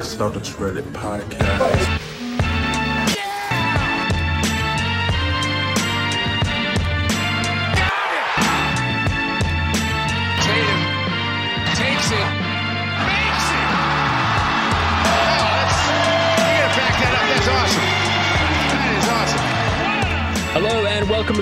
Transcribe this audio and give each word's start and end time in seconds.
Celtics 0.00 0.54
Reddit 0.56 0.84
podcast. 0.92 2.15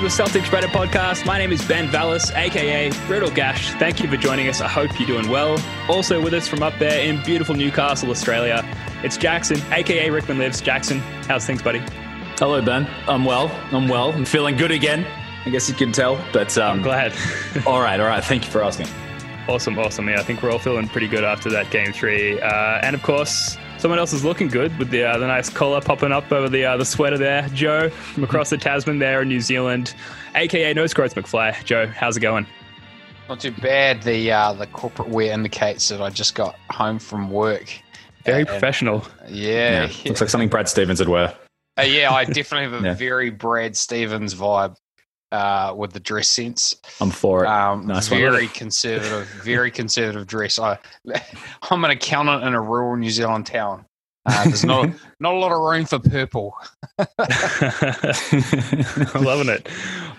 The 0.05 0.11
Celtics 0.11 0.50
Reddit 0.50 0.68
podcast. 0.68 1.25
My 1.25 1.39
name 1.39 1.50
is 1.50 1.66
Ben 1.66 1.89
Vallis, 1.89 2.30
aka 2.32 2.91
Brittle 3.07 3.30
Gash. 3.30 3.73
Thank 3.77 4.03
you 4.03 4.11
for 4.11 4.18
joining 4.18 4.48
us. 4.48 4.61
I 4.61 4.68
hope 4.68 5.00
you're 5.00 5.07
doing 5.07 5.30
well. 5.30 5.59
Also 5.89 6.21
with 6.23 6.34
us 6.34 6.46
from 6.46 6.62
up 6.62 6.79
there 6.79 7.00
in 7.00 7.23
beautiful 7.23 7.54
Newcastle, 7.54 8.11
Australia, 8.11 8.62
it's 9.03 9.17
Jackson, 9.17 9.59
aka 9.72 10.11
Rickman 10.11 10.36
Lives. 10.36 10.61
Jackson, 10.61 10.98
how's 11.26 11.46
things, 11.46 11.62
buddy? 11.62 11.79
Hello, 12.36 12.61
Ben. 12.61 12.86
I'm 13.09 13.25
well. 13.25 13.50
I'm 13.72 13.89
well. 13.89 14.12
I'm 14.12 14.26
feeling 14.26 14.59
good 14.59 14.72
again. 14.72 15.07
I 15.46 15.48
guess 15.48 15.71
you 15.71 15.75
can 15.75 15.90
tell. 15.90 16.23
But 16.34 16.59
um, 16.59 16.81
I'm 16.81 16.82
glad. 16.82 17.14
all 17.67 17.81
right, 17.81 17.98
all 17.98 18.07
right. 18.07 18.23
Thank 18.23 18.45
you 18.45 18.50
for 18.50 18.62
asking. 18.62 18.89
awesome, 19.48 19.79
awesome. 19.79 20.07
Yeah, 20.07 20.21
I 20.21 20.23
think 20.23 20.43
we're 20.43 20.50
all 20.50 20.59
feeling 20.59 20.86
pretty 20.86 21.09
good 21.09 21.25
after 21.25 21.48
that 21.48 21.71
game 21.71 21.95
three. 21.95 22.39
Uh, 22.43 22.81
and 22.82 22.95
of 22.95 23.03
course, 23.03 23.57
someone 23.84 23.98
else 23.98 24.14
is 24.14 24.24
looking 24.24 24.48
good 24.48 24.74
with 24.79 24.88
the 24.88 25.04
uh, 25.04 25.18
the 25.18 25.26
nice 25.26 25.50
collar 25.50 25.79
popping 25.79 26.11
up 26.11 26.32
over 26.32 26.48
the 26.48 26.64
uh, 26.64 26.75
the 26.79 26.84
sweater 26.86 27.18
there. 27.18 27.46
Joe 27.50 27.90
from 27.90 28.25
across 28.25 28.48
the 28.48 28.56
Tasman 28.56 28.98
there 28.98 29.20
in 29.20 29.29
New 29.29 29.42
Zealand, 29.42 29.94
aka 30.34 30.72
No 30.72 30.84
Scroats 30.84 31.12
McFly. 31.12 31.62
Joe, 31.66 31.86
how's 31.89 32.16
it 32.16 32.20
going? 32.20 32.47
Not 33.28 33.41
too 33.41 33.50
bad. 33.50 34.02
The 34.02 34.33
uh, 34.33 34.55
the 34.55 34.66
corporate 34.69 35.11
wear 35.11 35.34
indicates 35.34 35.91
that 35.91 36.00
I 36.00 36.08
just 36.08 36.34
got 36.34 36.58
home 36.70 36.98
from 36.98 37.30
work. 37.30 37.78
Very 38.25 38.39
And- 38.41 38.48
professional. 38.48 39.06
Yeah, 39.28 39.83
Yeah, 39.84 40.08
looks 40.08 40.22
like 40.22 40.30
something 40.30 40.48
Brad 40.48 40.66
Stevens 40.66 40.98
would 41.00 41.11
wear. 41.11 41.34
Uh, 41.78 41.83
yeah. 41.83 42.11
I 42.11 42.25
definitely 42.25 42.70
have 42.72 42.83
a 42.83 42.87
Yeah. 42.87 42.94
very 42.94 43.28
Brad 43.28 43.77
Stevens 43.77 44.34
vibe 44.34 44.77
uh, 45.33 45.75
with 45.77 45.92
the 45.92 46.00
dress 46.00 46.28
sense. 46.28 46.77
I'm 47.00 47.11
for 47.11 47.44
it. 47.44 47.48
Um, 47.48 47.86
Nice 47.86 48.11
one. 48.11 48.20
very 48.20 48.47
conservative, 48.48 49.27
very 49.42 49.70
conservative 49.70 50.27
dress. 50.27 50.58
I, 50.58 50.78
I'm 51.70 51.84
an 51.84 51.91
accountant 51.91 52.44
in 52.44 52.55
a 52.55 52.61
rural 52.61 52.97
New 52.97 53.11
Zealand 53.11 53.47
town. 53.47 53.84
Uh, 54.27 54.44
there's 54.44 54.64
not 54.64 54.89
not 55.20 55.34
a 55.34 55.36
lot 55.39 55.53
of 55.53 55.58
room 55.61 55.84
for 55.84 55.98
purple. 55.98 56.55
Loving 59.22 59.48
it. 59.50 59.69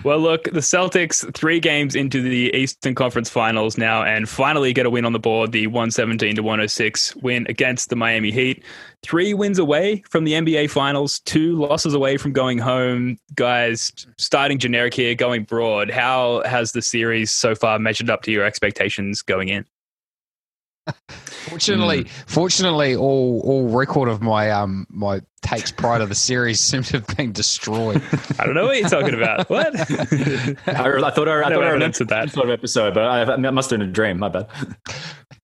Well, 0.06 0.20
look, 0.20 0.44
the 0.44 0.60
Celtics 0.60 1.34
three 1.34 1.60
games 1.60 1.96
into 1.96 2.22
the 2.22 2.56
Eastern 2.56 2.94
Conference 2.94 3.28
Finals 3.28 3.76
now, 3.76 4.04
and 4.04 4.30
finally 4.30 4.72
get 4.72 4.86
a 4.86 4.90
win 4.92 5.04
on 5.04 5.14
the 5.14 5.20
board. 5.20 5.52
The 5.52 5.66
one 5.66 5.90
seventeen 5.90 6.36
to 6.36 6.44
one 6.44 6.60
hundred 6.60 6.68
six 6.68 7.16
win 7.16 7.48
against 7.50 7.90
the 7.90 7.96
Miami 7.96 8.30
Heat. 8.30 8.64
Three 9.02 9.34
wins 9.34 9.58
away 9.58 10.04
from 10.08 10.24
the 10.24 10.34
NBA 10.34 10.70
Finals. 10.70 11.22
Two 11.22 11.56
losses 11.56 11.96
away 11.96 12.18
from 12.18 12.34
going 12.34 12.60
home. 12.60 13.18
Guys, 13.34 13.92
starting 14.20 14.60
generic 14.60 14.94
here, 14.94 15.16
going 15.16 15.44
broad. 15.44 15.90
How 15.90 16.44
has 16.46 16.74
the 16.74 16.84
series 16.84 17.32
so 17.32 17.56
far 17.56 17.80
measured 17.80 18.12
up 18.12 18.22
to 18.24 18.32
your 18.32 18.46
expectations 18.46 19.24
going 19.24 19.50
in? 19.50 19.66
Fortunately, 21.50 22.06
fortunately, 22.28 22.96
all 22.96 23.42
all 23.44 23.70
record 23.70 24.10
of 24.10 24.22
my 24.22 24.50
um 24.52 24.86
my 24.90 25.22
takes 25.42 25.72
prior 25.72 26.00
to 26.00 26.06
the 26.06 26.16
series 26.16 26.60
seem 26.62 26.84
to 26.84 26.94
have 27.00 27.08
been 27.18 27.32
destroyed. 27.32 28.02
I 28.40 28.46
don't 28.46 28.56
know 28.56 28.66
what 28.66 28.80
you're 28.80 28.90
talking 28.90 29.14
about. 29.14 29.50
What? 29.50 29.76
I, 29.80 29.84
I 29.88 31.12
thought 31.12 31.28
I, 31.28 31.44
I 31.44 31.50
No 31.50 31.56
thought 31.56 31.64
I 31.64 31.68
evidence 31.68 32.00
remembered 32.00 32.10
that. 32.10 32.32
sort 32.32 32.50
of 32.50 32.54
episode, 32.54 32.94
but 32.94 33.04
I, 33.04 33.22
I 33.34 33.52
must 33.52 33.70
have 33.70 33.80
been 33.80 33.88
a 33.88 33.92
dream. 33.92 34.20
My 34.20 34.30
bad. 34.30 34.48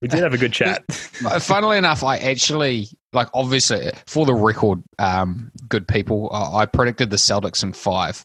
we 0.00 0.08
did 0.08 0.20
have 0.20 0.34
a 0.34 0.38
good 0.38 0.52
chat. 0.52 0.84
Funnily 0.92 1.78
enough, 1.78 2.02
I 2.02 2.18
actually 2.18 2.88
like 3.12 3.28
obviously 3.34 3.90
for 4.06 4.26
the 4.26 4.34
record, 4.34 4.82
um, 4.98 5.50
good 5.68 5.86
people. 5.86 6.30
Uh, 6.32 6.56
I 6.56 6.66
predicted 6.66 7.10
the 7.10 7.16
Celtics 7.16 7.62
in 7.62 7.72
five. 7.72 8.24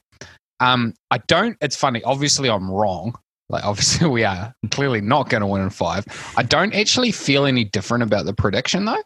Um, 0.60 0.94
I 1.12 1.20
don't. 1.28 1.58
It's 1.62 1.76
funny. 1.76 2.02
Obviously, 2.04 2.50
I'm 2.50 2.72
wrong. 2.72 3.16
Like 3.50 3.64
obviously, 3.64 4.08
we 4.10 4.24
are 4.24 4.54
clearly 4.72 5.02
not 5.02 5.30
going 5.30 5.42
to 5.42 5.48
win 5.48 5.62
in 5.62 5.70
five. 5.70 6.06
I 6.38 6.44
don't 6.44 6.74
actually 6.74 7.12
feel 7.12 7.46
any 7.46 7.64
different 7.64 8.04
about 8.04 8.26
the 8.26 8.34
prediction 8.34 8.86
though. 8.86 9.02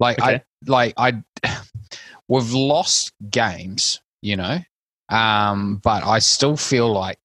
Like 0.00 0.20
I 0.20 0.42
like 0.66 0.94
I, 0.96 1.22
we've 2.28 2.52
lost 2.52 3.12
games, 3.30 4.00
you 4.22 4.36
know, 4.36 4.58
um, 5.08 5.80
but 5.82 6.04
I 6.04 6.18
still 6.20 6.56
feel 6.56 6.92
like. 6.92 7.18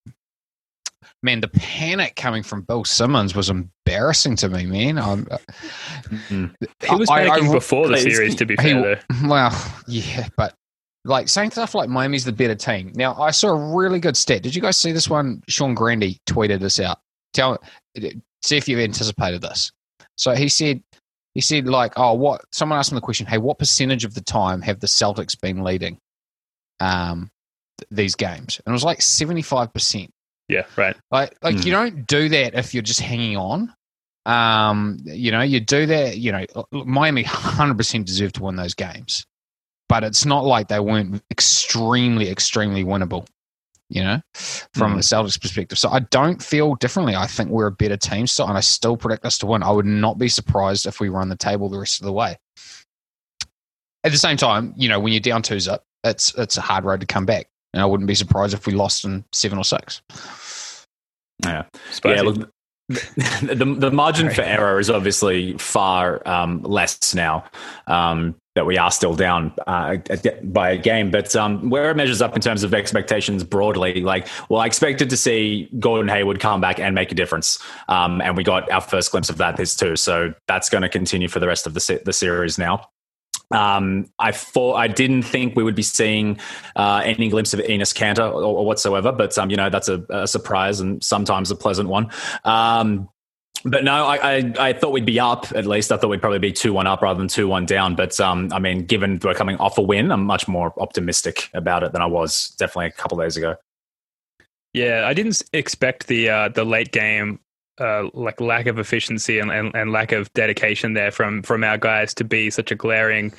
Man, 1.25 1.40
the 1.40 1.47
panic 1.47 2.18
coming 2.18 2.44
from 2.44 2.63
Bill 2.63 2.84
Simmons 2.84 3.34
was 3.34 3.50
embarrassing 3.50 4.36
to 4.36 4.50
me, 4.50 4.66
man. 4.66 4.97
I'm, 5.00 5.25
He 6.30 6.96
was 6.96 7.09
I- 7.09 7.24
I- 7.24 7.40
panicking 7.40 7.53
before 7.53 7.88
the 7.88 7.97
series, 7.97 8.36
to 8.36 8.46
be 8.46 8.56
He- 8.56 8.72
fair. 8.74 9.02
though. 9.09 9.28
well, 9.30 9.74
yeah, 9.88 10.28
but 10.36 10.53
like 11.06 11.28
saying 11.30 11.52
stuff 11.52 11.75
like 11.75 11.90
Miami's 11.90 12.25
the 12.25 12.31
better 12.31 12.56
team. 12.56 12.91
Now, 12.96 13.19
I 13.22 13.31
saw 13.31 13.50
a 13.50 13.75
really 13.75 14.00
good 14.00 14.16
stat. 14.18 14.41
Did 14.44 14.56
you 14.56 14.62
guys 14.62 14.78
see 14.78 14.91
this 14.91 15.09
one? 15.09 15.41
Sean 15.50 15.74
Grande 15.74 16.18
tweeted 16.28 16.59
this 16.59 16.80
out. 16.80 17.00
Tell, 17.34 17.58
see 18.44 18.58
if 18.58 18.69
you've 18.69 18.80
anticipated 18.80 19.42
this. 19.42 19.72
So 20.18 20.34
he 20.34 20.47
said, 20.47 20.81
he 21.34 21.42
said 21.42 21.68
like, 21.68 21.94
oh, 21.97 22.13
what? 22.13 22.42
Someone 22.52 22.78
asked 22.78 22.92
him 22.92 22.96
the 22.96 23.02
question, 23.02 23.25
hey, 23.25 23.40
what 23.40 23.58
percentage 23.59 24.06
of 24.06 24.13
the 24.13 24.22
time 24.22 24.62
have 24.62 24.80
the 24.80 24.88
Celtics 24.88 25.40
been 25.40 25.63
leading, 25.63 25.97
um, 26.80 27.31
th- 27.80 27.88
these 27.90 28.16
games? 28.16 28.62
And 28.66 28.72
it 28.72 28.75
was 28.75 28.84
like 28.84 29.02
seventy 29.02 29.42
five 29.42 29.74
percent. 29.74 30.12
Yeah, 30.47 30.66
right. 30.78 30.96
Like, 31.09 31.36
like 31.42 31.56
Mm. 31.56 31.66
you 31.66 31.72
don't 31.72 32.08
do 32.08 32.30
that 32.30 32.53
if 32.53 32.74
you're 32.74 32.84
just 32.84 33.00
hanging 33.00 33.36
on. 33.38 33.74
Um, 34.25 35.00
you 35.03 35.31
know, 35.31 35.42
you 35.42 35.59
do 35.59 35.86
that. 35.88 36.18
You 36.18 36.31
know, 36.34 36.46
Miami 36.72 37.24
hundred 37.24 37.78
percent 37.78 38.06
deserve 38.06 38.34
to 38.34 38.44
win 38.44 38.56
those 38.56 38.75
games, 38.75 39.25
but 39.94 40.04
it's 40.04 40.26
not 40.26 40.44
like 40.44 40.70
they 40.70 40.80
weren't 40.80 41.22
extremely, 41.30 42.28
extremely 42.28 42.84
winnable. 42.84 43.28
You 43.90 44.04
know, 44.04 44.22
from 44.74 44.96
Mm. 44.96 44.98
a 44.98 45.00
Celtics 45.02 45.40
perspective. 45.40 45.78
So 45.78 45.88
I 45.90 46.00
don't 46.00 46.42
feel 46.42 46.74
differently. 46.74 47.16
I 47.16 47.28
think 47.28 47.52
we're 47.52 47.68
a 47.68 47.72
better 47.72 47.96
team 47.96 48.26
still, 48.26 48.48
and 48.48 48.58
I 48.58 48.62
still 48.62 48.98
predict 48.98 49.24
us 49.24 49.38
to 49.40 49.46
win. 49.46 49.62
I 49.62 49.70
would 49.70 49.86
not 49.86 50.18
be 50.18 50.30
surprised 50.30 50.88
if 50.88 51.00
we 51.00 51.09
run 51.09 51.30
the 51.30 51.36
table 51.36 51.70
the 51.70 51.78
rest 51.78 52.02
of 52.02 52.06
the 52.06 52.12
way. 52.12 52.40
At 54.04 54.12
the 54.12 54.18
same 54.18 54.36
time, 54.36 54.74
you 54.76 54.90
know, 54.90 55.00
when 55.00 55.14
you're 55.14 55.20
down 55.20 55.44
two 55.44 55.59
zip, 55.59 55.84
it's 56.04 56.34
it's 56.40 56.58
a 56.58 56.62
hard 56.62 56.86
road 56.86 57.02
to 57.02 57.06
come 57.06 57.28
back, 57.28 57.46
and 57.72 57.84
I 57.84 57.86
wouldn't 57.86 58.08
be 58.08 58.16
surprised 58.16 58.56
if 58.56 58.66
we 58.66 58.74
lost 58.74 59.06
in 59.06 59.24
seven 59.31 59.60
or 59.60 59.64
six. 59.64 60.02
Yeah. 61.46 61.66
Spicy. 61.92 62.16
Yeah, 62.16 62.22
look, 62.24 62.50
the, 62.90 63.75
the 63.78 63.92
margin 63.92 64.31
for 64.31 64.42
error 64.42 64.80
is 64.80 64.90
obviously 64.90 65.56
far 65.60 66.28
um, 66.28 66.64
less 66.64 67.14
now 67.14 67.44
um, 67.86 68.34
that 68.56 68.66
we 68.66 68.78
are 68.78 68.91
still 68.91 69.16
down 69.16 69.52
uh, 69.66 69.97
by 70.44 70.72
a 70.72 70.78
game. 70.78 71.09
But 71.09 71.36
um, 71.36 71.69
where 71.69 71.90
it 71.90 71.96
measures 71.96 72.22
up 72.22 72.36
in 72.36 72.41
terms 72.41 72.64
of 72.64 72.74
expectations 72.74 73.44
broadly, 73.44 74.02
like, 74.02 74.28
well, 74.50 74.62
I 74.62 74.68
expected 74.68 75.09
to 75.09 75.18
see 75.18 75.69
Gordon 75.80 76.08
Hayward 76.08 76.40
come 76.40 76.62
back 76.62 76.80
and 76.80 76.94
make 76.94 77.12
a 77.12 77.16
difference. 77.16 77.58
Um, 77.90 78.22
and 78.22 78.38
we 78.38 78.44
got 78.44 78.69
our 78.72 78.81
first 78.81 79.12
glimpse 79.12 79.30
of 79.30 79.38
that 79.38 79.58
this 79.58 79.75
too. 79.75 79.96
So 79.96 80.34
that's 80.47 80.69
going 80.69 80.84
to 80.84 80.90
continue 80.90 81.28
for 81.28 81.40
the 81.40 81.47
rest 81.47 81.66
of 81.66 81.74
the, 81.74 81.80
se- 81.80 82.03
the 82.06 82.13
series 82.13 82.58
now. 82.58 82.90
Um, 83.52 84.09
I 84.19 84.31
thought 84.31 84.75
I 84.75 84.88
didn't 84.88 85.24
think 85.24 85.56
we 85.56 85.63
would 85.63 85.75
be 85.75 85.84
seeing 85.84 86.40
uh, 86.75 87.02
any 87.03 87.30
glimpse 87.30 87.53
of 87.53 87.59
Enes 87.59 87.94
Kanter 87.94 88.28
or, 88.28 88.42
or 88.42 88.66
whatsoever, 88.66 89.12
but 89.12 89.38
um, 89.38 89.52
you 89.52 89.58
know 89.58 89.69
that's 89.69 89.90
a, 89.90 90.03
a 90.09 90.28
surprise 90.28 90.80
and 90.80 91.03
sometimes 91.03 91.52
a 91.52 91.56
pleasant 91.56 91.88
one. 91.88 92.09
Um, 92.46 93.09
but 93.66 93.84
no, 93.84 94.06
I, 94.06 94.16
I, 94.16 94.53
I 94.59 94.74
thought 94.74 94.91
we'd 94.91 95.06
be 95.06 95.19
up 95.19 95.47
at 95.56 95.66
least. 95.66 95.91
I 95.91 95.97
thought 95.97 96.09
we'd 96.09 96.22
probably 96.22 96.40
be 96.40 96.51
two 96.51 96.74
one 96.74 96.88
up 96.88 97.01
rather 97.01 97.18
than 97.18 97.28
two 97.28 97.47
one 97.47 97.66
down. 97.66 97.96
But 97.96 98.19
um, 98.19 98.50
I 98.51 98.59
mean, 98.59 98.85
given 98.85 99.19
we're 99.24 99.34
coming 99.34 99.57
off 99.57 99.78
a 99.78 99.81
win, 99.81 100.12
I'm 100.12 100.25
much 100.25 100.47
more 100.47 100.74
optimistic 100.79 101.50
about 101.53 101.84
it 101.84 101.94
than 101.94 102.01
I 102.01 102.06
was 102.06 102.50
definitely 102.57 102.88
a 102.88 102.91
couple 102.91 103.18
days 103.18 103.38
ago. 103.38 103.56
Yeah, 104.74 105.06
I 105.07 105.13
didn't 105.13 105.41
expect 105.53 106.07
the 106.07 106.29
uh, 106.29 106.50
the 106.50 106.66
late 106.66 106.91
game 106.91 107.40
uh, 107.79 108.09
like 108.13 108.40
lack 108.41 108.68
of 108.68 108.79
efficiency 108.79 109.40
and, 109.40 109.51
and, 109.51 109.74
and 109.75 109.91
lack 109.91 110.12
of 110.12 110.31
dedication 110.34 110.94
there 110.94 111.12
from 111.12 111.41
from 111.44 111.63
our 111.63 111.78
guys 111.78 112.13
to 112.16 112.24
be 112.24 112.50
such 112.50 112.72
a 112.72 112.75
glaring 112.75 113.34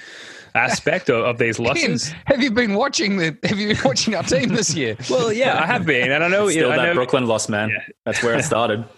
aspect 0.55 1.11
of, 1.11 1.25
of 1.25 1.39
these 1.39 1.59
losses. 1.61 2.09
Ken, 2.09 2.23
have 2.27 2.43
you 2.43 2.51
been 2.51 2.75
watching 2.75 3.17
the? 3.19 3.37
Have 3.45 3.59
you 3.59 3.75
been 3.75 3.85
watching 3.85 4.15
our 4.15 4.23
team 4.23 4.51
this 4.51 4.75
year? 4.75 4.97
Well, 5.11 5.33
yeah, 5.33 5.63
I 5.63 5.67
have 5.67 5.85
been, 5.85 6.11
and 6.11 6.25
I 6.25 6.29
know, 6.29 6.49
Still 6.49 6.73
I 6.73 6.77
that 6.77 6.83
know 6.87 6.95
Brooklyn 6.95 7.27
loss, 7.27 7.49
man. 7.49 7.69
Yeah. 7.69 7.79
That's 8.05 8.23
where 8.23 8.39
it 8.39 8.45
started. 8.45 8.85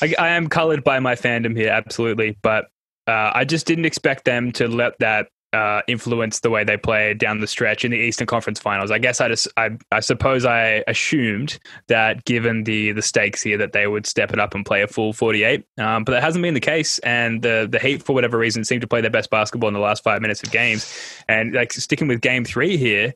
I, 0.00 0.14
I 0.18 0.28
am 0.28 0.48
colored 0.48 0.84
by 0.84 1.00
my 1.00 1.14
fandom 1.14 1.56
here, 1.56 1.70
absolutely, 1.70 2.36
but 2.42 2.66
uh, 3.06 3.32
I 3.34 3.44
just 3.44 3.66
didn't 3.66 3.84
expect 3.84 4.24
them 4.24 4.52
to 4.52 4.68
let 4.68 4.98
that 4.98 5.28
uh, 5.52 5.80
influence 5.88 6.40
the 6.40 6.50
way 6.50 6.64
they 6.64 6.76
play 6.76 7.14
down 7.14 7.40
the 7.40 7.46
stretch 7.46 7.84
in 7.84 7.90
the 7.90 7.96
Eastern 7.96 8.26
Conference 8.26 8.60
Finals. 8.60 8.90
I 8.90 8.98
guess 8.98 9.20
I 9.20 9.28
just, 9.28 9.48
I, 9.56 9.70
I 9.90 10.00
suppose 10.00 10.44
I 10.44 10.84
assumed 10.86 11.58
that 11.88 12.24
given 12.24 12.64
the 12.64 12.92
the 12.92 13.00
stakes 13.00 13.42
here, 13.42 13.56
that 13.56 13.72
they 13.72 13.86
would 13.86 14.06
step 14.06 14.32
it 14.32 14.40
up 14.40 14.54
and 14.54 14.66
play 14.66 14.82
a 14.82 14.86
full 14.86 15.12
forty 15.12 15.44
eight. 15.44 15.64
Um, 15.78 16.04
but 16.04 16.12
that 16.12 16.22
hasn't 16.22 16.42
been 16.42 16.54
the 16.54 16.60
case, 16.60 16.98
and 16.98 17.42
the 17.42 17.66
the 17.70 17.78
Heat, 17.78 18.02
for 18.02 18.12
whatever 18.12 18.36
reason, 18.36 18.64
seem 18.64 18.80
to 18.80 18.86
play 18.86 19.00
their 19.00 19.10
best 19.10 19.30
basketball 19.30 19.68
in 19.68 19.74
the 19.74 19.80
last 19.80 20.02
five 20.02 20.20
minutes 20.20 20.42
of 20.42 20.50
games. 20.50 20.94
And 21.28 21.54
like 21.54 21.72
sticking 21.72 22.08
with 22.08 22.20
Game 22.20 22.44
Three 22.44 22.76
here. 22.76 23.14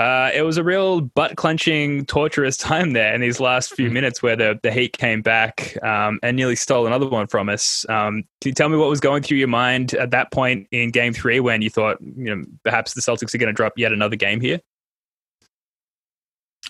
Uh, 0.00 0.30
it 0.32 0.40
was 0.40 0.56
a 0.56 0.64
real 0.64 1.02
butt 1.02 1.36
clenching, 1.36 2.06
torturous 2.06 2.56
time 2.56 2.94
there 2.94 3.14
in 3.14 3.20
these 3.20 3.38
last 3.38 3.74
few 3.74 3.90
minutes 3.90 4.22
where 4.22 4.34
the, 4.34 4.58
the 4.62 4.72
Heat 4.72 4.96
came 4.96 5.20
back 5.20 5.76
um, 5.84 6.18
and 6.22 6.38
nearly 6.38 6.56
stole 6.56 6.86
another 6.86 7.06
one 7.06 7.26
from 7.26 7.50
us. 7.50 7.84
Um, 7.90 8.24
can 8.40 8.48
you 8.48 8.54
tell 8.54 8.70
me 8.70 8.78
what 8.78 8.88
was 8.88 8.98
going 8.98 9.22
through 9.22 9.36
your 9.36 9.48
mind 9.48 9.92
at 9.92 10.10
that 10.12 10.32
point 10.32 10.66
in 10.70 10.90
game 10.90 11.12
three 11.12 11.38
when 11.38 11.60
you 11.60 11.68
thought, 11.68 11.98
you 12.00 12.34
know, 12.34 12.42
perhaps 12.64 12.94
the 12.94 13.02
Celtics 13.02 13.34
are 13.34 13.38
going 13.38 13.48
to 13.48 13.52
drop 13.52 13.74
yet 13.76 13.92
another 13.92 14.16
game 14.16 14.40
here? 14.40 14.60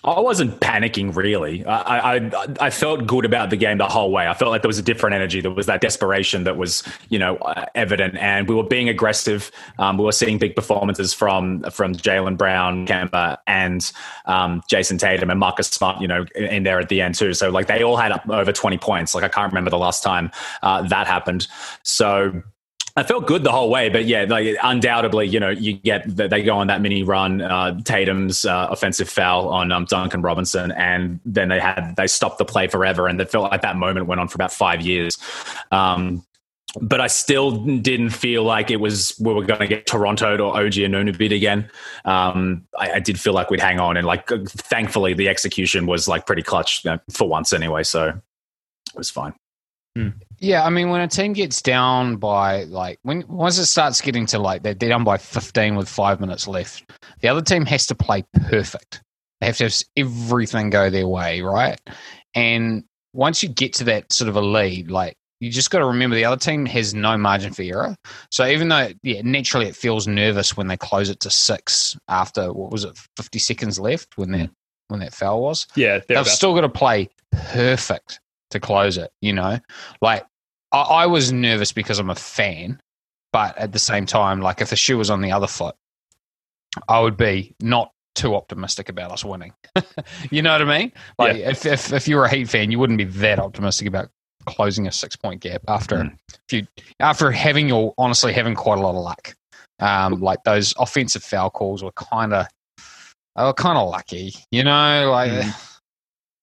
I 0.02 0.20
wasn't 0.20 0.61
panicking 0.61 1.14
really. 1.14 1.64
I, 1.67 2.17
I 2.17 2.31
I 2.58 2.70
felt 2.70 3.06
good 3.06 3.26
about 3.26 3.50
the 3.50 3.56
game 3.56 3.76
the 3.76 3.87
whole 3.87 4.11
way. 4.11 4.26
I 4.26 4.32
felt 4.32 4.50
like 4.50 4.62
there 4.62 4.69
was 4.69 4.79
a 4.79 4.82
different 4.82 5.14
energy. 5.14 5.43
There 5.43 5.50
was 5.50 5.67
that 5.67 5.82
desperation 5.82 6.44
that 6.44 6.56
was 6.56 6.82
you 7.11 7.19
know 7.19 7.37
uh, 7.37 7.67
evident, 7.75 8.17
and 8.17 8.49
we 8.49 8.55
were 8.55 8.64
being 8.64 8.88
aggressive. 8.88 9.50
Um, 9.79 9.99
we 9.99 10.05
were 10.05 10.12
seeing 10.12 10.38
big 10.38 10.56
performances 10.56 11.12
from 11.12 11.62
from 11.70 11.94
Jaylen 11.94 12.38
Brown, 12.38 12.87
Kemba, 12.87 13.38
and 13.47 13.93
um, 14.25 14.62
Jayson 14.70 14.99
Tatum, 14.99 15.29
and 15.29 15.38
Marcus 15.38 15.69
Smart. 15.69 16.00
You 16.00 16.08
know, 16.08 16.25
in 16.35 16.62
there 16.62 16.81
at 16.81 16.88
the 16.88 17.02
end 17.02 17.14
too. 17.17 17.35
So 17.35 17.50
like 17.50 17.67
they 17.67 17.82
all 17.82 17.97
had 17.97 18.19
over 18.31 18.52
twenty 18.52 18.79
points. 18.79 19.14
Like 19.14 19.25
I 19.25 19.29
can't 19.29 19.52
remember 19.52 19.70
the 19.70 19.79
last 19.79 20.02
time 20.02 20.31
uh, 20.62 20.81
that 20.88 21.08
happened. 21.08 21.47
So 21.82 22.43
I 22.96 23.02
felt 23.04 23.26
good 23.26 23.44
the 23.44 23.52
whole 23.52 23.70
way, 23.70 23.88
but 23.88 24.04
yeah, 24.06 24.26
like 24.28 24.56
undoubtedly, 24.62 25.28
you 25.28 25.38
know, 25.38 25.50
you 25.50 25.75
get 25.75 26.04
they 26.06 26.42
go 26.42 26.56
on 26.56 26.66
that 26.66 26.81
mini 26.81 27.02
run, 27.02 27.40
uh, 27.40 27.78
Tatum's 27.84 28.44
uh, 28.44 28.69
offensive 28.70 29.08
foul 29.08 29.48
on 29.48 29.70
um, 29.70 29.84
Duncan 29.84 30.22
Robinson, 30.22 30.72
and 30.72 31.20
then 31.25 31.48
they 31.48 31.60
had 31.60 31.94
they 31.96 32.06
stopped 32.06 32.38
the 32.38 32.44
play 32.44 32.66
forever, 32.66 33.06
and 33.06 33.20
it 33.20 33.31
felt 33.31 33.50
like 33.50 33.62
that 33.62 33.76
moment 33.76 34.06
went 34.06 34.20
on 34.20 34.28
for 34.28 34.37
about 34.37 34.52
five 34.52 34.81
years. 34.81 35.19
Um, 35.70 36.25
but 36.81 37.00
I 37.00 37.06
still 37.08 37.64
didn't 37.64 38.10
feel 38.10 38.44
like 38.44 38.70
it 38.70 38.81
was 38.81 39.14
we 39.20 39.34
were 39.34 39.44
going 39.44 39.60
to 39.60 39.66
get 39.66 39.87
Toronto 39.87 40.37
or 40.38 40.56
OG 40.56 40.75
Anunoby 40.75 41.34
again. 41.34 41.69
Um, 42.04 42.66
I, 42.78 42.92
I, 42.92 43.00
did 43.00 43.19
feel 43.19 43.32
like 43.32 43.50
we'd 43.50 43.60
hang 43.60 43.81
on, 43.81 43.96
and 43.96 44.06
like 44.06 44.28
thankfully 44.28 45.14
the 45.14 45.28
execution 45.28 45.87
was 45.87 46.06
like 46.06 46.26
pretty 46.26 46.42
clutch 46.42 46.84
you 46.84 46.92
know, 46.92 46.98
for 47.10 47.28
once 47.28 47.52
anyway, 47.52 47.82
so 47.82 48.08
it 48.08 48.96
was 48.96 49.10
fine. 49.10 49.34
Hmm. 49.96 50.10
Yeah, 50.40 50.64
I 50.64 50.70
mean, 50.70 50.88
when 50.88 51.02
a 51.02 51.08
team 51.08 51.34
gets 51.34 51.60
down 51.60 52.16
by 52.16 52.64
like 52.64 52.98
when 53.02 53.25
once 53.28 53.58
it 53.58 53.66
starts 53.66 54.00
getting 54.00 54.25
to 54.26 54.38
like 54.38 54.62
they're 54.62 54.75
down 54.75 55.04
by 55.04 55.19
fifteen 55.19 55.76
with 55.76 55.88
five 55.88 56.19
minutes 56.19 56.48
left, 56.48 56.90
the 57.20 57.28
other 57.28 57.42
team 57.42 57.66
has 57.66 57.87
to 57.87 57.94
play 57.94 58.25
perfect. 58.48 59.02
They 59.40 59.46
have 59.46 59.58
to 59.58 59.64
have 59.64 59.75
everything 59.96 60.70
go 60.70 60.88
their 60.88 61.06
way, 61.06 61.42
right? 61.42 61.78
And 62.34 62.84
once 63.12 63.42
you 63.42 63.50
get 63.50 63.75
to 63.75 63.84
that 63.84 64.12
sort 64.12 64.28
of 64.28 64.37
a 64.37 64.40
lead, 64.40 64.90
like 64.90 65.16
you 65.40 65.50
just 65.50 65.70
got 65.70 65.81
to 65.81 65.87
remember 65.87 66.16
the 66.16 66.25
other 66.25 66.38
team 66.38 66.64
has 66.66 66.94
no 66.94 67.16
margin 67.19 67.52
for 67.52 67.62
error. 67.62 67.96
So 68.31 68.46
even 68.46 68.69
though, 68.69 68.90
yeah, 69.02 69.22
naturally 69.22 69.66
it 69.66 69.76
feels 69.76 70.06
nervous 70.06 70.56
when 70.56 70.69
they 70.69 70.76
close 70.76 71.08
it 71.10 71.20
to 71.20 71.31
six 71.31 71.96
after 72.08 72.52
what 72.52 72.70
was 72.70 72.84
it, 72.84 72.98
fifty 73.16 73.38
seconds 73.38 73.78
left 73.78 74.16
when 74.16 74.32
that 74.32 74.50
when 74.88 75.00
that 75.00 75.14
foul 75.14 75.42
was. 75.42 75.66
Yeah, 75.76 76.00
they've 76.08 76.26
still 76.26 76.54
got 76.54 76.62
to 76.62 76.69
play 76.69 77.08
perfect 77.32 78.20
to 78.50 78.60
close 78.60 78.98
it. 78.98 79.10
You 79.20 79.32
know, 79.32 79.58
like 80.02 80.25
I, 80.72 80.81
I, 80.81 81.06
was 81.06 81.32
nervous 81.32 81.72
because 81.72 81.99
I'm 81.99 82.11
a 82.11 82.14
fan, 82.14 82.81
but 83.32 83.56
at 83.58 83.72
the 83.72 83.78
same 83.78 84.06
time, 84.06 84.40
like 84.40 84.61
if 84.61 84.70
the 84.70 84.76
shoe 84.76 84.99
was 84.99 85.11
on 85.11 85.20
the 85.20 85.32
other 85.32 85.46
foot, 85.46 85.75
I 86.88 87.00
would 87.00 87.17
be 87.17 87.55
not 87.61 87.93
too 88.14 88.34
optimistic 88.34 88.88
about 88.88 89.11
us 89.12 89.25
winning. 89.25 89.52
you 90.31 90.43
know 90.43 90.52
what 90.52 90.62
I 90.62 90.78
mean? 90.78 90.93
Like 91.19 91.37
yeah. 91.37 91.50
if, 91.50 91.67
if 91.67 91.93
if 91.93 92.08
you 92.08 92.17
were 92.17 92.25
a 92.25 92.31
Heat 92.31 92.49
fan, 92.49 92.70
you 92.70 92.78
wouldn't 92.78 92.99
be 92.99 93.05
that 93.05 93.38
optimistic 93.38 93.88
about 93.88 94.11
closing 94.46 94.87
a 94.87 94.93
six 94.93 95.17
point 95.17 95.40
gap 95.40 95.62
after 95.69 95.96
mm. 95.96 96.17
you 96.50 96.67
after 96.99 97.31
having 97.31 97.69
your 97.69 97.94
honestly 97.99 98.32
having 98.32 98.55
quite 98.55 98.78
a 98.78 98.82
lot 98.82 98.94
of 98.94 99.02
luck. 99.02 99.34
Um, 99.81 100.20
like 100.20 100.44
those 100.44 100.75
offensive 100.78 101.23
foul 101.23 101.50
calls 101.50 101.82
were 101.82 101.93
kind 101.93 102.34
of 102.34 102.46
they 103.37 103.44
were 103.44 103.55
kind 103.55 103.78
of 103.78 103.88
lucky, 103.88 104.34
you 104.50 104.64
know, 104.64 105.11
like. 105.11 105.32
Mm 105.32 105.66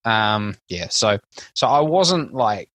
um, 0.08 0.56
yeah, 0.70 0.88
so 0.90 1.20
so 1.54 1.68
I 1.68 1.82
wasn't 1.82 2.34
like 2.34 2.70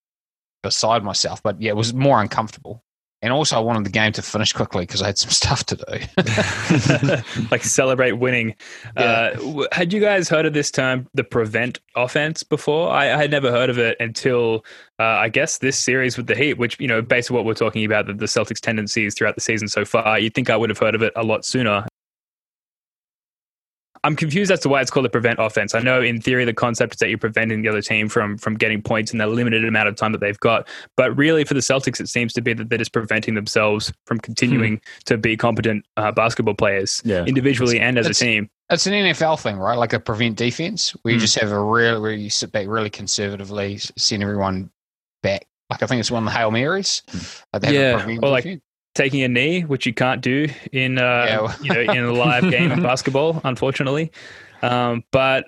beside 0.62 1.02
myself, 1.02 1.42
but 1.42 1.60
yeah, 1.60 1.70
it 1.70 1.76
was 1.76 1.92
more 1.92 2.20
uncomfortable. 2.20 2.82
And 3.22 3.32
also, 3.32 3.56
I 3.56 3.60
wanted 3.60 3.84
the 3.84 3.90
game 3.90 4.10
to 4.12 4.22
finish 4.22 4.52
quickly 4.52 4.84
because 4.84 5.00
I 5.00 5.06
had 5.06 5.16
some 5.16 5.30
stuff 5.42 5.64
to 5.66 5.76
do. 5.76 7.42
like 7.52 7.62
celebrate 7.62 8.12
winning. 8.12 8.56
Yeah. 8.96 9.34
Uh, 9.36 9.66
had 9.70 9.92
you 9.92 10.00
guys 10.00 10.28
heard 10.28 10.44
of 10.44 10.54
this 10.54 10.72
term, 10.72 11.08
the 11.14 11.22
prevent 11.22 11.78
offense, 11.94 12.42
before? 12.42 12.90
I, 12.90 13.12
I 13.12 13.16
had 13.16 13.30
never 13.30 13.52
heard 13.52 13.70
of 13.70 13.78
it 13.78 13.96
until 14.00 14.64
uh, 14.98 15.04
I 15.04 15.28
guess 15.28 15.58
this 15.58 15.78
series 15.78 16.16
with 16.16 16.26
the 16.26 16.34
Heat, 16.34 16.54
which 16.54 16.78
you 16.80 16.88
know, 16.88 17.00
based 17.00 17.30
on 17.30 17.36
what 17.36 17.46
we're 17.46 17.54
talking 17.54 17.84
about, 17.84 18.06
the, 18.06 18.14
the 18.14 18.26
Celtics' 18.26 18.60
tendencies 18.60 19.14
throughout 19.14 19.36
the 19.36 19.40
season 19.40 19.68
so 19.68 19.84
far. 19.84 20.18
You'd 20.18 20.34
think 20.34 20.50
I 20.50 20.56
would 20.56 20.70
have 20.70 20.78
heard 20.78 20.96
of 20.96 21.02
it 21.02 21.12
a 21.14 21.22
lot 21.22 21.44
sooner. 21.44 21.86
I'm 24.04 24.16
confused 24.16 24.50
as 24.50 24.60
to 24.60 24.68
why 24.68 24.80
it's 24.80 24.90
called 24.90 25.06
a 25.06 25.08
prevent 25.08 25.38
offense. 25.38 25.74
I 25.74 25.80
know 25.80 26.02
in 26.02 26.20
theory 26.20 26.44
the 26.44 26.52
concept 26.52 26.94
is 26.94 26.98
that 26.98 27.08
you're 27.08 27.18
preventing 27.18 27.62
the 27.62 27.68
other 27.68 27.82
team 27.82 28.08
from 28.08 28.36
from 28.36 28.54
getting 28.54 28.82
points 28.82 29.12
in 29.12 29.18
the 29.18 29.26
limited 29.26 29.64
amount 29.64 29.88
of 29.88 29.96
time 29.96 30.10
that 30.12 30.20
they've 30.20 30.38
got. 30.40 30.66
But 30.96 31.16
really, 31.16 31.44
for 31.44 31.54
the 31.54 31.60
Celtics, 31.60 32.00
it 32.00 32.08
seems 32.08 32.32
to 32.32 32.40
be 32.40 32.52
that 32.54 32.68
they're 32.68 32.78
just 32.78 32.92
preventing 32.92 33.34
themselves 33.34 33.92
from 34.06 34.18
continuing 34.18 34.76
hmm. 34.76 34.82
to 35.06 35.18
be 35.18 35.36
competent 35.36 35.84
uh, 35.96 36.10
basketball 36.10 36.54
players 36.54 37.00
yeah. 37.04 37.24
individually 37.24 37.78
and 37.78 37.96
as 37.96 38.06
a 38.06 38.14
team. 38.14 38.50
That's 38.68 38.86
an 38.86 38.92
NFL 38.92 39.40
thing, 39.40 39.56
right? 39.56 39.78
Like 39.78 39.92
a 39.92 40.00
prevent 40.00 40.36
defense, 40.36 40.90
where 41.02 41.12
you 41.12 41.18
hmm. 41.18 41.22
just 41.22 41.38
have 41.38 41.52
a 41.52 41.60
real, 41.62 42.00
where 42.02 42.12
you 42.12 42.30
sit 42.30 42.50
back 42.50 42.66
really 42.66 42.90
conservatively, 42.90 43.78
send 43.78 44.22
everyone 44.22 44.70
back. 45.22 45.46
Like 45.70 45.82
I 45.82 45.86
think 45.86 46.00
it's 46.00 46.10
one 46.10 46.24
of 46.24 46.32
the 46.32 46.36
hail 46.36 46.50
marys. 46.50 47.02
Hmm. 47.08 47.58
yeah, 47.70 48.04
or 48.20 48.28
like 48.28 48.60
taking 48.94 49.22
a 49.22 49.28
knee, 49.28 49.62
which 49.62 49.86
you 49.86 49.94
can't 49.94 50.20
do 50.20 50.48
in 50.72 50.98
uh, 50.98 51.26
yeah. 51.28 51.56
you 51.62 51.72
know 51.72 51.92
in 51.92 52.04
a 52.04 52.12
live 52.12 52.50
game 52.50 52.70
of 52.70 52.82
basketball, 52.82 53.40
unfortunately. 53.44 54.12
Um, 54.62 55.04
but 55.10 55.46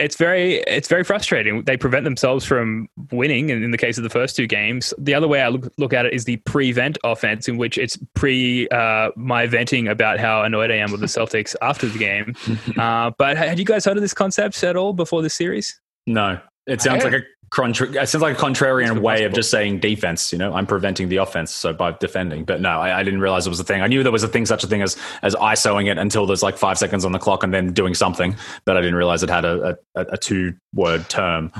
it's 0.00 0.16
very 0.16 0.56
it's 0.66 0.88
very 0.88 1.04
frustrating. 1.04 1.62
They 1.64 1.76
prevent 1.76 2.04
themselves 2.04 2.44
from 2.44 2.88
winning. 3.12 3.50
And 3.50 3.62
in 3.62 3.70
the 3.70 3.78
case 3.78 3.96
of 3.96 4.02
the 4.02 4.10
first 4.10 4.34
two 4.34 4.46
games, 4.46 4.92
the 4.98 5.14
other 5.14 5.28
way 5.28 5.40
I 5.40 5.48
look, 5.48 5.72
look 5.78 5.92
at 5.92 6.04
it 6.04 6.12
is 6.12 6.24
the 6.24 6.36
prevent 6.38 6.98
offense, 7.04 7.48
in 7.48 7.56
which 7.56 7.78
it's 7.78 7.96
pre 8.14 8.68
uh, 8.68 9.10
my 9.16 9.46
venting 9.46 9.88
about 9.88 10.18
how 10.18 10.42
annoyed 10.42 10.70
I 10.70 10.76
am 10.76 10.90
with 10.90 11.00
the 11.00 11.06
Celtics 11.06 11.54
after 11.62 11.86
the 11.86 11.98
game. 11.98 12.34
Uh, 12.76 13.12
but 13.18 13.36
had 13.36 13.58
you 13.58 13.64
guys 13.64 13.84
heard 13.84 13.96
of 13.96 14.02
this 14.02 14.14
concept 14.14 14.62
at 14.64 14.76
all 14.76 14.92
before 14.92 15.22
this 15.22 15.34
series? 15.34 15.80
No, 16.06 16.40
it 16.66 16.82
sounds 16.82 17.04
like 17.04 17.14
a 17.14 17.22
contra- 17.54 18.02
it 18.02 18.08
sounds 18.08 18.22
like 18.22 18.36
a 18.36 18.40
contrarian 18.40 19.00
way 19.00 19.24
of 19.24 19.32
just 19.32 19.50
saying 19.50 19.78
defense. 19.78 20.32
You 20.32 20.38
know, 20.38 20.52
I'm 20.52 20.66
preventing 20.66 21.08
the 21.08 21.16
offense, 21.18 21.54
so 21.54 21.72
by 21.72 21.92
defending. 21.92 22.44
But 22.44 22.60
no, 22.60 22.80
I, 22.80 23.00
I, 23.00 23.02
didn't 23.02 23.20
realize 23.20 23.46
it 23.46 23.50
was 23.50 23.60
a 23.60 23.64
thing. 23.64 23.80
I 23.80 23.86
knew 23.86 24.02
there 24.02 24.12
was 24.12 24.24
a 24.24 24.28
thing, 24.28 24.44
such 24.44 24.64
a 24.64 24.66
thing 24.66 24.82
as 24.82 24.96
as 25.22 25.34
ISOing 25.36 25.90
it 25.90 25.96
until 25.96 26.26
there's 26.26 26.42
like 26.42 26.58
five 26.58 26.78
seconds 26.78 27.04
on 27.04 27.12
the 27.12 27.18
clock 27.18 27.42
and 27.44 27.54
then 27.54 27.72
doing 27.72 27.94
something. 27.94 28.36
But 28.64 28.76
I 28.76 28.80
didn't 28.80 28.96
realize 28.96 29.22
it 29.22 29.30
had 29.30 29.44
a, 29.44 29.78
a, 29.94 30.00
a 30.00 30.18
two 30.18 30.54
word 30.74 31.08
term. 31.08 31.52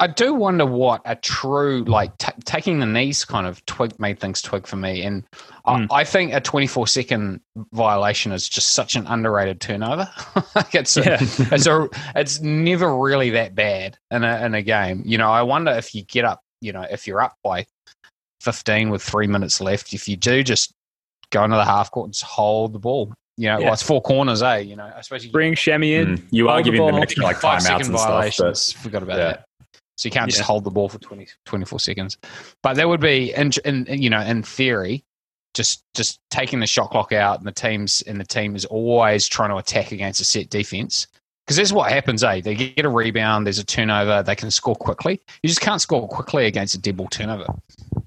I 0.00 0.06
do 0.06 0.32
wonder 0.32 0.64
what 0.64 1.02
a 1.04 1.16
true 1.16 1.82
like 1.84 2.16
t- 2.18 2.30
taking 2.44 2.78
the 2.78 2.86
knees 2.86 3.24
kind 3.24 3.48
of 3.48 3.64
twig 3.66 3.98
made 3.98 4.20
things 4.20 4.40
twig 4.40 4.66
for 4.66 4.76
me, 4.76 5.02
and 5.02 5.24
mm. 5.32 5.50
I, 5.64 5.78
hmm. 5.78 5.86
I, 5.90 6.04
think 6.04 6.32
a 6.32 6.40
24 6.40 6.86
second 6.86 7.40
violation 7.72 8.30
is 8.30 8.48
just 8.48 8.72
such 8.72 8.94
an 8.94 9.06
underrated 9.08 9.60
turnover. 9.60 10.08
like 10.54 10.74
it's 10.74 10.96
a, 10.96 11.02
yeah. 11.02 11.18
it's 11.20 11.66
a 11.66 11.88
it's 12.14 12.40
never 12.40 12.96
really 12.96 13.30
that 13.30 13.56
bad 13.56 13.98
in 14.12 14.22
a 14.22 14.44
in 14.46 14.54
a 14.54 14.62
game. 14.62 15.02
You 15.04 15.18
know, 15.18 15.30
I 15.30 15.42
wonder 15.42 15.72
if 15.72 15.94
you 15.94 16.04
get 16.04 16.24
up, 16.24 16.42
you 16.60 16.72
know, 16.72 16.86
if 16.88 17.08
you're 17.08 17.20
up 17.20 17.34
by 17.42 17.66
15 18.42 18.90
with 18.90 19.02
three 19.02 19.26
minutes 19.26 19.60
left, 19.60 19.92
if 19.92 20.06
you 20.06 20.16
do 20.16 20.44
just 20.44 20.72
go 21.30 21.42
into 21.42 21.56
the 21.56 21.64
half 21.64 21.90
court 21.90 22.06
and 22.06 22.14
just 22.14 22.24
hold 22.24 22.72
the 22.72 22.78
ball. 22.78 23.12
You 23.36 23.48
know, 23.48 23.58
yeah. 23.58 23.64
well, 23.66 23.72
it's 23.74 23.82
four 23.82 24.02
corners, 24.02 24.42
eh? 24.42 24.58
You 24.58 24.74
know, 24.74 24.90
especially 24.96 25.30
bring 25.30 25.54
Semi 25.54 25.94
in. 25.94 26.18
Mm. 26.18 26.24
You 26.30 26.48
are 26.48 26.60
giving 26.60 26.84
them 26.84 26.96
extra 26.96 27.22
like 27.22 27.36
timeouts 27.36 27.86
and 27.86 27.92
violations. 27.92 28.60
stuff. 28.60 28.82
But, 28.82 28.82
Forgot 28.84 29.02
about 29.04 29.18
yeah. 29.18 29.24
that. 29.24 29.47
So 29.98 30.06
you 30.06 30.12
can't 30.12 30.28
yeah. 30.28 30.36
just 30.36 30.42
hold 30.42 30.62
the 30.62 30.70
ball 30.70 30.88
for 30.88 30.98
20, 30.98 31.26
24 31.44 31.80
seconds. 31.80 32.16
But 32.62 32.74
that 32.74 32.88
would 32.88 33.00
be, 33.00 33.34
in, 33.34 33.50
in, 33.64 33.86
you 33.88 34.08
know, 34.08 34.20
in 34.20 34.44
theory, 34.44 35.04
just 35.54 35.82
just 35.94 36.20
taking 36.30 36.60
the 36.60 36.68
shot 36.68 36.90
clock 36.90 37.12
out, 37.12 37.38
and 37.38 37.46
the 37.46 37.52
teams 37.52 38.00
and 38.02 38.20
the 38.20 38.24
team 38.24 38.54
is 38.54 38.64
always 38.66 39.26
trying 39.26 39.50
to 39.50 39.56
attack 39.56 39.90
against 39.90 40.20
a 40.20 40.24
set 40.24 40.50
defense. 40.50 41.08
Because 41.44 41.56
that's 41.56 41.72
what 41.72 41.90
happens, 41.90 42.22
eh? 42.22 42.42
They 42.42 42.54
get 42.54 42.84
a 42.84 42.88
rebound, 42.88 43.46
there's 43.46 43.58
a 43.58 43.64
turnover, 43.64 44.22
they 44.22 44.36
can 44.36 44.50
score 44.50 44.76
quickly. 44.76 45.20
You 45.42 45.48
just 45.48 45.62
can't 45.62 45.80
score 45.80 46.06
quickly 46.06 46.46
against 46.46 46.74
a 46.74 46.78
dead 46.78 46.96
ball 46.96 47.08
turnover. 47.08 47.46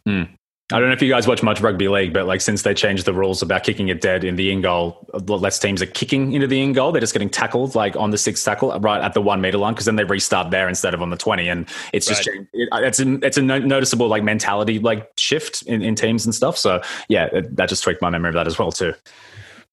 Mm. 0.07 0.29
I 0.71 0.79
don't 0.79 0.87
know 0.87 0.93
if 0.93 1.01
you 1.01 1.09
guys 1.09 1.27
watch 1.27 1.43
much 1.43 1.61
rugby 1.61 1.87
league, 1.87 2.13
but 2.13 2.25
like 2.25 2.41
since 2.41 2.61
they 2.61 2.73
changed 2.73 3.05
the 3.05 3.13
rules 3.13 3.41
about 3.41 3.63
kicking 3.63 3.89
it 3.89 4.01
dead 4.01 4.23
in 4.23 4.35
the 4.35 4.51
in 4.51 4.61
goal, 4.61 5.07
less 5.13 5.59
teams 5.59 5.81
are 5.81 5.87
kicking 5.87 6.33
into 6.33 6.47
the 6.47 6.61
in 6.61 6.73
goal. 6.73 6.91
They're 6.91 7.01
just 7.01 7.13
getting 7.13 7.29
tackled 7.29 7.75
like 7.75 7.95
on 7.95 8.11
the 8.11 8.17
sixth 8.17 8.45
tackle 8.45 8.77
right 8.79 9.01
at 9.01 9.13
the 9.13 9.21
one 9.21 9.41
meter 9.41 9.57
line 9.57 9.73
because 9.73 9.85
then 9.85 9.95
they 9.95 10.03
restart 10.03 10.51
there 10.51 10.69
instead 10.69 10.93
of 10.93 11.01
on 11.01 11.09
the 11.09 11.17
twenty, 11.17 11.49
and 11.49 11.67
it's 11.93 12.07
just 12.07 12.27
right. 12.27 12.47
it, 12.53 12.69
it's 12.71 12.99
a 12.99 13.13
it's 13.25 13.37
a 13.37 13.41
noticeable 13.41 14.07
like 14.07 14.23
mentality 14.23 14.79
like 14.79 15.11
shift 15.17 15.61
in, 15.63 15.81
in 15.81 15.95
teams 15.95 16.25
and 16.25 16.33
stuff. 16.33 16.57
So 16.57 16.81
yeah, 17.09 17.25
it, 17.25 17.55
that 17.55 17.69
just 17.69 17.83
tweaked 17.83 18.01
my 18.01 18.09
memory 18.09 18.29
of 18.29 18.35
that 18.35 18.47
as 18.47 18.57
well 18.57 18.71
too. 18.71 18.93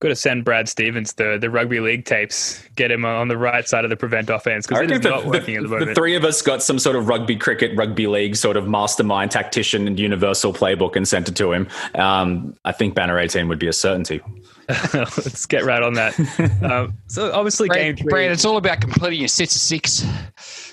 Got 0.00 0.08
to 0.08 0.16
send 0.16 0.44
Brad 0.44 0.68
Stevens 0.68 1.14
the, 1.14 1.38
the 1.40 1.50
rugby 1.50 1.80
league 1.80 2.04
tapes. 2.04 2.62
Get 2.76 2.92
him 2.92 3.04
on 3.04 3.26
the 3.26 3.36
right 3.36 3.66
side 3.66 3.82
of 3.82 3.90
the 3.90 3.96
prevent 3.96 4.30
offense 4.30 4.64
because 4.64 4.80
I 4.80 4.84
it 4.84 4.90
is 4.92 4.98
reckon 4.98 5.10
not 5.10 5.24
working 5.26 5.60
the, 5.60 5.74
at 5.74 5.80
the 5.80 5.86
the 5.86 5.94
three 5.94 6.14
of 6.14 6.24
us 6.24 6.40
got 6.40 6.62
some 6.62 6.78
sort 6.78 6.94
of 6.94 7.08
rugby, 7.08 7.34
cricket, 7.34 7.76
rugby 7.76 8.06
league 8.06 8.36
sort 8.36 8.56
of 8.56 8.68
mastermind 8.68 9.32
tactician 9.32 9.88
and 9.88 9.98
universal 9.98 10.52
playbook 10.52 10.94
and 10.94 11.08
sent 11.08 11.28
it 11.28 11.34
to 11.36 11.50
him. 11.50 11.66
Um, 11.96 12.54
I 12.64 12.70
think 12.70 12.94
Banner 12.94 13.18
18 13.18 13.48
would 13.48 13.58
be 13.58 13.66
a 13.66 13.72
certainty. 13.72 14.20
Let's 14.94 15.46
get 15.46 15.64
right 15.64 15.82
on 15.82 15.94
that. 15.94 16.14
Um, 16.62 16.96
so 17.06 17.32
obviously, 17.32 17.68
game 17.68 17.94
Brad, 17.94 17.98
three. 17.98 18.10
Brad, 18.10 18.30
it's 18.30 18.44
all 18.44 18.58
about 18.58 18.80
completing 18.80 19.18
your 19.18 19.28
sets 19.28 19.56
of 19.56 19.62
six. 19.62 20.04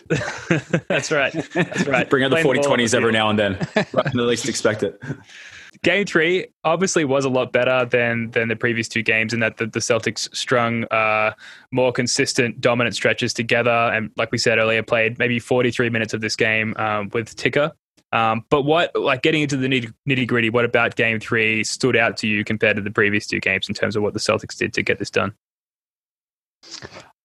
that's 0.87 1.11
right. 1.11 1.33
That's 1.53 1.87
right. 1.87 2.09
Bring 2.09 2.23
out 2.25 2.29
the 2.29 2.35
Playing 2.35 2.45
ball 2.45 2.57
on 2.57 2.63
40 2.63 2.83
20s 2.83 2.93
every 2.93 3.11
now 3.11 3.29
and 3.29 3.39
then. 3.39 3.67
Right, 3.93 4.07
at 4.07 4.15
least 4.15 4.49
expect 4.49 4.83
it. 4.83 5.01
Game 5.83 6.05
three 6.05 6.47
obviously 6.63 7.05
was 7.05 7.25
a 7.25 7.29
lot 7.29 7.51
better 7.51 7.85
than 7.85 8.31
than 8.31 8.47
the 8.47 8.55
previous 8.55 8.87
two 8.87 9.01
games 9.01 9.33
in 9.33 9.39
that 9.39 9.57
the, 9.57 9.67
the 9.67 9.79
Celtics 9.79 10.33
strung 10.35 10.85
uh, 10.85 11.33
more 11.71 11.91
consistent, 11.91 12.61
dominant 12.61 12.95
stretches 12.95 13.33
together, 13.33 13.69
and 13.69 14.11
like 14.17 14.31
we 14.31 14.37
said 14.37 14.57
earlier, 14.57 14.83
played 14.83 15.19
maybe 15.19 15.39
43 15.39 15.89
minutes 15.89 16.13
of 16.13 16.21
this 16.21 16.35
game 16.35 16.73
um, 16.77 17.09
with 17.13 17.35
Ticker. 17.35 17.71
Um, 18.11 18.45
but 18.49 18.61
what, 18.61 18.95
like 18.95 19.23
getting 19.23 19.41
into 19.41 19.57
the 19.57 19.67
nitty 19.67 20.27
gritty, 20.27 20.49
what 20.49 20.63
about 20.63 20.95
game 20.95 21.19
three 21.19 21.63
stood 21.63 21.97
out 21.97 22.15
to 22.17 22.27
you 22.27 22.45
compared 22.45 22.77
to 22.77 22.81
the 22.81 22.91
previous 22.91 23.27
two 23.27 23.41
games 23.41 23.67
in 23.67 23.75
terms 23.75 23.95
of 23.95 24.03
what 24.03 24.13
the 24.13 24.19
Celtics 24.19 24.55
did 24.55 24.73
to 24.73 24.83
get 24.83 24.99
this 24.99 25.09
done? 25.09 25.33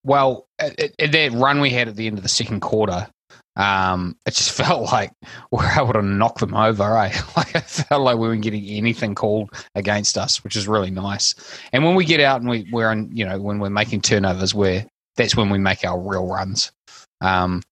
Well, 0.03 0.49
at, 0.59 0.81
at 0.99 1.13
that 1.13 1.33
run 1.33 1.61
we 1.61 1.71
had 1.71 1.89
at 1.89 1.97
the 1.97 2.07
end 2.07 2.17
of 2.17 2.23
the 2.23 2.29
second 2.29 2.61
quarter, 2.61 3.09
um, 3.57 4.17
it 4.27 4.35
just 4.35 4.53
felt 4.57 4.91
like 4.93 5.13
we 5.51 5.59
were 5.59 5.71
able 5.77 5.93
to 5.95 6.03
knock 6.03 6.39
them 6.39 6.55
over. 6.55 6.97
Eh? 6.99 7.13
Like 7.37 7.55
it 7.55 7.65
felt 7.65 8.03
like 8.03 8.19
we 8.19 8.29
weren't 8.29 8.43
getting 8.43 8.65
anything 8.65 9.15
called 9.15 9.51
against 9.75 10.19
us, 10.19 10.43
which 10.45 10.57
is 10.57 10.69
really 10.69 10.91
nice. 10.91 11.35
And 11.73 11.85
when 11.85 11.95
we 11.95 12.05
get 12.05 12.21
out 12.21 12.41
and 12.41 12.51
we, 12.51 12.69
we're 12.71 12.91
in, 12.93 13.11
you 13.17 13.25
know, 13.25 13.41
when 13.41 13.59
we're 13.59 13.71
making 13.71 14.03
turnovers, 14.03 14.55
where 14.55 14.87
that's 15.17 15.37
when 15.37 15.51
we 15.51 15.59
make 15.59 15.85
our 15.85 15.99
real 16.01 16.27
runs. 16.27 16.73
Um, 17.21 17.63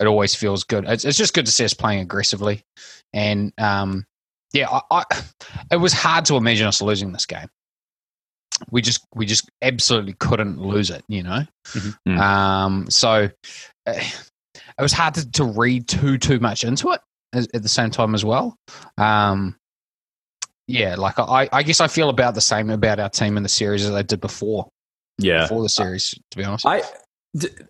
it 0.00 0.06
always 0.06 0.34
feels 0.34 0.64
good. 0.64 0.84
It's, 0.86 1.04
it's 1.04 1.18
just 1.18 1.34
good 1.34 1.46
to 1.46 1.52
see 1.52 1.64
us 1.64 1.74
playing 1.74 2.00
aggressively, 2.00 2.62
and 3.12 3.52
um, 3.58 4.06
yeah, 4.52 4.68
I, 4.68 4.80
I, 4.90 5.04
it 5.70 5.76
was 5.76 5.92
hard 5.92 6.24
to 6.26 6.36
imagine 6.36 6.66
us 6.66 6.82
losing 6.82 7.12
this 7.12 7.26
game. 7.26 7.48
We 8.70 8.82
just 8.82 9.04
we 9.14 9.26
just 9.26 9.48
absolutely 9.62 10.14
couldn't 10.14 10.60
lose 10.60 10.90
it, 10.90 11.04
you 11.08 11.22
know. 11.22 11.44
Mhm. 11.68 12.18
Um, 12.18 12.90
so 12.90 13.28
uh, 13.86 14.00
it 14.78 14.82
was 14.82 14.92
hard 14.92 15.14
to, 15.14 15.30
to 15.32 15.44
read 15.44 15.88
too 15.88 16.18
too 16.18 16.38
much 16.40 16.64
into 16.64 16.92
it 16.92 17.00
at, 17.32 17.54
at 17.54 17.62
the 17.62 17.68
same 17.68 17.90
time 17.90 18.14
as 18.14 18.24
well. 18.24 18.56
Um, 18.98 19.56
yeah, 20.66 20.94
like 20.96 21.18
I, 21.18 21.48
I 21.52 21.62
guess 21.62 21.80
I 21.80 21.88
feel 21.88 22.08
about 22.08 22.34
the 22.34 22.40
same 22.40 22.70
about 22.70 22.98
our 22.98 23.10
team 23.10 23.36
in 23.36 23.42
the 23.42 23.48
series 23.48 23.84
as 23.84 23.94
I 23.94 24.02
did 24.02 24.20
before 24.20 24.68
Yeah. 25.18 25.42
before 25.42 25.62
the 25.62 25.68
series. 25.68 26.14
To 26.30 26.38
be 26.38 26.44
honest, 26.44 26.64
I 26.66 26.82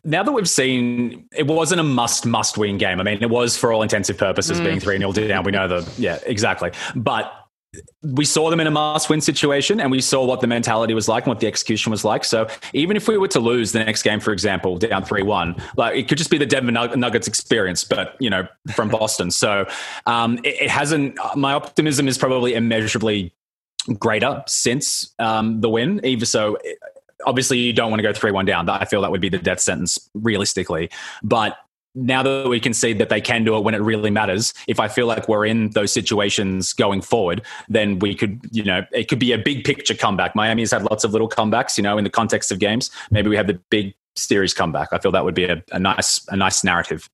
now 0.05 0.23
that 0.23 0.33
we've 0.33 0.49
seen 0.49 1.27
it 1.37 1.47
wasn't 1.47 1.81
a 1.81 1.85
must 1.85 2.27
must 2.27 2.57
win 2.59 2.79
game. 2.79 3.01
I 3.01 3.03
mean, 3.03 3.23
it 3.23 3.31
was 3.31 3.57
for 3.57 3.73
all 3.73 3.83
intensive 3.83 4.17
purposes 4.19 4.61
being 4.61 4.79
three 4.79 4.99
0 4.99 5.11
down. 5.13 5.43
We 5.45 5.53
know 5.53 5.67
the 5.69 5.91
yeah 5.99 6.19
exactly, 6.27 6.71
but 6.95 7.33
we 8.03 8.25
saw 8.25 8.51
them 8.51 8.61
in 8.61 8.67
a 8.67 8.71
must 8.71 9.09
win 9.11 9.21
situation, 9.21 9.81
and 9.81 9.91
we 9.91 10.01
saw 10.01 10.25
what 10.25 10.41
the 10.41 10.47
mentality 10.47 10.95
was 10.95 11.09
like 11.09 11.25
and 11.25 11.31
what 11.31 11.41
the 11.41 11.47
execution 11.47 11.91
was 11.91 12.05
like. 12.05 12.25
So 12.25 12.47
even 12.73 12.97
if 12.97 13.09
we 13.09 13.19
were 13.19 13.29
to 13.29 13.41
lose 13.41 13.73
the 13.73 13.79
next 13.79 14.03
game, 14.03 14.21
for 14.21 14.33
example, 14.33 14.79
down 14.79 15.05
three 15.05 15.23
one, 15.23 15.57
like 15.77 15.97
it 15.97 16.09
could 16.09 16.19
just 16.19 16.31
be 16.31 16.39
the 16.39 16.47
Denver 16.47 16.73
Nuggets 16.73 17.27
experience, 17.27 17.85
but 17.85 18.17
you 18.21 18.31
know 18.31 18.47
from 18.75 18.89
Boston. 18.91 19.31
So 19.31 19.67
um, 20.07 20.39
it, 20.39 20.63
it 20.63 20.71
hasn't. 20.71 21.19
My 21.37 21.53
optimism 21.55 22.09
is 22.09 22.19
probably 22.19 22.55
immeasurably 22.55 23.33
greater 23.99 24.43
since 24.47 25.15
um, 25.19 25.61
the 25.61 25.69
win. 25.69 26.01
Even 26.05 26.27
so, 26.27 26.59
obviously 27.27 27.59
you 27.59 27.73
don't 27.73 27.91
want 27.91 28.01
to 28.01 28.03
go 28.03 28.13
3-1 28.13 28.47
down. 28.47 28.69
I 28.69 28.85
feel 28.85 29.03
that 29.03 29.11
would 29.11 29.21
be 29.21 29.29
the 29.29 29.39
death 29.39 29.61
sentence 29.61 30.11
realistically. 30.15 30.91
But 31.23 31.57
now 31.95 32.23
that 32.23 32.49
we 32.49 32.59
can 32.59 32.75
see 32.75 32.93
that 32.95 33.09
they 33.09 33.21
can 33.21 33.45
do 33.45 33.57
it 33.57 33.63
when 33.63 33.75
it 33.75 33.81
really 33.81 34.11
matters, 34.11 34.53
if 34.67 34.81
I 34.81 34.89
feel 34.89 35.07
like 35.07 35.29
we're 35.29 35.47
in 35.47 35.71
those 35.71 35.93
situations 35.93 36.73
going 36.73 37.01
forward, 37.01 37.43
then 37.69 37.99
we 38.01 38.15
could, 38.15 38.41
you 38.51 38.65
know, 38.65 38.85
it 38.93 39.09
could 39.09 39.19
be 39.21 39.33
a 39.33 39.39
big 39.39 39.65
picture 39.65 39.95
comeback. 39.95 40.35
Miami's 40.35 40.73
had 40.73 40.83
lots 40.83 41.05
of 41.05 41.13
little 41.13 41.29
comebacks, 41.29 41.77
you 41.77 41.83
know, 41.83 41.97
in 41.97 42.05
the 42.05 42.11
context 42.11 42.51
of 42.51 42.59
games. 42.59 42.91
Maybe 43.11 43.29
we 43.31 43.37
have 43.37 43.47
the 43.47 43.61
big 43.71 43.95
series 44.17 44.53
comeback. 44.55 44.89
I 44.93 44.99
feel 44.99 45.13
that 45.13 45.25
would 45.25 45.35
be 45.35 45.45
a, 45.45 45.63
a 45.73 45.79
nice 45.79 46.25
a 46.29 46.37
nice 46.37 46.65
narrative 46.65 47.09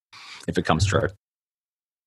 if 0.49 0.57
it 0.57 0.65
comes 0.65 0.87
true. 0.87 1.09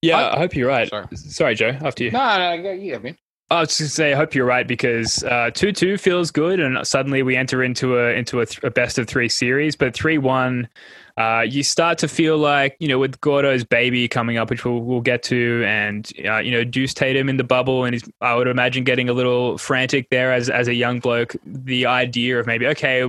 Yeah, 0.02 0.18
I- 0.18 0.36
I, 0.36 0.40
hope 0.40 0.56
you're 0.56 0.68
right. 0.68 0.90
Sorry. 0.90 1.06
Sorry, 1.16 1.56
Joe. 1.56 1.78
After 1.82 2.04
you. 2.04 2.12
no, 2.12 2.38
no, 2.38 2.54
yeah, 2.54 2.72
yeah, 2.74 2.98
man. 2.98 3.18
I 3.50 3.60
was 3.60 3.70
just 3.70 3.80
gonna 3.80 3.90
say, 3.90 4.14
I 4.14 4.16
hope 4.16 4.34
you're 4.34 4.46
right 4.46 4.68
because 4.68 5.24
uh, 5.24 5.52
two 5.54 5.72
two 5.72 5.98
feels 5.98 6.32
good, 6.32 6.60
and 6.60 6.86
suddenly 6.88 7.22
we 7.24 7.36
enter 7.36 7.62
into 7.64 8.00
a 8.00 8.10
into 8.14 8.40
a, 8.40 8.46
th- 8.46 8.64
a 8.64 8.72
best 8.72 8.98
of 8.98 9.08
three 9.08 9.30
series. 9.30 9.76
But 9.76 9.94
three 9.94 10.18
one, 10.18 10.68
uh, 11.18 11.46
you 11.48 11.62
start 11.62 11.98
to 12.00 12.08
feel 12.08 12.38
like 12.38 12.76
you 12.80 12.88
know 12.88 12.98
with 12.98 13.20
Gordo's 13.22 13.64
baby 13.64 14.08
coming 14.08 14.38
up, 14.38 14.50
which 14.50 14.66
we'll, 14.66 14.80
we'll 14.80 15.02
get 15.02 15.22
to, 15.24 15.64
and 15.66 16.12
uh, 16.26 16.40
you 16.40 16.52
know 16.52 16.64
Deuce 16.64 16.94
Tatum 16.94 17.30
in 17.30 17.38
the 17.38 17.44
bubble, 17.44 17.86
and 17.86 18.02
I 18.22 18.36
would 18.36 18.48
imagine 18.48 18.84
getting 18.84 19.10
a 19.10 19.14
little 19.14 19.58
frantic 19.58 20.10
there 20.10 20.34
as 20.34 20.50
as 20.50 20.68
a 20.68 20.74
young 20.74 21.00
bloke. 21.00 21.36
The 21.46 21.86
idea 21.86 22.40
of 22.40 22.48
maybe 22.48 22.66
okay, 22.68 23.02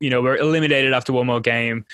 you 0.00 0.10
know 0.10 0.22
we're 0.22 0.36
eliminated 0.36 0.94
after 0.94 1.12
one 1.12 1.26
more 1.26 1.40
game. 1.40 1.84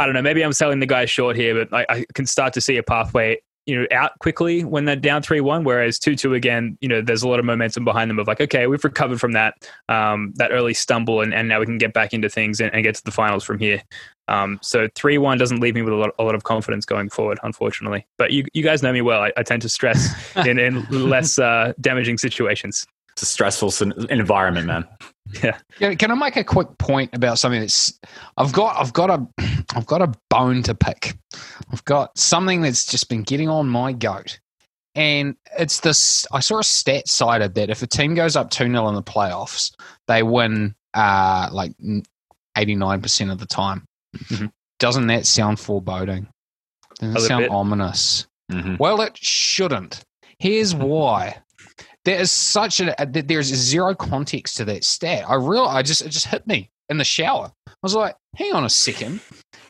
I 0.00 0.06
don't 0.06 0.14
know. 0.14 0.22
Maybe 0.22 0.42
I'm 0.42 0.52
selling 0.52 0.80
the 0.80 0.86
guy 0.86 1.04
short 1.04 1.36
here, 1.36 1.64
but 1.64 1.72
I, 1.72 1.86
I 1.96 2.04
can 2.14 2.26
start 2.26 2.52
to 2.54 2.60
see 2.60 2.76
a 2.76 2.82
pathway 2.82 3.40
you 3.66 3.80
know 3.80 3.86
out 3.92 4.18
quickly 4.18 4.64
when 4.64 4.84
they're 4.84 4.96
down 4.96 5.22
three 5.22 5.40
one. 5.40 5.64
Whereas 5.64 5.98
two 5.98 6.16
two 6.16 6.34
again, 6.34 6.76
you 6.80 6.88
know, 6.88 7.00
there's 7.00 7.22
a 7.22 7.28
lot 7.28 7.38
of 7.38 7.44
momentum 7.44 7.84
behind 7.84 8.10
them 8.10 8.18
of 8.18 8.26
like, 8.26 8.40
okay, 8.40 8.66
we've 8.66 8.84
recovered 8.84 9.20
from 9.20 9.32
that 9.32 9.68
um, 9.88 10.32
that 10.36 10.52
early 10.52 10.74
stumble, 10.74 11.20
and, 11.20 11.32
and 11.34 11.48
now 11.48 11.60
we 11.60 11.66
can 11.66 11.78
get 11.78 11.92
back 11.92 12.12
into 12.12 12.28
things 12.28 12.60
and, 12.60 12.72
and 12.74 12.82
get 12.82 12.94
to 12.96 13.04
the 13.04 13.10
finals 13.10 13.44
from 13.44 13.58
here. 13.58 13.82
Um, 14.28 14.58
so 14.62 14.88
three 14.94 15.18
one 15.18 15.38
doesn't 15.38 15.60
leave 15.60 15.74
me 15.74 15.82
with 15.82 15.92
a 15.92 15.96
lot, 15.96 16.10
a 16.18 16.24
lot 16.24 16.34
of 16.34 16.44
confidence 16.44 16.84
going 16.84 17.10
forward, 17.10 17.38
unfortunately. 17.42 18.06
But 18.16 18.32
you 18.32 18.44
you 18.52 18.62
guys 18.62 18.82
know 18.82 18.92
me 18.92 19.02
well. 19.02 19.22
I, 19.22 19.32
I 19.36 19.42
tend 19.42 19.62
to 19.62 19.68
stress 19.68 20.14
in, 20.46 20.58
in 20.58 20.86
less 20.90 21.38
uh, 21.38 21.72
damaging 21.80 22.18
situations. 22.18 22.86
It's 23.12 23.22
a 23.22 23.26
stressful 23.26 23.72
environment, 24.10 24.66
man. 24.66 24.84
Yeah. 25.42 25.58
Can, 25.78 25.96
can 25.96 26.10
I 26.10 26.14
make 26.14 26.36
a 26.36 26.44
quick 26.44 26.68
point 26.78 27.10
about 27.14 27.38
something 27.38 27.60
that's 27.60 27.98
I've 28.36 28.52
got 28.52 28.76
I've 28.76 28.92
got 28.92 29.10
a 29.10 29.26
I've 29.74 29.86
got 29.86 30.02
a 30.02 30.12
bone 30.30 30.62
to 30.64 30.74
pick. 30.74 31.16
I've 31.72 31.84
got 31.84 32.16
something 32.18 32.62
that's 32.62 32.86
just 32.86 33.08
been 33.08 33.22
getting 33.22 33.48
on 33.48 33.68
my 33.68 33.92
goat. 33.92 34.38
And 34.94 35.34
it's 35.58 35.80
this 35.80 36.26
I 36.32 36.40
saw 36.40 36.58
a 36.60 36.64
stat 36.64 37.08
cited 37.08 37.54
that 37.54 37.70
if 37.70 37.82
a 37.82 37.86
team 37.86 38.14
goes 38.14 38.36
up 38.36 38.50
2 38.50 38.64
0 38.70 38.88
in 38.88 38.94
the 38.94 39.02
playoffs, 39.02 39.72
they 40.06 40.22
win 40.22 40.74
uh 40.94 41.48
like 41.50 41.72
89% 42.56 43.32
of 43.32 43.38
the 43.38 43.46
time. 43.46 43.84
Mhm. 44.16 44.52
Doesn't 44.78 45.06
that 45.08 45.26
sound 45.26 45.58
foreboding? 45.58 46.28
Doesn't 47.00 47.16
it 47.16 47.20
sound 47.20 47.42
bit. 47.44 47.50
ominous? 47.50 48.26
Mhm. 48.52 48.78
Well, 48.78 49.00
it 49.00 49.16
shouldn't. 49.16 50.04
Here's 50.38 50.74
why. 50.74 51.38
There 52.04 52.18
is 52.18 52.30
such 52.30 52.80
a 52.80 53.00
a- 53.00 53.06
there's 53.06 53.46
zero 53.46 53.94
context 53.94 54.56
to 54.58 54.64
that 54.66 54.84
stat. 54.84 55.24
I 55.28 55.34
real 55.34 55.64
I 55.64 55.82
just 55.82 56.02
it 56.02 56.10
just 56.10 56.26
hit 56.26 56.46
me 56.46 56.70
in 56.88 56.98
the 56.98 57.04
shower. 57.04 57.50
I 57.66 57.72
was 57.82 57.94
like, 57.94 58.16
hang 58.36 58.52
on 58.52 58.64
a 58.64 58.70
second. 58.70 59.20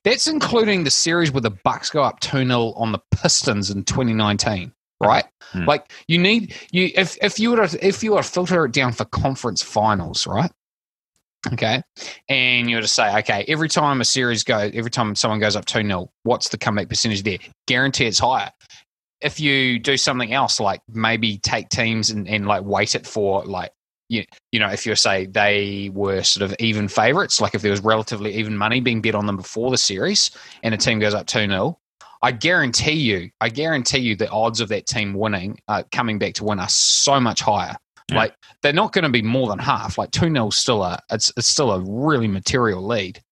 That's 0.05 0.27
including 0.27 0.85
the 0.85 0.91
series 0.91 1.33
where 1.33 1.41
the 1.41 1.51
Bucks 1.51 1.91
go 1.91 2.03
up 2.03 2.21
2-0 2.21 2.79
on 2.79 2.93
the 2.93 3.01
Pistons 3.11 3.71
in 3.71 3.85
2019, 3.85 4.73
right? 5.01 5.25
Hmm. 5.53 5.65
Like 5.65 5.91
you 6.09 6.19
need 6.19 6.55
you 6.73 6.91
if 6.95 7.17
if 7.23 7.39
you 7.39 7.51
were 7.51 7.67
to 7.67 7.87
if 7.87 8.03
you 8.03 8.13
were 8.13 8.23
to 8.23 8.29
filter 8.29 8.65
it 8.65 8.73
down 8.73 8.93
for 8.93 9.05
conference 9.07 9.63
finals, 9.63 10.27
right? 10.27 10.51
Okay. 11.53 11.83
And 12.29 12.71
you 12.71 12.77
were 12.77 12.83
to 12.83 12.89
say, 12.89 13.19
okay, 13.19 13.45
every 13.49 13.69
time 13.69 14.01
a 14.01 14.05
series 14.05 14.45
goes, 14.45 14.71
every 14.75 14.91
time 14.91 15.15
someone 15.15 15.41
goes 15.41 15.57
up 15.57 15.67
2 15.67 15.83
0, 15.83 16.11
what's 16.23 16.49
the 16.49 16.57
comeback 16.59 16.89
percentage 16.89 17.23
there? 17.23 17.39
Guarantee 17.67 18.07
it's 18.07 18.19
higher. 18.19 18.51
If 19.25 19.41
you 19.41 19.79
do 19.79 19.97
something 19.97 20.33
else, 20.33 20.61
like 20.61 20.83
maybe 20.89 21.39
take 21.39 21.69
teams 21.71 22.11
and, 22.11 22.29
and 22.29 22.47
like 22.47 22.63
weight 22.63 22.95
it 22.95 23.07
for 23.07 23.45
like, 23.45 23.73
you, 24.09 24.25
you 24.53 24.61
know, 24.61 24.69
if 24.69 24.85
you 24.85 24.95
say 24.95 25.27
they 25.27 25.91
were 25.95 26.23
sort 26.23 26.49
of 26.49 26.55
even 26.61 26.89
favorites, 26.89 27.41
like 27.41 27.55
if 27.55 27.63
there 27.63 27.71
was 27.71 27.83
relatively 27.83 28.35
even 28.35 28.57
money 28.57 28.81
being 28.81 29.01
bet 29.01 29.15
on 29.15 29.27
them 29.27 29.37
before 29.37 29.71
the 29.71 29.79
series 29.79 30.31
and 30.63 30.75
a 30.75 30.77
team 30.77 30.99
goes 30.99 31.15
up 31.15 31.27
2 31.27 31.47
0, 31.47 31.79
I 32.23 32.33
guarantee 32.33 32.93
you, 32.93 33.31
I 33.41 33.49
guarantee 33.49 33.99
you 33.99 34.15
the 34.15 34.31
odds 34.31 34.61
of 34.61 34.69
that 34.69 34.87
team 34.87 35.15
winning, 35.15 35.59
uh, 35.69 35.83
coming 35.91 36.19
back 36.19 36.35
to 36.35 36.45
win 36.45 36.59
are 36.59 36.69
so 36.69 37.19
much 37.19 37.41
higher. 37.41 37.77
Yeah. 38.11 38.17
Like 38.17 38.35
they're 38.63 38.73
not 38.73 38.93
going 38.93 39.05
to 39.05 39.11
be 39.11 39.23
more 39.23 39.49
than 39.49 39.59
half. 39.59 39.97
Like 39.99 40.11
2 40.11 40.31
0 40.33 40.51
still 40.51 40.83
a, 40.83 40.99
it's, 41.11 41.33
it's 41.37 41.49
still 41.49 41.73
a 41.73 41.81
really 41.81 42.29
material 42.29 42.87
lead. 42.87 43.23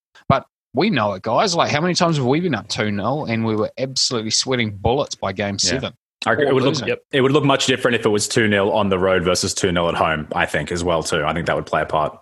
But 0.74 0.80
we 0.80 0.90
know 0.90 1.12
it, 1.14 1.22
guys. 1.22 1.54
Like 1.54 1.70
how 1.70 1.80
many 1.80 1.94
times 1.94 2.16
have 2.16 2.26
we 2.26 2.40
been 2.40 2.54
up 2.54 2.68
2 2.68 2.90
0 2.90 3.24
and 3.26 3.44
we 3.44 3.54
were 3.56 3.70
absolutely 3.78 4.30
sweating 4.30 4.76
bullets 4.76 5.14
by 5.14 5.32
game 5.32 5.54
Yeah. 5.62 5.70
seven? 5.70 5.94
I 6.24 6.30
reckon 6.30 6.48
it 6.48 6.54
would 6.54 6.62
look. 6.62 6.86
Yep. 6.86 7.02
it 7.12 7.20
would 7.20 7.32
look 7.32 7.44
much 7.44 7.66
different 7.66 7.96
if 7.96 8.06
it 8.06 8.08
was 8.08 8.28
2-0 8.28 8.72
on 8.72 8.88
the 8.90 8.98
road 8.98 9.24
versus 9.24 9.52
2-0 9.54 9.88
at 9.88 9.94
home, 9.96 10.28
I 10.36 10.46
think, 10.46 10.70
as 10.70 10.84
well 10.84 11.02
too. 11.02 11.24
I 11.24 11.32
think 11.34 11.46
that 11.46 11.56
would 11.56 11.66
play 11.66 11.82
a 11.82 11.86
part. 11.86 12.16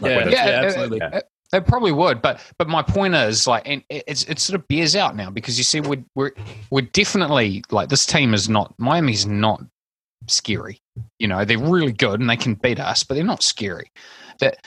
Like 0.00 0.10
Yeah. 0.10 0.16
whether- 0.18 0.30
Yeah, 0.30 0.46
it- 0.46 0.64
absolutely. 0.66 0.98
It, 0.98 1.14
it- 1.14 1.28
it 1.52 1.64
probably 1.66 1.92
would, 1.92 2.20
but 2.20 2.40
but 2.58 2.68
my 2.68 2.82
point 2.82 3.14
is 3.14 3.46
like, 3.46 3.62
and 3.66 3.82
it- 3.88 4.02
it's 4.08 4.24
it 4.24 4.38
sort 4.40 4.60
of 4.60 4.66
bears 4.68 4.96
out 4.96 5.14
now 5.16 5.30
because 5.30 5.56
you 5.56 5.64
see 5.64 5.80
we're 5.80 6.04
we're 6.16 6.32
we're 6.70 6.80
definitely 6.82 7.62
like 7.70 7.88
this 7.88 8.04
team 8.04 8.34
is 8.34 8.48
not 8.48 8.74
Miami's 8.78 9.26
not 9.26 9.62
scary. 10.26 10.80
You 11.20 11.28
know, 11.28 11.44
they're 11.44 11.56
really 11.58 11.92
good 11.92 12.20
and 12.20 12.28
they 12.28 12.36
can 12.36 12.54
beat 12.54 12.80
us, 12.80 13.04
but 13.04 13.14
they're 13.14 13.22
not 13.24 13.42
scary. 13.44 13.90
That 14.40 14.58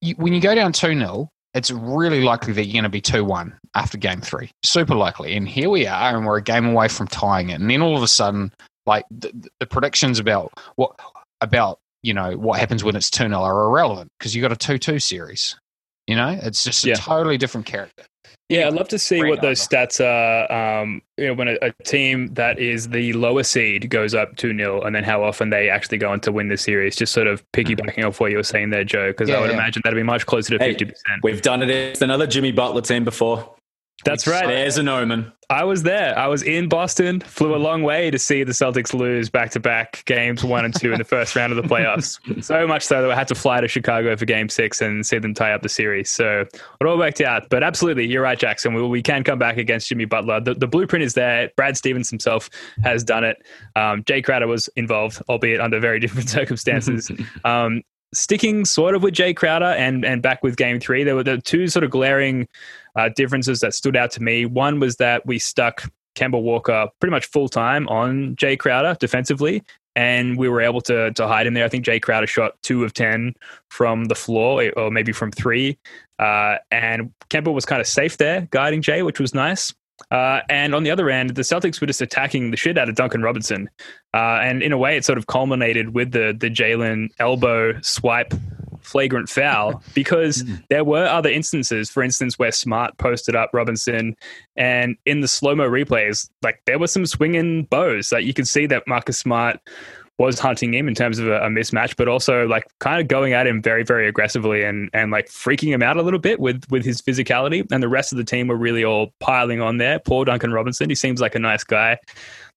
you, 0.00 0.14
when 0.16 0.32
you 0.32 0.40
go 0.40 0.54
down 0.54 0.72
2 0.72 0.98
0, 0.98 1.30
it's 1.56 1.70
really 1.70 2.22
likely 2.22 2.52
that 2.52 2.66
you're 2.66 2.74
going 2.74 2.84
to 2.84 2.88
be 2.90 3.00
2 3.00 3.24
1 3.24 3.58
after 3.74 3.98
game 3.98 4.20
three. 4.20 4.50
Super 4.62 4.94
likely. 4.94 5.36
And 5.36 5.48
here 5.48 5.70
we 5.70 5.86
are, 5.86 6.16
and 6.16 6.26
we're 6.26 6.36
a 6.36 6.42
game 6.42 6.66
away 6.66 6.88
from 6.88 7.08
tying 7.08 7.50
it. 7.50 7.60
And 7.60 7.70
then 7.70 7.82
all 7.82 7.96
of 7.96 8.02
a 8.02 8.08
sudden, 8.08 8.52
like 8.84 9.04
the, 9.10 9.32
the 9.58 9.66
predictions 9.66 10.18
about 10.18 10.52
what, 10.76 10.98
about, 11.40 11.78
you 12.02 12.14
know, 12.14 12.36
what 12.36 12.60
happens 12.60 12.84
when 12.84 12.94
it's 12.94 13.10
2 13.10 13.24
0 13.28 13.40
are 13.40 13.64
irrelevant 13.64 14.10
because 14.18 14.34
you've 14.36 14.42
got 14.42 14.52
a 14.52 14.56
2 14.56 14.78
2 14.78 14.98
series. 14.98 15.56
You 16.06 16.14
know, 16.14 16.38
it's 16.40 16.62
just 16.62 16.84
a 16.84 16.90
Yeah. 16.90 16.94
totally 16.96 17.36
different 17.38 17.66
character. 17.66 18.04
Yeah, 18.48 18.68
I'd 18.68 18.74
love 18.74 18.86
to 18.88 18.98
see 18.98 19.24
what 19.24 19.42
those 19.42 19.66
stats 19.66 20.00
are. 20.00 20.80
Um, 20.80 21.02
you 21.16 21.26
know, 21.26 21.34
when 21.34 21.48
a, 21.48 21.56
a 21.62 21.72
team 21.82 22.32
that 22.34 22.60
is 22.60 22.88
the 22.88 23.12
lower 23.14 23.42
seed 23.42 23.90
goes 23.90 24.14
up 24.14 24.36
2 24.36 24.56
0, 24.56 24.82
and 24.82 24.94
then 24.94 25.02
how 25.02 25.24
often 25.24 25.50
they 25.50 25.68
actually 25.68 25.98
go 25.98 26.10
on 26.10 26.20
to 26.20 26.30
win 26.30 26.48
the 26.48 26.56
series. 26.56 26.94
Just 26.94 27.12
sort 27.12 27.26
of 27.26 27.42
piggybacking 27.50 28.06
off 28.06 28.20
what 28.20 28.30
you 28.30 28.36
were 28.36 28.44
saying 28.44 28.70
there, 28.70 28.84
Joe, 28.84 29.08
because 29.08 29.30
I 29.30 29.40
would 29.40 29.50
yeah. 29.50 29.56
imagine 29.56 29.82
that'd 29.82 29.96
be 29.96 30.04
much 30.04 30.26
closer 30.26 30.56
to 30.56 30.64
Hey, 30.64 30.76
50%. 30.76 30.92
We've 31.24 31.42
done 31.42 31.62
it 31.62 31.70
against 31.70 32.02
another 32.02 32.26
Jimmy 32.28 32.52
Butler 32.52 32.82
team 32.82 33.02
before. 33.02 33.52
That's 34.04 34.26
right. 34.26 34.46
There's 34.46 34.78
an 34.78 34.88
omen. 34.88 35.32
I 35.48 35.64
was 35.64 35.84
there. 35.84 36.18
I 36.18 36.26
was 36.26 36.42
in 36.42 36.68
Boston, 36.68 37.20
flew 37.20 37.54
a 37.54 37.56
long 37.56 37.82
way 37.82 38.10
to 38.10 38.18
see 38.18 38.42
the 38.42 38.52
Celtics 38.52 38.92
lose 38.92 39.30
back 39.30 39.50
to 39.52 39.60
back 39.60 40.04
games 40.04 40.42
one 40.42 40.64
and 40.64 40.74
two 40.74 40.92
in 40.92 40.98
the 40.98 41.04
first 41.04 41.36
round 41.36 41.52
of 41.52 41.56
the 41.56 41.68
playoffs. 41.68 42.18
so 42.44 42.66
much 42.66 42.84
so 42.84 43.00
that 43.00 43.10
I 43.10 43.14
had 43.14 43.28
to 43.28 43.34
fly 43.34 43.60
to 43.60 43.68
Chicago 43.68 44.16
for 44.16 44.24
game 44.24 44.48
six 44.48 44.80
and 44.80 45.06
see 45.06 45.18
them 45.18 45.34
tie 45.34 45.52
up 45.52 45.62
the 45.62 45.68
series. 45.68 46.10
So 46.10 46.40
it 46.40 46.86
all 46.86 46.98
worked 46.98 47.20
out. 47.20 47.48
But 47.48 47.62
absolutely, 47.62 48.06
you're 48.06 48.22
right, 48.22 48.38
Jackson. 48.38 48.74
We, 48.74 48.82
we 48.82 49.02
can 49.02 49.22
come 49.22 49.38
back 49.38 49.56
against 49.56 49.88
Jimmy 49.88 50.04
Butler. 50.04 50.40
The, 50.40 50.54
the 50.54 50.66
blueprint 50.66 51.04
is 51.04 51.14
there. 51.14 51.50
Brad 51.56 51.76
Stevens 51.76 52.10
himself 52.10 52.50
has 52.82 53.04
done 53.04 53.22
it. 53.22 53.36
Um, 53.76 54.02
Jay 54.04 54.22
Crowder 54.22 54.48
was 54.48 54.68
involved, 54.74 55.22
albeit 55.28 55.60
under 55.60 55.78
very 55.78 56.00
different 56.00 56.28
circumstances. 56.28 57.10
um, 57.44 57.82
sticking 58.14 58.64
sort 58.64 58.94
of 58.94 59.02
with 59.02 59.14
Jay 59.14 59.34
Crowder 59.34 59.64
and 59.64 60.04
and 60.04 60.22
back 60.22 60.42
with 60.42 60.56
game 60.56 60.80
three, 60.80 61.04
there 61.04 61.14
were 61.14 61.22
the 61.22 61.38
two 61.38 61.68
sort 61.68 61.84
of 61.84 61.90
glaring 61.90 62.48
uh, 62.96 63.10
differences 63.14 63.60
that 63.60 63.74
stood 63.74 63.96
out 63.96 64.10
to 64.12 64.22
me. 64.22 64.46
One 64.46 64.80
was 64.80 64.96
that 64.96 65.26
we 65.26 65.38
stuck 65.38 65.90
Kemba 66.16 66.40
Walker 66.40 66.88
pretty 67.00 67.12
much 67.12 67.26
full 67.26 67.48
time 67.48 67.86
on 67.88 68.34
Jay 68.36 68.56
Crowder 68.56 68.96
defensively, 68.98 69.62
and 69.94 70.36
we 70.36 70.48
were 70.48 70.60
able 70.60 70.80
to 70.82 71.12
to 71.12 71.28
hide 71.28 71.46
him 71.46 71.54
there. 71.54 71.64
I 71.64 71.68
think 71.68 71.84
Jay 71.84 72.00
Crowder 72.00 72.26
shot 72.26 72.54
two 72.62 72.84
of 72.84 72.94
ten 72.94 73.34
from 73.70 74.06
the 74.06 74.14
floor, 74.14 74.72
or 74.76 74.90
maybe 74.90 75.12
from 75.12 75.30
three, 75.30 75.78
uh, 76.18 76.56
and 76.70 77.12
Kemba 77.28 77.52
was 77.52 77.64
kind 77.64 77.80
of 77.80 77.86
safe 77.86 78.16
there 78.16 78.48
guiding 78.50 78.82
Jay, 78.82 79.02
which 79.02 79.20
was 79.20 79.34
nice. 79.34 79.72
Uh, 80.10 80.40
and 80.50 80.74
on 80.74 80.82
the 80.82 80.90
other 80.90 81.08
end, 81.08 81.30
the 81.30 81.42
Celtics 81.42 81.80
were 81.80 81.86
just 81.86 82.02
attacking 82.02 82.50
the 82.50 82.56
shit 82.56 82.76
out 82.76 82.88
of 82.88 82.94
Duncan 82.94 83.22
Robinson, 83.22 83.68
uh, 84.12 84.40
and 84.42 84.62
in 84.62 84.72
a 84.72 84.78
way, 84.78 84.96
it 84.96 85.04
sort 85.04 85.18
of 85.18 85.26
culminated 85.26 85.94
with 85.94 86.12
the 86.12 86.36
the 86.38 86.50
Jaylen 86.50 87.08
elbow 87.18 87.78
swipe 87.82 88.34
flagrant 88.86 89.28
foul 89.28 89.82
because 89.94 90.42
hmm. 90.42 90.54
there 90.70 90.84
were 90.84 91.06
other 91.06 91.30
instances, 91.30 91.90
for 91.90 92.02
instance, 92.02 92.38
where 92.38 92.52
Smart 92.52 92.96
posted 92.98 93.36
up 93.36 93.50
Robinson, 93.52 94.16
and 94.56 94.96
in 95.04 95.20
the 95.20 95.28
slow 95.28 95.54
mo 95.54 95.68
replays, 95.68 96.28
like 96.42 96.60
there 96.66 96.78
were 96.78 96.86
some 96.86 97.06
swinging 97.06 97.64
bows 97.64 98.10
that 98.10 98.24
you 98.24 98.32
could 98.32 98.48
see 98.48 98.66
that 98.66 98.86
Marcus 98.86 99.18
Smart 99.18 99.60
was 100.18 100.38
hunting 100.38 100.72
him 100.72 100.88
in 100.88 100.94
terms 100.94 101.18
of 101.18 101.28
a, 101.28 101.40
a 101.40 101.48
mismatch, 101.48 101.94
but 101.96 102.08
also 102.08 102.46
like 102.46 102.64
kind 102.80 103.00
of 103.00 103.08
going 103.08 103.34
at 103.34 103.46
him 103.46 103.60
very, 103.60 103.84
very 103.84 104.08
aggressively 104.08 104.62
and 104.64 104.88
and 104.92 105.10
like 105.10 105.28
freaking 105.28 105.68
him 105.68 105.82
out 105.82 105.96
a 105.96 106.02
little 106.02 106.18
bit 106.18 106.40
with 106.40 106.64
with 106.70 106.84
his 106.84 107.02
physicality. 107.02 107.66
And 107.70 107.82
the 107.82 107.88
rest 107.88 108.12
of 108.12 108.18
the 108.18 108.24
team 108.24 108.48
were 108.48 108.56
really 108.56 108.84
all 108.84 109.12
piling 109.20 109.60
on 109.60 109.76
there. 109.76 109.98
Poor 109.98 110.24
Duncan 110.24 110.52
Robinson, 110.52 110.88
he 110.88 110.94
seems 110.94 111.20
like 111.20 111.34
a 111.34 111.38
nice 111.38 111.64
guy. 111.64 111.98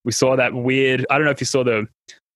We 0.06 0.14
saw 0.14 0.38
that 0.38 0.54
weird. 0.54 1.06
I 1.10 1.18
don't 1.18 1.26
know 1.26 1.32
if 1.32 1.42
you 1.42 1.46
saw 1.46 1.64
the 1.64 1.86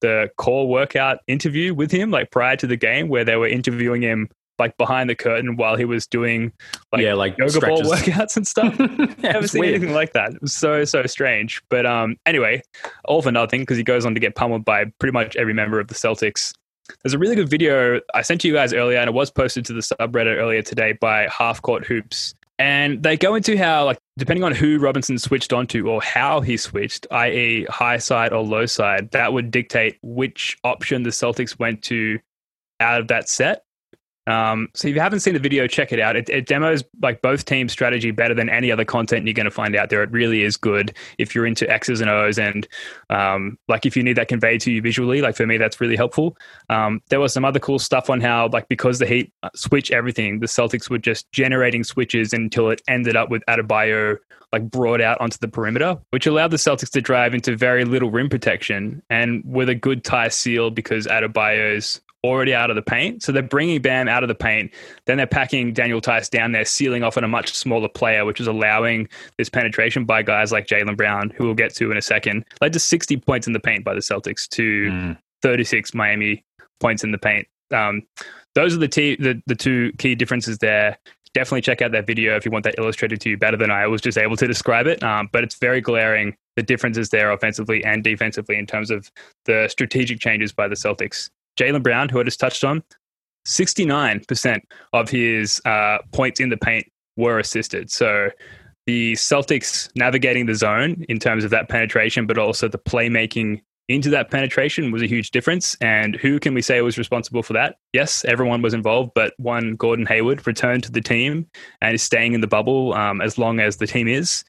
the 0.03 0.29
core 0.37 0.67
workout 0.67 1.19
interview 1.27 1.73
with 1.73 1.89
him, 1.91 2.11
like 2.11 2.29
prior 2.29 2.57
to 2.57 2.67
the 2.67 2.75
game, 2.75 3.07
where 3.07 3.23
they 3.23 3.37
were 3.37 3.47
interviewing 3.47 4.01
him 4.01 4.27
like 4.59 4.75
behind 4.77 5.09
the 5.09 5.15
curtain 5.15 5.55
while 5.55 5.75
he 5.75 5.85
was 5.85 6.05
doing 6.05 6.51
like 6.91 7.01
yeah, 7.01 7.13
like 7.13 7.37
yoga 7.37 7.59
ball 7.61 7.81
workouts 7.83 8.35
and 8.35 8.45
stuff. 8.45 8.75
yeah, 8.79 9.31
Never 9.31 9.47
seen 9.47 9.61
weird. 9.61 9.75
anything 9.75 9.95
like 9.95 10.11
that. 10.13 10.33
It 10.33 10.41
was 10.41 10.53
so 10.53 10.83
so 10.83 11.05
strange. 11.05 11.61
But 11.69 11.85
um, 11.85 12.17
anyway, 12.25 12.61
all 13.05 13.21
for 13.21 13.31
nothing 13.31 13.61
because 13.61 13.77
he 13.77 13.83
goes 13.83 14.05
on 14.05 14.13
to 14.13 14.19
get 14.19 14.35
pummeled 14.35 14.65
by 14.65 14.85
pretty 14.99 15.13
much 15.13 15.37
every 15.37 15.53
member 15.53 15.79
of 15.79 15.87
the 15.87 15.95
Celtics. 15.95 16.53
There's 17.01 17.13
a 17.13 17.17
really 17.17 17.37
good 17.37 17.49
video 17.49 18.01
I 18.13 18.23
sent 18.23 18.41
to 18.41 18.49
you 18.49 18.53
guys 18.53 18.73
earlier, 18.73 18.97
and 18.97 19.07
it 19.07 19.13
was 19.13 19.31
posted 19.31 19.63
to 19.65 19.73
the 19.73 19.79
subreddit 19.79 20.35
earlier 20.37 20.61
today 20.61 20.91
by 20.91 21.29
Half 21.29 21.61
Court 21.61 21.85
Hoops. 21.85 22.35
And 22.59 23.01
they 23.01 23.17
go 23.17 23.35
into 23.35 23.57
how, 23.57 23.85
like, 23.85 23.97
depending 24.17 24.43
on 24.43 24.53
who 24.53 24.77
Robinson 24.77 25.17
switched 25.17 25.53
onto 25.53 25.87
or 25.89 26.01
how 26.01 26.41
he 26.41 26.55
switched, 26.55 27.07
i.e., 27.11 27.65
high 27.65 27.97
side 27.97 28.31
or 28.31 28.43
low 28.43 28.65
side, 28.67 29.11
that 29.11 29.33
would 29.33 29.49
dictate 29.49 29.97
which 30.03 30.57
option 30.63 31.03
the 31.03 31.09
Celtics 31.09 31.57
went 31.57 31.81
to 31.83 32.19
out 32.79 33.01
of 33.01 33.07
that 33.07 33.27
set. 33.27 33.62
Um, 34.27 34.69
so 34.73 34.87
if 34.87 34.95
you 34.95 35.01
haven't 35.01 35.19
seen 35.19 35.33
the 35.33 35.39
video, 35.39 35.67
check 35.67 35.91
it 35.91 35.99
out. 35.99 36.15
It, 36.15 36.29
it 36.29 36.45
demos 36.45 36.83
like 37.01 37.21
both 37.21 37.45
teams' 37.45 37.71
strategy 37.71 38.11
better 38.11 38.33
than 38.33 38.49
any 38.49 38.71
other 38.71 38.85
content 38.85 39.25
you're 39.25 39.33
going 39.33 39.45
to 39.45 39.51
find 39.51 39.75
out 39.75 39.89
there. 39.89 40.03
It 40.03 40.11
really 40.11 40.43
is 40.43 40.57
good 40.57 40.95
if 41.17 41.35
you're 41.35 41.45
into 41.45 41.69
X's 41.69 42.01
and 42.01 42.09
O's 42.09 42.37
and 42.37 42.67
um, 43.09 43.57
like 43.67 43.85
if 43.85 43.97
you 43.97 44.03
need 44.03 44.17
that 44.17 44.27
conveyed 44.27 44.61
to 44.61 44.71
you 44.71 44.81
visually. 44.81 45.21
Like 45.21 45.35
for 45.35 45.45
me, 45.45 45.57
that's 45.57 45.81
really 45.81 45.95
helpful. 45.95 46.37
Um, 46.69 47.01
there 47.09 47.19
was 47.19 47.33
some 47.33 47.45
other 47.45 47.59
cool 47.59 47.79
stuff 47.79 48.09
on 48.09 48.21
how 48.21 48.49
like 48.49 48.67
because 48.69 48.99
the 48.99 49.05
Heat 49.05 49.31
uh, 49.43 49.49
switch 49.55 49.91
everything, 49.91 50.39
the 50.39 50.47
Celtics 50.47 50.89
were 50.89 50.97
just 50.97 51.31
generating 51.31 51.83
switches 51.83 52.33
until 52.33 52.69
it 52.69 52.81
ended 52.87 53.15
up 53.15 53.29
with 53.29 53.43
Adebayo 53.49 54.17
like 54.53 54.69
brought 54.69 55.01
out 55.01 55.19
onto 55.19 55.37
the 55.39 55.47
perimeter, 55.47 55.97
which 56.11 56.27
allowed 56.27 56.51
the 56.51 56.57
Celtics 56.57 56.91
to 56.91 57.01
drive 57.01 57.33
into 57.33 57.57
very 57.57 57.85
little 57.85 58.11
rim 58.11 58.29
protection 58.29 59.01
and 59.09 59.43
with 59.43 59.67
a 59.67 59.75
good 59.75 60.03
tie 60.03 60.27
seal 60.27 60.69
because 60.69 61.07
Adebayo's 61.07 61.99
already 62.23 62.53
out 62.53 62.69
of 62.69 62.75
the 62.75 62.81
paint. 62.81 63.21
So 63.23 63.31
they're 63.31 63.41
bringing 63.43 63.81
Bam 63.81 64.07
out 64.07 64.23
of 64.23 64.27
the 64.29 64.35
paint. 64.35 64.71
Then 65.05 65.17
they're 65.17 65.27
packing 65.27 65.73
Daniel 65.73 65.99
Theis 65.99 66.29
down 66.29 66.51
there, 66.53 66.65
sealing 66.65 67.03
off 67.03 67.17
on 67.17 67.23
a 67.23 67.27
much 67.27 67.53
smaller 67.53 67.89
player, 67.89 68.23
which 68.25 68.39
is 68.39 68.47
allowing 68.47 69.09
this 69.37 69.49
penetration 69.49 70.05
by 70.05 70.21
guys 70.23 70.51
like 70.51 70.65
Jaylen 70.67 70.95
Brown, 70.95 71.31
who 71.31 71.45
we'll 71.45 71.53
get 71.55 71.73
to 71.75 71.91
in 71.91 71.97
a 71.97 72.01
second. 72.01 72.45
Led 72.61 72.73
to 72.73 72.79
60 72.79 73.17
points 73.17 73.47
in 73.47 73.53
the 73.53 73.59
paint 73.59 73.83
by 73.83 73.93
the 73.93 73.99
Celtics 73.99 74.47
to 74.49 74.89
Mm. 74.91 75.17
36 75.41 75.93
Miami 75.93 76.43
points 76.79 77.03
in 77.03 77.11
the 77.11 77.17
paint. 77.17 77.47
Um, 77.71 78.03
those 78.55 78.73
are 78.75 78.79
the, 78.79 78.87
t- 78.87 79.15
the 79.17 79.41
the 79.47 79.55
two 79.55 79.91
key 79.97 80.15
differences 80.15 80.59
there. 80.59 80.97
Definitely 81.33 81.61
check 81.61 81.81
out 81.81 81.91
that 81.93 82.05
video 82.05 82.35
if 82.35 82.45
you 82.45 82.51
want 82.51 82.63
that 82.65 82.75
illustrated 82.77 83.19
to 83.21 83.29
you 83.31 83.37
better 83.37 83.57
than 83.57 83.71
I 83.71 83.87
was 83.87 83.99
just 84.01 84.17
able 84.17 84.35
to 84.37 84.45
describe 84.47 84.85
it. 84.85 85.01
Um, 85.03 85.27
but 85.31 85.43
it's 85.43 85.55
very 85.55 85.81
glaring 85.81 86.37
the 86.55 86.61
differences 86.61 87.09
there 87.09 87.31
offensively 87.31 87.83
and 87.83 88.03
defensively 88.03 88.55
in 88.57 88.67
terms 88.67 88.91
of 88.91 89.11
the 89.45 89.67
strategic 89.67 90.19
changes 90.19 90.51
by 90.53 90.67
the 90.67 90.75
Celtics. 90.75 91.31
Jaylen 91.57 91.83
Brown, 91.83 92.09
who 92.09 92.19
I 92.19 92.23
just 92.23 92.39
touched 92.39 92.63
on, 92.63 92.83
69% 93.47 94.59
of 94.93 95.09
his 95.09 95.61
uh, 95.65 95.97
points 96.11 96.39
in 96.39 96.49
the 96.49 96.57
paint 96.57 96.85
were 97.17 97.39
assisted. 97.39 97.91
So 97.91 98.29
the 98.85 99.13
Celtics 99.13 99.89
navigating 99.95 100.45
the 100.45 100.55
zone 100.55 101.05
in 101.09 101.19
terms 101.19 101.43
of 101.43 101.51
that 101.51 101.69
penetration, 101.69 102.27
but 102.27 102.37
also 102.37 102.67
the 102.67 102.79
playmaking 102.79 103.61
into 103.89 104.09
that 104.09 104.31
penetration 104.31 104.91
was 104.91 105.01
a 105.01 105.07
huge 105.07 105.31
difference. 105.31 105.75
And 105.81 106.15
who 106.15 106.39
can 106.39 106.53
we 106.53 106.61
say 106.61 106.81
was 106.81 106.97
responsible 106.97 107.43
for 107.43 107.53
that? 107.53 107.75
Yes, 107.91 108.23
everyone 108.25 108.61
was 108.61 108.73
involved, 108.73 109.11
but 109.13 109.33
one 109.37 109.75
Gordon 109.75 110.05
Hayward 110.05 110.45
returned 110.47 110.83
to 110.83 110.91
the 110.91 111.01
team 111.01 111.47
and 111.81 111.93
is 111.93 112.01
staying 112.01 112.33
in 112.33 112.41
the 112.41 112.47
bubble 112.47 112.93
um, 112.93 113.21
as 113.21 113.37
long 113.37 113.59
as 113.59 113.77
the 113.77 113.87
team 113.87 114.07
is. 114.07 114.45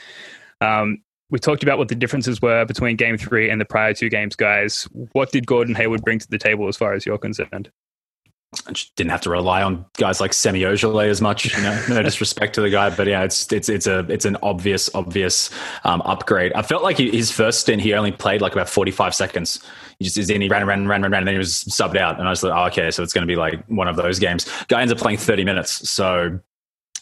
Um, 0.61 0.99
we 1.35 1.41
talked 1.41 1.65
about 1.65 1.79
what 1.79 1.89
the 1.89 1.97
differences 1.97 2.41
were 2.41 2.65
between 2.65 2.95
game 2.95 3.19
three 3.19 3.51
and 3.51 3.61
the 3.61 3.65
prior 3.65 3.93
two 3.93 4.09
games, 4.09 4.37
guys. 4.37 4.89
What 5.15 5.33
did 5.33 5.49
Gordon 5.49 5.75
Hayward 5.75 6.03
bring 6.03 6.21
to 6.21 6.31
the 6.31 6.39
table 6.39 6.69
as 6.69 6.77
far 6.77 6.93
as 6.93 7.05
you're 7.05 7.19
concerned? 7.19 7.73
I 8.69 8.71
just 8.71 8.95
didn't 8.95 9.11
have 9.11 9.23
to 9.23 9.31
rely 9.31 9.61
on 9.65 9.85
guys 9.97 10.21
like 10.21 10.33
Semi 10.33 10.61
Ojeleye 10.61 11.09
as 11.09 11.21
much. 11.21 11.53
You 11.57 11.61
know, 11.61 11.85
no 11.89 12.03
disrespect 12.05 12.55
to 12.55 12.61
the 12.61 12.71
guy, 12.71 12.91
but 12.91 13.09
yeah, 13.09 13.25
it's 13.25 13.53
it's 13.53 13.69
it's 13.69 13.89
a 13.89 14.07
it's 14.09 14.27
an 14.27 14.37
obvious 14.45 14.89
obvious 14.95 15.51
um, 15.83 16.03
upgrade. 16.03 16.53
I 16.53 16.63
felt 16.63 16.85
like 16.85 16.99
he, 16.99 17.11
his 17.11 17.33
first 17.33 17.63
stint 17.63 17.83
he 17.83 17.95
only 17.95 18.13
played 18.13 18.41
like 18.41 18.53
about 18.53 18.69
forty 18.69 18.93
five 18.93 19.13
seconds. 19.13 19.59
He 19.99 20.05
just 20.05 20.17
is 20.17 20.31
in, 20.31 20.41
he 20.41 20.49
ran 20.49 20.65
ran 20.69 20.87
ran 20.87 21.03
ran 21.03 21.11
ran, 21.11 21.19
and 21.23 21.27
then 21.27 21.35
he 21.35 21.39
was 21.39 21.65
subbed 21.65 21.97
out, 21.97 22.21
and 22.21 22.29
I 22.29 22.31
was 22.31 22.45
like, 22.45 22.57
oh, 22.57 22.67
okay, 22.67 22.93
so 22.93 23.03
it's 23.03 23.13
going 23.13 23.27
to 23.27 23.33
be 23.33 23.35
like 23.35 23.67
one 23.67 23.89
of 23.89 23.97
those 23.97 24.21
games. 24.21 24.49
Guy 24.69 24.83
ends 24.83 24.93
up 24.93 25.01
playing 25.01 25.19
thirty 25.19 25.43
minutes, 25.43 25.91
so. 25.91 26.39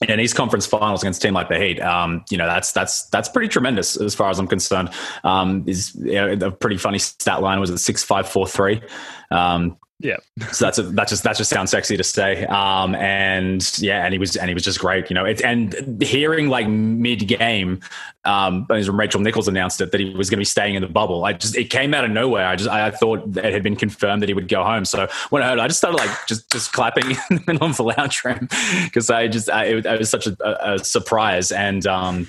In 0.09 0.21
East 0.21 0.35
Conference 0.35 0.67
Finals 0.67 1.03
against 1.03 1.23
a 1.23 1.27
team 1.27 1.35
like 1.35 1.49
the 1.49 1.59
Heat, 1.59 1.81
um, 1.81 2.25
you 2.31 2.39
know 2.39 2.47
that's 2.47 2.73
that's 2.73 3.05
that's 3.07 3.29
pretty 3.29 3.49
tremendous 3.49 4.01
as 4.01 4.15
far 4.15 4.31
as 4.31 4.39
I'm 4.39 4.49
concerned. 4.49 4.91
Um, 5.25 5.65
is 5.67 5.95
you 5.95 6.15
know, 6.15 6.47
a 6.47 6.51
pretty 6.51 6.77
funny 6.77 6.99
stat 6.99 7.43
line 7.43 7.61
was 7.61 7.71
at 7.71 7.79
six 7.79 8.03
five 8.03 8.29
four 8.29 8.47
three. 8.47 8.83
Um, 9.31 9.77
Yeah. 10.03 10.17
so 10.51 10.65
that's 10.65 10.79
a, 10.79 10.83
that 10.83 11.09
just 11.09 11.23
that 11.23 11.37
just 11.37 11.49
sounds 11.49 11.71
sexy 11.71 11.97
to 11.97 12.05
say. 12.05 12.45
Um, 12.47 12.95
and 12.97 13.79
yeah, 13.79 14.05
and 14.05 14.13
he 14.13 14.19
was 14.19 14.37
and 14.37 14.49
he 14.49 14.55
was 14.55 14.65
just 14.65 14.81
great. 14.81 15.09
You 15.09 15.15
know, 15.15 15.25
it, 15.25 15.41
and 15.43 16.03
hearing 16.03 16.49
like 16.49 16.69
mid 16.69 17.29
game, 17.29 17.81
um, 18.25 18.67
Rachel 18.69 19.21
Nichols 19.21 19.47
announced 19.47 19.81
it 19.81 19.93
that 19.93 20.01
he 20.01 20.11
was 20.11 20.29
going 20.29 20.39
to 20.39 20.41
be 20.41 20.45
staying 20.45 20.75
in 20.75 20.83
the 20.83 20.89
bubble. 20.89 21.25
I 21.25 21.35
just 21.35 21.57
it 21.57 21.71
came 21.71 21.95
out 21.95 22.05
of 22.05 22.11
nowhere. 22.11 22.47
I 22.47 22.57
just 22.57 22.69
I 22.69 22.91
thought 22.91 23.37
it 23.37 23.53
had 23.53 23.63
been 23.63 23.77
confirmed 23.77 24.23
that 24.23 24.29
he 24.29 24.35
would 24.35 24.49
go 24.49 24.65
home. 24.65 24.85
So 24.85 25.09
when 25.31 25.43
I 25.43 25.51
heard, 25.51 25.59
it, 25.59 25.63
I 25.63 25.69
just 25.69 25.79
started 25.79 25.99
like 25.99 26.11
just 26.27 26.51
just 26.51 26.73
clapping 26.73 27.11
in 27.31 27.37
the 27.37 27.43
middle 27.47 27.69
of 27.69 27.77
the 27.77 27.85
lounge 27.85 28.25
room 28.25 28.49
because 28.85 29.09
I 29.09 29.29
just 29.29 29.49
I, 29.49 29.67
it, 29.67 29.87
it 29.87 29.99
was 29.99 30.11
such 30.11 30.27
a, 30.27 30.37
a, 30.45 30.75
a 30.75 30.79
surprise 30.85 31.53
and. 31.53 31.87
Um, 31.87 32.27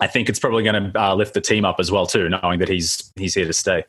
I 0.00 0.06
think 0.06 0.28
it's 0.28 0.38
probably 0.38 0.62
going 0.62 0.92
to 0.92 1.00
uh, 1.02 1.12
lift 1.16 1.34
the 1.34 1.40
team 1.40 1.64
up 1.64 1.80
as 1.80 1.90
well 1.90 2.06
too, 2.06 2.28
knowing 2.28 2.60
that 2.60 2.68
he's 2.68 3.12
he's 3.16 3.34
here 3.34 3.46
to 3.46 3.52
stay. 3.52 3.84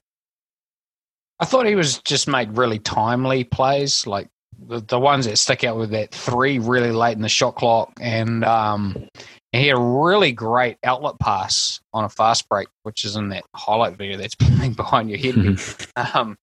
I 1.40 1.46
thought 1.46 1.66
he 1.66 1.76
was 1.76 2.00
just 2.00 2.28
made 2.28 2.58
really 2.58 2.80
timely 2.80 3.44
plays, 3.44 4.06
like 4.06 4.30
the, 4.68 4.82
the 4.82 5.00
ones 5.00 5.26
that 5.26 5.38
stick 5.38 5.64
out 5.64 5.78
with 5.78 5.92
that 5.92 6.12
three 6.12 6.60
really 6.60 6.92
late 6.92 7.16
in 7.16 7.22
the 7.22 7.30
shot 7.30 7.56
clock, 7.56 7.94
and 8.02 8.44
um, 8.44 9.08
and 9.52 9.62
he 9.62 9.68
had 9.68 9.78
a 9.78 9.82
really 9.82 10.32
great 10.32 10.78
outlet 10.84 11.18
pass 11.20 11.80
on 11.94 12.04
a 12.04 12.10
fast 12.10 12.48
break, 12.50 12.68
which 12.84 13.04
is 13.04 13.16
in 13.16 13.30
that 13.30 13.44
highlight 13.56 13.98
video 13.98 14.18
that's 14.18 14.36
playing 14.40 14.74
behind 14.74 15.10
your 15.10 15.18
head. 15.18 15.60
um, 16.14 16.38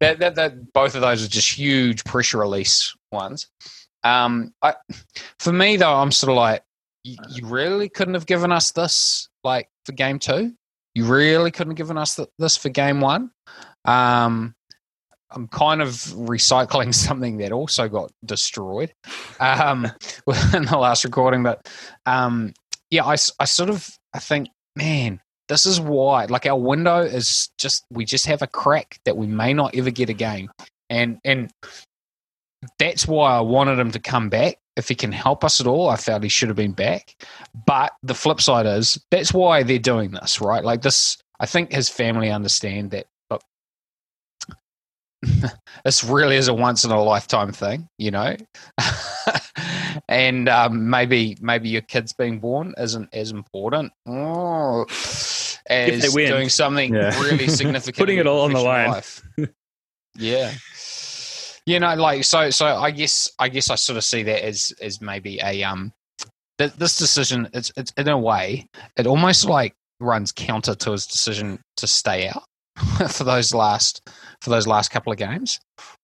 that, 0.00 0.18
that, 0.18 0.34
that 0.34 0.72
both 0.72 0.94
of 0.94 1.02
those 1.02 1.24
are 1.24 1.28
just 1.28 1.52
huge 1.52 2.04
pressure 2.04 2.38
release 2.38 2.94
ones. 3.12 3.48
Um, 4.02 4.52
I, 4.62 4.74
for 5.38 5.52
me 5.52 5.76
though, 5.76 5.94
I'm 5.94 6.10
sort 6.10 6.30
of 6.30 6.36
like, 6.36 6.62
you, 7.04 7.16
you 7.30 7.46
really 7.46 7.88
couldn't 7.88 8.14
have 8.14 8.26
given 8.26 8.50
us 8.50 8.72
this 8.72 9.28
like 9.44 9.68
for 9.84 9.92
game 9.92 10.18
two. 10.18 10.54
You 10.94 11.04
really 11.04 11.50
couldn't 11.50 11.72
have 11.72 11.76
given 11.76 11.98
us 11.98 12.16
th- 12.16 12.28
this 12.38 12.56
for 12.56 12.68
game 12.68 13.00
one. 13.00 13.30
Um, 13.84 14.54
I'm 15.30 15.48
kind 15.48 15.80
of 15.80 15.90
recycling 15.90 16.94
something 17.06 17.38
that 17.38 17.52
also 17.52 17.88
got 17.88 18.12
destroyed 18.24 18.92
um, 19.38 19.86
in 20.54 20.64
the 20.64 20.78
last 20.78 21.04
recording, 21.04 21.42
but 21.42 21.68
um, 22.06 22.52
yeah, 22.90 23.04
I, 23.04 23.16
I 23.38 23.44
sort 23.44 23.70
of 23.70 23.88
I 24.12 24.18
think, 24.18 24.48
man, 24.76 25.20
this 25.48 25.66
is 25.66 25.80
why 25.80 26.26
like 26.26 26.46
our 26.46 26.58
window 26.58 27.00
is 27.00 27.48
just 27.58 27.84
we 27.90 28.04
just 28.04 28.26
have 28.26 28.42
a 28.42 28.46
crack 28.46 29.00
that 29.04 29.16
we 29.16 29.26
may 29.26 29.52
not 29.52 29.74
ever 29.74 29.90
get 29.90 30.08
again, 30.10 30.48
and 30.88 31.18
and 31.24 31.50
that's 32.78 33.06
why 33.06 33.36
I 33.36 33.40
wanted 33.40 33.78
him 33.78 33.90
to 33.92 33.98
come 33.98 34.28
back. 34.28 34.56
If 34.76 34.88
he 34.88 34.94
can 34.94 35.12
help 35.12 35.44
us 35.44 35.60
at 35.60 35.66
all, 35.66 35.88
I 35.88 35.96
felt 35.96 36.22
he 36.22 36.28
should 36.28 36.48
have 36.48 36.56
been 36.56 36.72
back. 36.72 37.14
But 37.66 37.92
the 38.02 38.14
flip 38.14 38.40
side 38.40 38.66
is 38.66 38.98
that's 39.10 39.34
why 39.34 39.62
they're 39.62 39.78
doing 39.78 40.12
this, 40.12 40.40
right? 40.40 40.64
Like 40.64 40.82
this, 40.82 41.18
I 41.38 41.46
think 41.46 41.72
his 41.72 41.88
family 41.88 42.30
understand 42.30 42.92
that. 42.92 43.06
This 45.84 46.04
really 46.04 46.36
is 46.36 46.48
a 46.48 46.54
once 46.54 46.84
in 46.84 46.90
a 46.90 47.02
lifetime 47.02 47.52
thing, 47.52 47.88
you 47.96 48.10
know. 48.10 48.36
and 50.08 50.48
um, 50.48 50.90
maybe 50.90 51.38
maybe 51.40 51.70
your 51.70 51.80
kid's 51.80 52.12
being 52.12 52.38
born 52.38 52.74
isn't 52.76 53.08
as 53.14 53.30
important 53.30 53.90
oh, 54.06 54.84
as 55.68 56.12
doing 56.12 56.50
something 56.50 56.94
yeah. 56.94 57.18
really 57.22 57.48
significant. 57.48 57.96
Putting 57.96 58.18
it 58.18 58.26
all 58.26 58.42
on 58.42 58.52
the 58.52 58.60
line. 58.60 59.02
yeah 60.16 60.52
you 61.66 61.78
know 61.78 61.94
like 61.94 62.24
so 62.24 62.50
so 62.50 62.66
i 62.66 62.90
guess 62.90 63.30
i 63.38 63.48
guess 63.48 63.70
i 63.70 63.74
sort 63.74 63.96
of 63.96 64.04
see 64.04 64.22
that 64.22 64.44
as 64.44 64.72
as 64.80 65.00
maybe 65.00 65.38
a 65.42 65.62
um 65.62 65.92
th- 66.58 66.72
this 66.74 66.98
decision 66.98 67.48
it's 67.52 67.72
it's 67.76 67.92
in 67.96 68.08
a 68.08 68.18
way 68.18 68.66
it 68.96 69.06
almost 69.06 69.44
like 69.44 69.74
runs 70.00 70.32
counter 70.32 70.74
to 70.74 70.92
his 70.92 71.06
decision 71.06 71.60
to 71.76 71.86
stay 71.86 72.28
out 72.28 72.44
for 73.08 73.24
those 73.24 73.54
last 73.54 74.08
for 74.40 74.50
those 74.50 74.66
last 74.66 74.90
couple 74.90 75.12
of 75.12 75.18
games. 75.18 75.60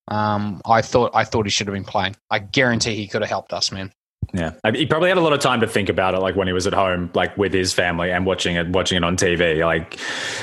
Um 0.09 0.61
i 0.65 0.83
thought 0.83 1.11
i 1.15 1.25
thought 1.25 1.47
he 1.47 1.51
should 1.51 1.67
have 1.67 1.75
been 1.75 1.85
playing. 1.85 2.17
I 2.31 2.39
guarantee 2.39 2.95
he 2.95 3.09
could 3.09 3.23
have 3.23 3.31
helped 3.31 3.53
us 3.53 3.73
man 3.73 3.93
yeah, 4.33 4.53
he 4.73 4.87
probably 4.87 5.09
had 5.09 5.19
a 5.19 5.21
lot 5.21 5.33
of 5.33 5.41
time 5.41 5.61
to 5.61 5.67
think 5.67 5.89
about 5.89 6.15
it, 6.15 6.19
like 6.19 6.37
when 6.37 6.47
he 6.47 6.53
was 6.53 6.67
at 6.67 6.73
home, 6.73 7.11
like 7.15 7.37
with 7.37 7.53
his 7.53 7.73
family 7.73 8.11
and 8.11 8.27
watching 8.27 8.57
it, 8.57 8.69
watching 8.69 8.97
it 8.97 9.05
on 9.05 9.17
TV. 9.17 9.65
Like, 9.65 9.99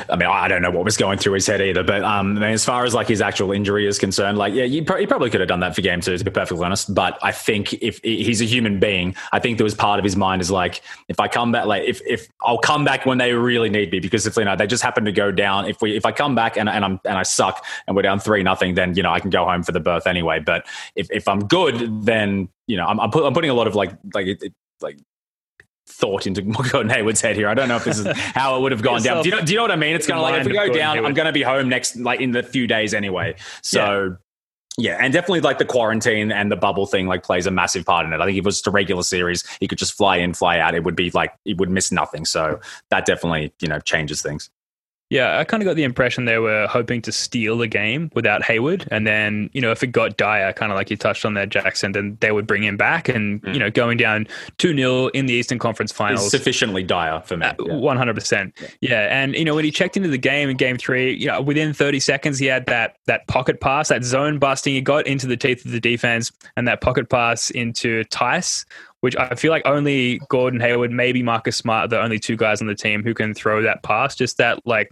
I 0.10 0.16
mean, 0.16 0.28
I 0.30 0.48
don't 0.48 0.62
know 0.62 0.72
what 0.72 0.86
was 0.86 0.98
going 0.98 1.18
through 1.18 1.34
his 1.34 1.48
head 1.48 1.62
either, 1.62 1.84
but 1.84 2.04
um, 2.04 2.38
I 2.38 2.40
mean, 2.42 2.50
as 2.52 2.66
far 2.66 2.86
as 2.86 2.94
like 2.94 3.08
his 3.08 3.22
actual 3.22 3.52
injury 3.52 3.88
is 3.88 4.00
concerned, 4.00 4.38
like, 4.38 4.54
yeah, 4.54 4.64
you 4.64 4.84
he 4.98 5.08
probably 5.08 5.30
could 5.30 5.40
have 5.42 5.48
done 5.48 5.62
that 5.62 5.76
for 5.76 5.82
game 5.82 6.02
two, 6.02 6.18
to 6.18 6.24
be 6.24 6.32
perfectly 6.32 6.64
honest. 6.64 6.94
But 6.94 7.18
I 7.22 7.32
think 7.32 7.74
if 7.74 8.00
he's 8.04 8.42
a 8.42 8.46
human 8.46 8.80
being, 8.80 9.16
I 9.32 9.40
think 9.40 9.58
there 9.58 9.64
was 9.64 9.76
part 9.76 10.00
of 10.00 10.04
his 10.04 10.16
mind 10.16 10.42
is 10.42 10.52
like, 10.52 10.82
if 11.08 11.20
I 11.20 11.28
come 11.28 11.52
back, 11.52 11.66
like, 11.66 11.84
if 11.84 12.02
if 12.06 12.28
I'll 12.42 12.58
come 12.58 12.84
back 12.84 13.06
when 13.06 13.18
they 13.18 13.34
really 13.34 13.70
need 13.70 13.92
me, 13.92 14.00
because 14.00 14.28
if 14.28 14.36
you 14.38 14.46
know 14.46 14.56
they 14.56 14.68
just 14.68 14.84
happen 14.84 15.06
to 15.06 15.12
go 15.12 15.32
down, 15.32 15.68
if 15.68 15.82
we 15.82 15.96
if 15.96 16.06
I 16.06 16.12
come 16.12 16.36
back 16.36 16.58
and 16.58 16.70
and 16.70 16.86
I'm 16.86 17.00
and 17.06 17.18
I 17.18 17.24
suck 17.24 17.66
and 17.88 17.96
we're 17.96 18.02
down 18.02 18.20
three 18.20 18.44
nothing, 18.44 18.76
then 18.76 18.96
you 18.96 19.04
know 19.04 19.12
I 19.12 19.20
can 19.20 19.30
go 19.30 19.46
home 19.46 19.64
for 19.64 19.72
the 19.72 19.80
birth 19.80 20.08
anyway. 20.08 20.40
But 20.40 20.66
if 20.96 21.08
if 21.12 21.28
I'm 21.28 21.48
good, 21.48 22.06
then 22.06 22.50
you 22.68 22.78
know, 22.78 22.86
I'm, 22.86 23.00
I'm, 23.00 23.12
put, 23.12 23.26
I'm 23.26 23.34
putting 23.34 23.50
a 23.50 23.54
lot 23.54 23.68
of 23.68 23.76
like, 23.76 23.92
like, 24.14 24.28
it, 24.28 24.54
like 24.82 24.98
thought 25.88 26.28
into 26.28 26.42
Gordon 26.72 26.90
Hayward's 26.90 27.22
head 27.22 27.36
here. 27.36 27.48
I 27.48 27.54
don't 27.54 27.68
know 27.68 27.76
if 27.76 27.84
this 27.84 28.00
is 28.00 28.08
how 28.18 28.58
it 28.58 28.62
would 28.62 28.72
have 28.72 28.82
gone 28.82 29.02
down. 29.02 29.24
Do 29.24 29.30
you 29.30 29.36
know, 29.36 29.42
do 29.42 29.52
you 29.52 29.58
know 29.58 29.64
what 29.64 29.72
I 29.72 29.76
mean? 29.76 29.96
It's 29.96 30.08
kind 30.08 30.20
of 30.20 30.24
like 30.24 30.42
if 30.42 30.48
we 30.48 30.54
go 30.54 30.72
down, 30.74 30.96
Hayward. 30.96 31.10
I'm 31.10 31.14
going 31.14 31.26
to 31.28 31.32
be 31.32 31.42
home 31.42 31.70
next, 31.70 31.98
like 31.98 32.20
in 32.20 32.32
the 32.32 32.44
few 32.44 32.68
days 32.68 32.94
anyway. 32.94 33.36
So 33.62 34.18
yeah. 34.78 34.92
yeah. 34.98 34.98
and 35.04 35.14
definitely 35.14 35.42
like 35.42 35.58
the 35.58 35.66
quarantine 35.66 36.32
and 36.32 36.52
the 36.52 36.56
bubble 36.56 36.86
thing 36.86 37.08
like 37.08 37.24
plays 37.24 37.46
a 37.46 37.52
massive 37.52 37.86
part 37.86 38.06
in 38.06 38.14
it. 38.14 38.22
I 38.22 38.26
think 38.26 38.38
if 38.38 38.44
it 38.44 38.46
was 38.46 38.58
just 38.58 38.68
a 38.68 38.72
regular 38.72 39.04
series, 39.04 39.44
he 39.60 39.68
could 39.68 39.78
just 39.78 39.94
fly 39.94 40.18
in, 40.18 40.34
fly 40.34 40.60
out. 40.60 40.76
It 40.76 40.84
would 40.84 40.96
be 40.96 41.12
like, 41.12 41.34
it 41.46 41.58
would 41.58 41.70
miss 41.70 41.92
nothing. 41.92 42.26
So 42.26 42.60
that 42.90 43.06
definitely, 43.06 43.54
you 43.60 43.68
know, 43.68 43.80
changes 43.80 44.22
things. 44.22 44.50
Yeah, 45.14 45.38
I 45.38 45.44
kind 45.44 45.62
of 45.62 45.66
got 45.66 45.76
the 45.76 45.84
impression 45.84 46.26
they 46.26 46.40
were 46.40 46.66
hoping 46.66 47.00
to 47.04 47.12
steal 47.12 47.60
the 47.60 47.68
game 47.68 48.10
without 48.16 48.44
Hayward, 48.44 48.88
and 48.90 49.06
then 49.06 49.48
you 49.54 49.62
know 49.62 49.70
if 49.70 49.84
it 49.84 49.88
got 49.88 50.18
dire, 50.18 50.52
kind 50.54 50.72
of 50.72 50.76
like 50.76 50.90
you 50.90 50.98
touched 50.98 51.24
on 51.24 51.36
there, 51.36 51.46
Jackson, 51.46 51.92
then 51.92 52.18
they 52.20 52.32
would 52.32 52.48
bring 52.48 52.64
him 52.64 52.78
back, 52.78 53.10
and 53.10 53.40
mm. 53.44 53.54
you 53.54 53.60
know 53.60 53.70
going 53.70 53.98
down 53.98 54.28
two 54.58 54.76
0 54.76 55.10
in 55.10 55.28
the 55.28 55.34
Eastern 55.34 55.60
Conference 55.60 55.92
Finals, 55.92 56.22
it's 56.22 56.32
sufficiently 56.32 56.82
dire 56.82 57.22
for 57.22 57.38
me. 57.38 57.46
One 57.60 57.96
hundred 57.96 58.16
percent, 58.16 58.56
yeah. 58.82 59.08
And 59.12 59.36
you 59.36 59.46
know 59.46 59.54
when 59.54 59.66
he 59.66 59.70
checked 59.70 59.96
into 59.98 60.10
the 60.10 60.18
game 60.18 60.50
in 60.50 60.58
Game 60.58 60.80
Three, 60.80 61.14
you 61.14 61.28
know 61.28 61.40
within 61.42 61.74
thirty 61.74 62.00
seconds 62.00 62.40
he 62.40 62.48
had 62.48 62.66
that 62.66 62.98
that 63.06 63.28
pocket 63.28 63.62
pass, 63.62 63.90
that 63.90 64.04
zone 64.04 64.40
busting. 64.40 64.74
He 64.74 64.82
got 64.82 65.06
into 65.06 65.28
the 65.28 65.38
teeth 65.38 65.64
of 65.64 65.72
the 65.72 65.80
defense, 65.80 66.32
and 66.58 66.68
that 66.68 66.82
pocket 66.82 67.10
pass 67.10 67.52
into 67.52 68.04
Theis 68.06 68.66
which 69.04 69.18
I 69.18 69.36
feel 69.36 69.52
like 69.52 69.64
only 69.66 70.22
Gordon 70.30 70.62
Hayward, 70.62 70.90
maybe 70.90 71.22
Marcus 71.22 71.58
Smart, 71.58 71.84
are 71.84 71.88
the 71.90 72.02
only 72.02 72.20
two 72.20 72.38
guys 72.38 72.62
on 72.62 72.68
the 72.68 72.74
team 72.74 73.04
who 73.04 73.14
can 73.14 73.34
throw 73.34 73.62
that 73.62 73.84
pass. 73.84 74.16
Just 74.16 74.38
that 74.38 74.66
like 74.66 74.90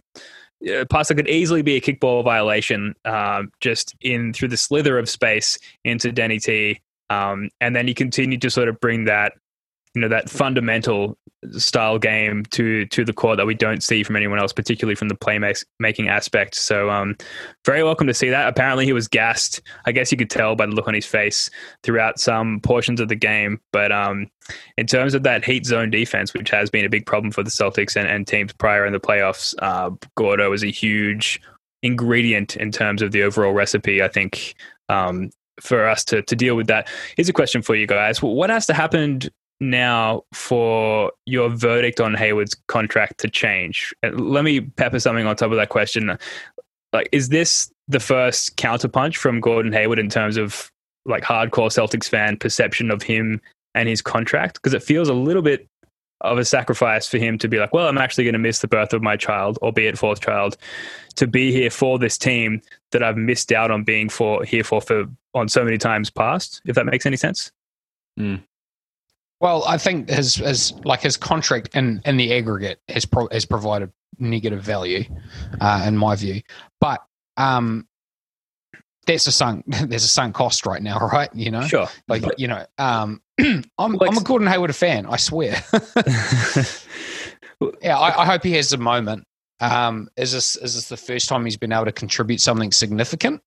pass 0.89 1.08
that 1.08 1.15
could 1.15 1.30
easily 1.30 1.62
be 1.62 1.78
a 1.78 1.82
kickball 1.82 2.21
violation, 2.21 2.93
um, 3.06 3.54
just 3.62 3.95
in 4.02 4.34
through 4.34 4.50
the 4.50 4.58
slither 4.58 5.00
of 5.00 5.08
space 5.08 5.58
into 5.86 6.12
Denny 6.12 6.39
T. 6.39 6.82
Um, 7.10 7.52
and 7.62 7.74
then 7.74 7.88
he 7.88 7.93
continued 7.93 8.41
to 8.41 8.50
sort 8.50 8.67
of 8.67 8.82
bring 8.82 9.06
that 9.06 9.32
you 9.93 10.02
know 10.02 10.10
that 10.10 10.30
fundamental 10.30 11.17
style 11.54 11.97
game 11.97 12.45
to 12.45 12.86
to 12.88 13.04
the 13.04 13.13
court 13.13 13.38
that 13.38 13.45
we 13.45 13.56
don't 13.56 13.84
see 13.84 14.04
from 14.04 14.15
anyone 14.15 14.39
else, 14.39 14.54
particularly 14.54 14.95
from 14.95 15.10
the 15.10 15.15
playmaking 15.15 16.08
aspect. 16.08 16.56
So, 16.56 16.89
um, 16.89 17.15
very 17.65 17.84
welcome 17.84 18.08
to 18.08 18.13
see 18.13 18.30
that. 18.30 18.47
Apparently, 18.47 18.86
he 18.86 18.93
was 18.93 19.08
gassed. 19.08 19.62
I 19.86 19.91
guess 19.91 20.12
you 20.12 20.17
could 20.17 20.30
tell 20.30 20.56
by 20.56 20.65
the 20.65 20.73
look 20.73 20.88
on 20.88 20.93
his 20.93 21.06
face 21.06 21.49
throughout 21.84 22.19
some 22.19 22.60
portions 22.62 22.99
of 22.99 23.08
the 23.08 23.15
game. 23.15 23.60
But 23.71 23.91
um, 23.91 24.27
in 24.77 24.86
terms 24.86 25.13
of 25.13 25.23
that 25.23 25.43
heat 25.43 25.65
zone 25.65 25.89
defense, 25.89 26.34
which 26.34 26.49
has 26.49 26.69
been 26.69 26.86
a 26.86 26.89
big 26.89 27.06
problem 27.06 27.32
for 27.32 27.43
the 27.43 27.51
Celtics 27.51 27.95
and, 27.95 28.08
and 28.08 28.27
teams 28.27 28.54
prior 28.54 28.86
in 28.86 28.93
the 28.93 28.99
playoffs, 28.99 29.56
uh, 29.60 29.89
Gordo 30.15 30.49
was 30.49 30.63
a 30.63 30.71
huge 30.71 31.41
ingredient 31.84 32.56
in 32.58 32.71
terms 32.71 33.01
of 33.01 33.12
the 33.12 33.23
overall 33.23 33.54
recipe. 33.54 34.04
I 34.04 34.08
think 34.08 34.54
um, 34.89 35.32
for 35.60 35.88
us 35.88 36.04
to, 36.06 36.21
to 36.23 36.36
deal 36.36 36.56
with 36.56 36.67
that. 36.67 36.88
Here's 37.15 37.30
a 37.30 37.34
question 37.34 37.62
for 37.62 37.75
you 37.75 37.88
guys. 37.88 38.21
What 38.21 38.49
has 38.49 38.65
to 38.67 38.73
happen 38.73 39.21
now 39.62 40.24
for 40.34 41.13
your 41.26 41.50
verdict 41.50 42.02
on 42.02 42.13
Hayward's 42.13 42.56
contract 42.67 43.19
to 43.19 43.30
change? 43.30 43.93
Uh, 44.04 44.10
let 44.10 44.43
me 44.43 44.60
pepper 44.60 45.00
something 45.00 45.26
on 45.26 45.36
top 45.36 45.52
of 45.52 45.58
that 45.58 45.69
question. 45.69 46.17
Like, 46.91 47.08
is 47.13 47.30
this 47.30 47.71
the 47.88 48.00
first 48.00 48.58
counterpunch 48.58 49.15
from 49.15 49.39
Gordon 49.39 49.71
Hayward 49.71 50.00
in 50.00 50.10
terms 50.10 50.36
of 50.36 50.69
like 51.06 51.24
hardcore 51.24 51.69
Celtics 51.69 52.10
fan 52.10 52.38
perception 52.38 52.91
of 52.91 53.02
him 53.02 53.39
and 53.74 53.88
his 53.88 54.02
contract? 54.02 54.56
Because 54.56 54.74
it 54.74 54.84
feels 54.84 55.08
a 55.08 55.13
little 55.13 55.41
bit 55.41 55.67
of 56.21 56.38
a 56.38 56.45
sacrifice 56.45 57.08
for 57.08 57.17
him 57.17 57.38
to 57.39 57.47
be 57.47 57.58
like, 57.58 57.74
well, 57.74 57.88
I'm 57.88 57.97
actually 57.97 58.26
going 58.26 58.34
to 58.34 58.39
miss 58.39 58.60
the 58.60 58.67
birth 58.67 58.93
of 58.93 59.02
my 59.02 59.17
child, 59.17 59.58
albeit 59.62 59.97
fourth 59.97 60.21
child, 60.21 60.58
to 61.15 61.28
be 61.28 61.52
here 61.52 61.69
for 61.69 61.97
this 61.97 62.17
team 62.17 62.62
that 62.91 63.04
I've 63.04 63.17
missed 63.17 63.52
out 63.52 63.71
on 63.71 63.84
being 63.84 64.10
for 64.10 64.43
here 64.43 64.63
for 64.63 64.82
for 64.82 65.06
on 65.34 65.47
so 65.47 65.63
many 65.63 65.78
times 65.78 66.10
past. 66.10 66.62
If 66.65 66.76
that 66.76 66.86
makes 66.86 67.06
any 67.06 67.17
sense. 67.17 67.52
Mm. 68.19 68.43
Well, 69.41 69.63
I 69.65 69.77
think 69.77 70.08
his 70.08 70.36
his 70.36 70.73
like 70.86 71.01
his 71.01 71.17
contract 71.17 71.75
in 71.75 72.01
in 72.06 72.17
the 72.17 72.32
aggregate 72.34 72.80
has 72.89 73.06
pro, 73.06 73.27
has 73.32 73.43
provided 73.43 73.91
negative 74.19 74.62
value, 74.62 75.04
uh, 75.60 75.84
in 75.88 75.97
my 75.97 76.15
view. 76.15 76.41
But 76.80 77.04
um, 77.38 77.88
that's 79.08 79.25
a 79.25 79.32
sunk 79.32 79.65
there's 79.67 80.04
a 80.04 80.08
sunk 80.08 80.36
cost 80.36 80.67
right 80.67 80.82
now, 80.82 80.99
right? 81.13 81.34
You 81.34 81.49
know, 81.49 81.65
sure. 81.65 81.88
Like 82.08 82.23
you 82.38 82.47
know, 82.47 82.65
um, 82.77 83.21
I'm 83.39 83.63
I'm 83.80 84.17
a 84.17 84.23
Gordon 84.23 84.47
Hayward 84.47 84.75
fan. 84.75 85.08
I 85.08 85.17
swear. 85.17 85.62
yeah, 87.82 87.97
I, 87.97 88.21
I, 88.21 88.25
hope 88.25 88.43
he 88.43 88.54
has 88.54 88.73
a 88.73 88.77
moment. 88.77 89.25
Um, 89.60 90.08
is 90.17 90.34
this 90.34 90.56
is 90.58 90.75
this 90.75 90.88
the 90.88 90.97
first 90.97 91.27
time 91.27 91.45
he's 91.45 91.58
been 91.58 91.71
able 91.71 91.86
to 91.86 91.91
contribute 91.91 92.41
something 92.41 92.71
significant 92.71 93.41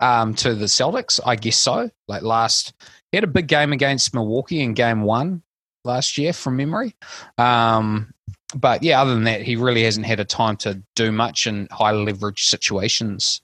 um, 0.00 0.34
to 0.34 0.54
the 0.54 0.66
Celtics? 0.66 1.18
I 1.24 1.36
guess 1.36 1.56
so. 1.56 1.90
Like 2.08 2.22
last 2.22 2.74
he 3.14 3.16
had 3.16 3.22
a 3.22 3.28
big 3.28 3.46
game 3.46 3.72
against 3.72 4.12
Milwaukee 4.12 4.60
in 4.60 4.74
game 4.74 5.02
one 5.02 5.40
last 5.84 6.18
year 6.18 6.32
from 6.32 6.56
memory. 6.56 6.96
Um, 7.38 8.12
but 8.56 8.82
yeah, 8.82 9.00
other 9.00 9.14
than 9.14 9.22
that, 9.22 9.42
he 9.42 9.54
really 9.54 9.84
hasn't 9.84 10.04
had 10.04 10.18
a 10.18 10.24
time 10.24 10.56
to 10.58 10.82
do 10.96 11.12
much 11.12 11.46
in 11.46 11.68
high 11.70 11.92
leverage 11.92 12.46
situations. 12.46 13.40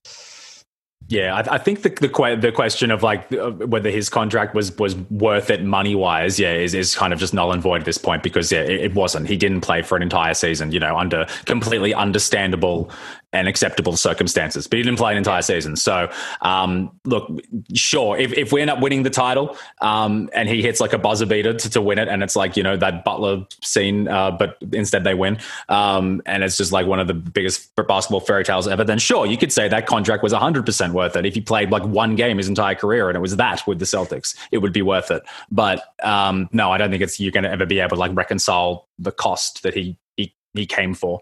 Yeah, 1.06 1.36
I, 1.36 1.54
I, 1.54 1.58
think 1.58 1.82
the, 1.82 1.90
the 1.90 2.38
the 2.40 2.52
question 2.52 2.90
of 2.90 3.04
like 3.04 3.32
uh, 3.32 3.50
whether 3.50 3.90
his 3.90 4.08
contract 4.08 4.56
was 4.56 4.76
was 4.76 4.96
worth 4.96 5.50
it 5.50 5.62
money 5.62 5.94
wise, 5.94 6.40
yeah, 6.40 6.52
is, 6.52 6.74
is 6.74 6.96
kind 6.96 7.12
of 7.12 7.20
just 7.20 7.32
null 7.32 7.52
and 7.52 7.62
void 7.62 7.80
at 7.80 7.84
this 7.84 7.98
point 7.98 8.24
because 8.24 8.50
yeah, 8.50 8.62
it, 8.62 8.80
it, 8.80 8.94
wasn't. 8.94 9.28
He 9.28 9.36
didn't 9.36 9.60
play 9.60 9.82
for 9.82 9.96
an 9.96 10.02
entire 10.02 10.34
season, 10.34 10.72
you 10.72 10.80
know, 10.80 10.96
under 10.96 11.26
completely 11.46 11.94
understandable 11.94 12.90
and 13.32 13.46
acceptable 13.46 13.96
circumstances, 13.96 14.66
but 14.66 14.78
he 14.78 14.82
didn't 14.82 14.98
play 14.98 15.12
an 15.12 15.18
entire 15.18 15.42
season. 15.42 15.76
So, 15.76 16.10
um, 16.42 16.90
look, 17.04 17.30
sure, 17.74 18.18
if, 18.18 18.32
if 18.32 18.52
we 18.52 18.60
end 18.60 18.70
up 18.70 18.80
winning 18.80 19.04
the 19.04 19.10
title 19.10 19.56
um, 19.80 20.28
and 20.32 20.48
he 20.48 20.62
hits 20.62 20.80
like 20.80 20.92
a 20.92 20.98
buzzer 20.98 21.26
beater 21.26 21.54
to, 21.54 21.70
to, 21.70 21.80
win 21.80 21.98
it, 21.98 22.08
and 22.08 22.22
it's 22.22 22.34
like, 22.34 22.56
you 22.56 22.62
know, 22.62 22.76
that 22.76 23.04
Butler 23.04 23.46
scene, 23.62 24.08
uh, 24.08 24.32
but 24.32 24.56
instead 24.72 25.04
they 25.04 25.14
win, 25.14 25.38
um, 25.68 26.20
and 26.26 26.42
it's 26.42 26.56
just 26.56 26.72
like 26.72 26.86
one 26.86 26.98
of 26.98 27.06
the 27.06 27.14
biggest 27.14 27.74
basketball 27.76 28.20
fairy 28.20 28.44
tales 28.44 28.66
ever, 28.66 28.82
then 28.82 28.98
sure, 28.98 29.26
you 29.26 29.36
could 29.36 29.52
say 29.52 29.68
that 29.68 29.86
contract 29.86 30.22
was 30.22 30.32
100% 30.32 30.92
worth 30.92 31.14
it. 31.14 31.24
If 31.24 31.34
he 31.34 31.40
played 31.40 31.70
like 31.70 31.84
one 31.84 32.16
game 32.16 32.36
his 32.38 32.48
entire 32.48 32.74
career 32.74 33.08
and 33.08 33.16
it 33.16 33.20
was 33.20 33.36
that 33.36 33.64
with 33.66 33.78
the 33.78 33.84
Celtics, 33.84 34.36
it 34.50 34.58
would 34.58 34.72
be 34.72 34.82
worth 34.82 35.10
it. 35.10 35.22
But 35.50 35.94
um, 36.02 36.48
no, 36.52 36.72
I 36.72 36.78
don't 36.78 36.90
think 36.90 37.02
it's 37.02 37.20
you're 37.20 37.32
going 37.32 37.44
to 37.44 37.50
ever 37.50 37.66
be 37.66 37.78
able 37.78 37.96
to 37.96 38.00
like 38.00 38.14
reconcile 38.14 38.88
the 38.98 39.12
cost 39.12 39.62
that 39.62 39.74
he, 39.74 39.96
he, 40.16 40.34
he 40.52 40.66
came 40.66 40.94
for. 40.94 41.20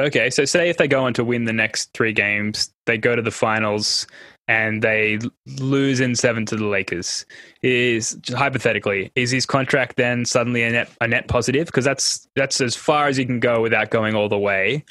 Okay, 0.00 0.30
so 0.30 0.44
say 0.44 0.68
if 0.68 0.76
they 0.76 0.86
go 0.86 1.04
on 1.04 1.12
to 1.14 1.24
win 1.24 1.44
the 1.44 1.52
next 1.52 1.92
three 1.92 2.12
games, 2.12 2.72
they 2.86 2.96
go 2.96 3.16
to 3.16 3.22
the 3.22 3.32
finals 3.32 4.06
and 4.46 4.80
they 4.80 5.18
lose 5.58 5.98
in 5.98 6.14
seven 6.14 6.46
to 6.46 6.56
the 6.56 6.66
Lakers. 6.66 7.26
Is 7.62 8.16
hypothetically, 8.28 9.10
is 9.16 9.30
his 9.30 9.44
contract 9.44 9.96
then 9.96 10.24
suddenly 10.24 10.62
a 10.62 10.70
net 10.70 10.90
a 11.00 11.08
net 11.08 11.26
positive? 11.26 11.66
Because 11.66 11.84
that's 11.84 12.28
that's 12.36 12.60
as 12.60 12.76
far 12.76 13.08
as 13.08 13.18
you 13.18 13.26
can 13.26 13.40
go 13.40 13.60
without 13.60 13.90
going 13.90 14.14
all 14.14 14.28
the 14.28 14.38
way. 14.38 14.84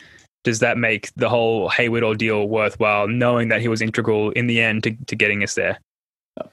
Does 0.44 0.60
that 0.60 0.78
make 0.78 1.12
the 1.16 1.30
whole 1.30 1.70
Hayward 1.70 2.04
ordeal 2.04 2.48
worthwhile, 2.48 3.08
knowing 3.08 3.48
that 3.50 3.62
he 3.62 3.68
was 3.68 3.82
integral 3.82 4.32
in 4.32 4.48
the 4.48 4.62
end 4.62 4.84
to, 4.84 4.92
to 5.08 5.16
getting 5.16 5.44
us 5.44 5.56
there? 5.56 5.80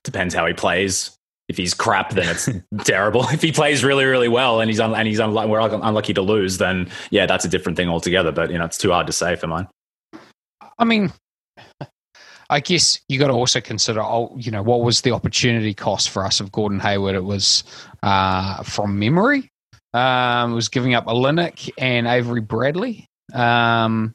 Depends 0.02 0.34
how 0.34 0.46
he 0.46 0.52
plays 0.52 1.16
if 1.48 1.56
he's 1.56 1.74
crap, 1.74 2.10
then 2.10 2.28
it's 2.28 2.48
terrible. 2.84 3.28
If 3.28 3.42
he 3.42 3.52
plays 3.52 3.84
really, 3.84 4.04
really 4.04 4.28
well 4.28 4.60
and 4.60 4.70
he's 4.70 4.80
un- 4.80 4.94
and 4.94 5.06
he's 5.06 5.18
unlucky, 5.18 5.48
we're 5.48 5.60
unlucky 5.60 6.14
to 6.14 6.22
lose, 6.22 6.58
then 6.58 6.90
yeah, 7.10 7.26
that's 7.26 7.44
a 7.44 7.48
different 7.48 7.76
thing 7.76 7.88
altogether. 7.88 8.32
But 8.32 8.50
you 8.50 8.58
know, 8.58 8.64
it's 8.64 8.78
too 8.78 8.90
hard 8.90 9.06
to 9.06 9.12
say 9.12 9.36
for 9.36 9.46
mine. 9.46 9.68
I 10.78 10.84
mean, 10.84 11.12
I 12.50 12.60
guess 12.60 13.00
you 13.08 13.18
got 13.18 13.28
to 13.28 13.32
also 13.32 13.60
consider, 13.60 14.00
oh, 14.02 14.34
you 14.38 14.50
know, 14.50 14.62
what 14.62 14.82
was 14.82 15.02
the 15.02 15.12
opportunity 15.12 15.74
cost 15.74 16.10
for 16.10 16.24
us 16.24 16.40
of 16.40 16.52
Gordon 16.52 16.80
Hayward? 16.80 17.14
It 17.14 17.24
was 17.24 17.64
uh, 18.02 18.62
from 18.62 18.98
memory. 18.98 19.50
Um, 19.92 20.52
it 20.52 20.54
was 20.54 20.68
giving 20.68 20.94
up 20.94 21.06
Olynyk 21.06 21.70
and 21.78 22.06
Avery 22.06 22.40
Bradley. 22.40 23.06
Um, 23.32 24.14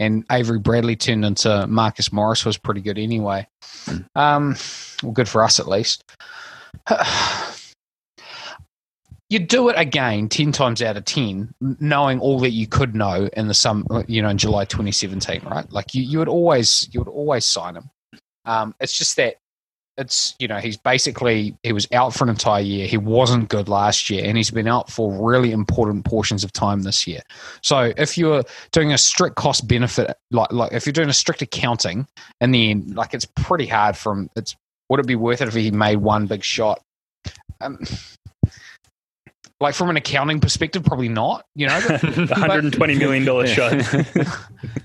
and 0.00 0.24
Avery 0.30 0.58
Bradley 0.58 0.96
turned 0.96 1.24
into 1.24 1.66
Marcus 1.66 2.12
Morris 2.12 2.44
was 2.44 2.56
pretty 2.56 2.80
good 2.80 2.98
anyway. 2.98 3.46
Hmm. 3.84 3.98
Um, 4.14 4.56
well, 5.02 5.12
good 5.12 5.28
for 5.28 5.42
us 5.42 5.60
at 5.60 5.68
least. 5.68 6.02
you 9.30 9.38
do 9.38 9.68
it 9.68 9.74
again 9.78 10.28
10 10.28 10.52
times 10.52 10.80
out 10.82 10.96
of 10.96 11.04
10 11.04 11.54
knowing 11.80 12.18
all 12.20 12.40
that 12.40 12.50
you 12.50 12.66
could 12.66 12.94
know 12.94 13.28
in 13.34 13.46
the 13.46 13.54
sum 13.54 13.86
you 14.06 14.22
know 14.22 14.28
in 14.30 14.38
july 14.38 14.64
2017 14.64 15.42
right? 15.50 15.70
Like 15.72 15.94
you, 15.94 16.02
you 16.02 16.18
would 16.18 16.28
always 16.28 16.88
you 16.92 17.00
would 17.00 17.08
always 17.08 17.44
sign 17.44 17.76
him. 17.76 17.90
Um, 18.44 18.74
it's 18.80 18.96
just 18.96 19.16
that 19.16 19.36
it's 19.98 20.34
you 20.38 20.46
know 20.46 20.58
he's 20.58 20.76
basically 20.76 21.56
he 21.62 21.72
was 21.72 21.88
out 21.92 22.14
for 22.14 22.24
an 22.24 22.30
entire 22.30 22.62
year. 22.62 22.86
He 22.86 22.96
wasn't 22.96 23.48
good 23.48 23.68
last 23.68 24.08
year 24.08 24.24
and 24.24 24.36
he's 24.36 24.50
been 24.50 24.68
out 24.68 24.90
for 24.90 25.12
really 25.12 25.50
important 25.50 26.04
portions 26.04 26.44
of 26.44 26.52
time 26.52 26.82
this 26.82 27.06
year. 27.06 27.20
So 27.62 27.92
if 27.96 28.16
you're 28.16 28.44
doing 28.70 28.92
a 28.92 28.98
strict 28.98 29.36
cost 29.36 29.66
benefit 29.66 30.16
like 30.30 30.52
like 30.52 30.72
if 30.72 30.86
you're 30.86 30.92
doing 30.92 31.10
a 31.10 31.14
strict 31.14 31.42
accounting 31.42 32.06
and 32.40 32.54
then 32.54 32.92
like 32.94 33.12
it's 33.12 33.26
pretty 33.26 33.66
hard 33.66 33.96
from 33.96 34.30
it's 34.36 34.56
would 34.88 35.00
it 35.00 35.06
be 35.06 35.16
worth 35.16 35.40
it 35.40 35.48
if 35.48 35.54
he 35.54 35.70
made 35.70 35.96
one 35.96 36.26
big 36.26 36.44
shot? 36.44 36.80
Um, 37.60 37.78
like 39.60 39.74
from 39.74 39.90
an 39.90 39.96
accounting 39.96 40.40
perspective, 40.40 40.84
probably 40.84 41.08
not. 41.08 41.44
You 41.54 41.66
know, 41.66 41.80
the 41.80 42.34
hundred 42.34 42.64
and 42.64 42.72
twenty 42.72 42.96
million 42.96 43.24
dollar 43.24 43.46
shot. 43.46 43.72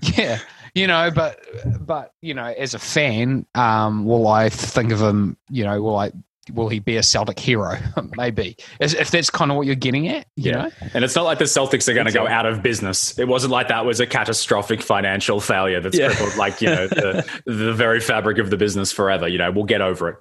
yeah, 0.18 0.40
you 0.74 0.88
know, 0.88 1.12
but 1.12 1.40
but 1.80 2.12
you 2.22 2.34
know, 2.34 2.46
as 2.46 2.74
a 2.74 2.80
fan, 2.80 3.46
um, 3.56 4.06
will 4.06 4.28
I 4.28 4.50
think 4.50 4.92
of 4.92 5.02
him? 5.02 5.38
You 5.50 5.64
know, 5.64 5.82
will 5.82 5.98
I 5.98 6.12
will 6.52 6.70
he 6.70 6.80
be 6.80 6.98
a 6.98 7.04
Celtic 7.04 7.40
hero? 7.40 7.78
Maybe. 8.18 8.58
If 8.80 9.12
that's 9.12 9.30
kind 9.30 9.52
of 9.52 9.58
what 9.58 9.66
you're 9.66 9.76
getting 9.76 10.08
at, 10.08 10.28
you 10.36 10.52
yeah. 10.52 10.64
know? 10.64 10.70
And 10.94 11.04
it's 11.04 11.16
not 11.16 11.24
like 11.24 11.40
the 11.40 11.46
Celtics 11.46 11.88
are 11.88 11.94
going 11.94 12.06
to 12.06 12.12
go 12.12 12.28
out 12.28 12.46
of 12.46 12.62
business. 12.62 13.18
It 13.18 13.28
wasn't 13.28 13.52
like 13.52 13.70
that 13.70 13.86
was 13.86 14.00
a 14.00 14.08
catastrophic 14.08 14.82
financial 14.82 15.40
failure 15.40 15.80
that's 15.80 15.98
yeah. 15.98 16.10
crippled, 16.10 16.38
like, 16.38 16.62
you 16.62 16.68
know, 16.68 16.88
the, 16.88 17.42
the 17.46 17.74
very 17.74 18.00
fabric 18.00 18.38
of 18.38 18.50
the 18.50 18.58
business 18.58 18.92
forever. 18.92 19.28
You 19.28 19.38
know, 19.38 19.52
we'll 19.52 19.66
get 19.66 19.82
over 19.82 20.10
it. 20.10 20.18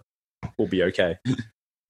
We'll 0.59 0.69
be 0.69 0.83
okay. 0.85 1.17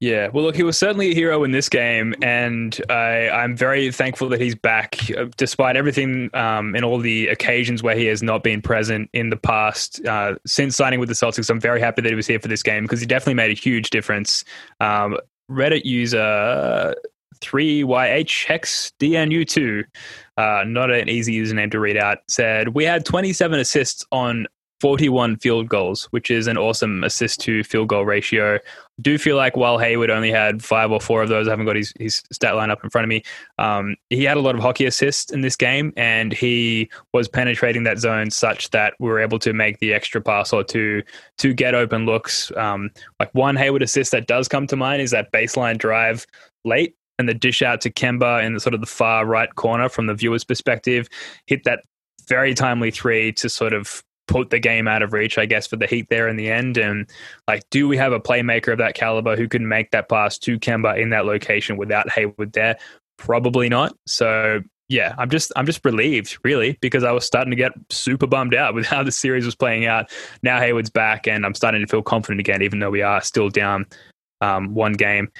Yeah, 0.03 0.31
well, 0.33 0.43
look, 0.43 0.57
he 0.57 0.65
was 0.65 0.77
certainly 0.77 1.13
a 1.13 1.15
hero 1.15 1.45
in 1.45 1.53
this 1.53 1.69
game, 1.69 2.13
and 2.23 2.77
I, 2.91 3.29
I'm 3.29 3.57
very 3.57 3.93
thankful 3.93 4.29
that 4.31 4.41
he's 4.41 4.57
back, 4.57 4.99
uh, 5.17 5.27
despite 5.37 5.77
everything 5.77 6.29
um, 6.35 6.75
and 6.75 6.85
all 6.85 6.99
the 6.99 7.29
occasions 7.29 7.85
where 7.85 7.95
he 7.95 8.07
has 8.07 8.21
not 8.21 8.43
been 8.43 8.61
present 8.61 9.11
in 9.13 9.31
the 9.31 9.37
past. 9.37 10.05
Uh, 10.05 10.35
since 10.45 10.75
signing 10.75 10.99
with 10.99 11.09
the 11.09 11.15
Celtics, 11.15 11.49
I'm 11.49 11.61
very 11.61 11.79
happy 11.79 12.03
that 12.03 12.09
he 12.09 12.17
was 12.17 12.27
here 12.27 12.41
for 12.41 12.49
this 12.49 12.65
game 12.65 12.83
because 12.83 12.99
he 12.99 13.07
definitely 13.07 13.35
made 13.35 13.53
a 13.53 13.55
huge 13.55 13.91
difference. 13.91 14.45
Um, 14.81 15.19
Reddit 15.49 15.85
user 15.85 16.97
3YH 17.37 18.47
Hex 18.47 18.93
DNU2, 18.99 19.85
uh, 20.37 20.65
not 20.67 20.91
an 20.91 21.09
easy 21.09 21.33
username 21.33 21.71
to 21.71 21.79
read 21.79 21.97
out, 21.97 22.19
said, 22.27 22.71
We 22.71 22.83
had 22.83 23.05
27 23.05 23.61
assists 23.61 24.05
on 24.11 24.49
41 24.83 25.37
field 25.37 25.69
goals, 25.69 26.07
which 26.11 26.29
is 26.29 26.49
an 26.49 26.59
awesome 26.59 27.05
assist 27.05 27.39
to 27.43 27.63
field 27.63 27.87
goal 27.87 28.05
ratio. 28.05 28.59
Do 29.03 29.19
feel 29.19 29.37
like 29.37 29.57
while 29.57 29.79
Hayward 29.79 30.11
only 30.11 30.31
had 30.31 30.63
five 30.63 30.91
or 30.91 31.01
four 31.01 31.23
of 31.23 31.29
those, 31.29 31.49
I 31.49 31.51
haven't 31.51 31.67
got 31.67 31.77
his, 31.77 31.93
his 31.99 32.23
stat 32.33 32.55
line 32.55 32.71
up 32.71 32.83
in 32.83 32.91
front 32.91 33.05
of 33.05 33.09
me. 33.09 33.23
Um, 33.59 33.97
he 34.09 34.25
had 34.25 34.37
a 34.37 34.41
lot 34.41 34.55
of 34.55 34.63
hockey 34.63 34.87
assists 34.87 35.33
in 35.33 35.41
this 35.41 35.57
game, 35.57 35.93
and 35.97 36.33
he 36.33 36.89
was 37.13 37.29
penetrating 37.29 37.83
that 37.83 37.99
zone 37.99 38.31
such 38.31 38.71
that 38.71 38.95
we 39.01 39.09
were 39.09 39.21
able 39.21 39.39
to 39.41 39.53
make 39.53 39.79
the 39.81 39.93
extra 39.93 40.21
pass 40.21 40.53
or 40.53 40.63
two 40.63 41.03
to 41.39 41.53
get 41.53 41.75
open 41.75 42.07
looks. 42.07 42.51
Um, 42.57 42.91
like 43.21 43.35
one 43.35 43.57
Hayward 43.57 43.83
assist 43.83 44.13
that 44.13 44.27
does 44.27 44.49
come 44.49 44.67
to 44.69 44.77
mind 44.77 45.03
is 45.03 45.11
that 45.11 45.33
baseline 45.33 45.79
drive 45.79 46.27
late 46.65 46.97
and 47.19 47.29
the 47.29 47.35
dish 47.35 47.63
out 47.63 47.81
to 47.83 47.91
Kemba 47.91 48.43
in 48.45 48.55
the 48.55 48.61
sort 48.61 48.75
of 48.75 48.81
the 48.81 48.87
far 48.87 49.27
right 49.27 49.55
corner 49.55 49.89
from 49.89 50.07
the 50.07 50.15
viewer's 50.15 50.45
perspective, 50.45 51.09
hit 51.47 51.65
that 51.65 51.81
very 52.29 52.55
timely 52.55 52.91
three 52.91 53.33
to 53.33 53.49
sort 53.49 53.73
of 53.73 54.03
put 54.29 54.51
the 54.51 54.59
game 54.59 54.89
out 54.89 55.03
of 55.03 55.13
reach, 55.13 55.39
I 55.39 55.47
guess, 55.47 55.67
for 55.67 55.77
the 55.77 55.87
Heat 55.87 56.07
there 56.09 56.29
in 56.29 56.37
the 56.37 56.51
end. 56.51 56.79
And 56.79 57.09
like, 57.49 57.63
do 57.71 57.89
we 57.89 57.97
have 57.97 58.13
a 58.13 58.21
playmaker 58.21 58.73
of 58.73 58.79
that 58.79 58.95
caliber 58.95 59.37
who 59.37 59.49
can 59.49 59.69
make 59.69 59.91
that 59.91 60.09
pass 60.09 60.39
to 60.39 60.59
Kemba 60.59 61.01
in 61.01 61.11
that 61.11 61.27
location 61.27 61.77
without 61.77 62.11
Hayward 62.11 62.53
there? 62.53 62.79
Probably 63.19 63.69
not. 63.69 63.95
So 64.07 64.63
yeah, 64.89 65.15
I'm 65.17 65.31
just 65.31 65.53
I'm 65.57 65.67
just 65.67 65.85
relieved, 65.85 66.39
really, 66.45 66.79
because 66.81 67.03
I 67.03 67.13
was 67.13 67.25
starting 67.25 67.51
to 67.51 67.57
get 67.57 67.73
super 67.91 68.27
bummed 68.27 68.55
out 68.55 68.75
with 68.75 68.87
how 68.87 69.03
the 69.03 69.13
series 69.13 69.45
was 69.45 69.55
playing 69.55 69.87
out. 69.87 70.11
Now 70.43 70.59
Hayward's 70.59 70.91
back, 70.91 71.27
and 71.27 71.47
I'm 71.47 71.55
starting 71.55 71.81
to 71.81 71.87
feel 71.87 72.03
confident 72.03 72.41
again, 72.41 72.63
even 72.63 72.79
though 72.79 72.91
we 72.91 73.03
are 73.03 73.21
still 73.23 73.49
down 73.49 73.87
um, 74.41 74.75
one 74.75 74.93
game. 74.93 75.31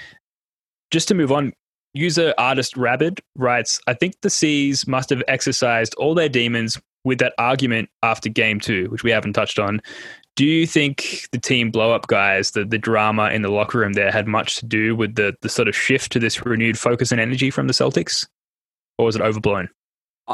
Just 0.91 1.07
to 1.09 1.13
move 1.13 1.31
on, 1.31 1.53
user 1.93 2.33
artist 2.37 2.77
Rabid 2.77 3.21
writes, 3.35 3.79
I 3.87 3.93
think 3.93 4.15
the 4.21 4.29
C's 4.29 4.87
must 4.87 5.09
have 5.09 5.23
exercised 5.27 5.93
all 5.95 6.15
their 6.15 6.29
demons 6.29 6.79
with 7.03 7.19
that 7.19 7.33
argument 7.37 7.89
after 8.01 8.29
game 8.29 8.59
two, 8.59 8.85
which 8.89 9.03
we 9.03 9.11
haven't 9.11 9.33
touched 9.33 9.59
on, 9.59 9.81
do 10.35 10.45
you 10.45 10.65
think 10.65 11.27
the 11.31 11.37
team 11.37 11.69
blow 11.69 11.93
up 11.93 12.07
guys, 12.07 12.51
the, 12.51 12.65
the 12.65 12.77
drama 12.77 13.29
in 13.29 13.43
the 13.43 13.49
locker 13.49 13.79
room 13.79 13.93
there 13.93 14.11
had 14.11 14.27
much 14.27 14.57
to 14.57 14.65
do 14.65 14.95
with 14.95 15.15
the, 15.15 15.35
the 15.41 15.49
sort 15.49 15.67
of 15.67 15.75
shift 15.75 16.11
to 16.13 16.19
this 16.19 16.43
renewed 16.45 16.77
focus 16.77 17.11
and 17.11 17.21
energy 17.21 17.51
from 17.51 17.67
the 17.67 17.73
Celtics? 17.73 18.27
Or 18.97 19.05
was 19.05 19.15
it 19.15 19.21
overblown? 19.21 19.69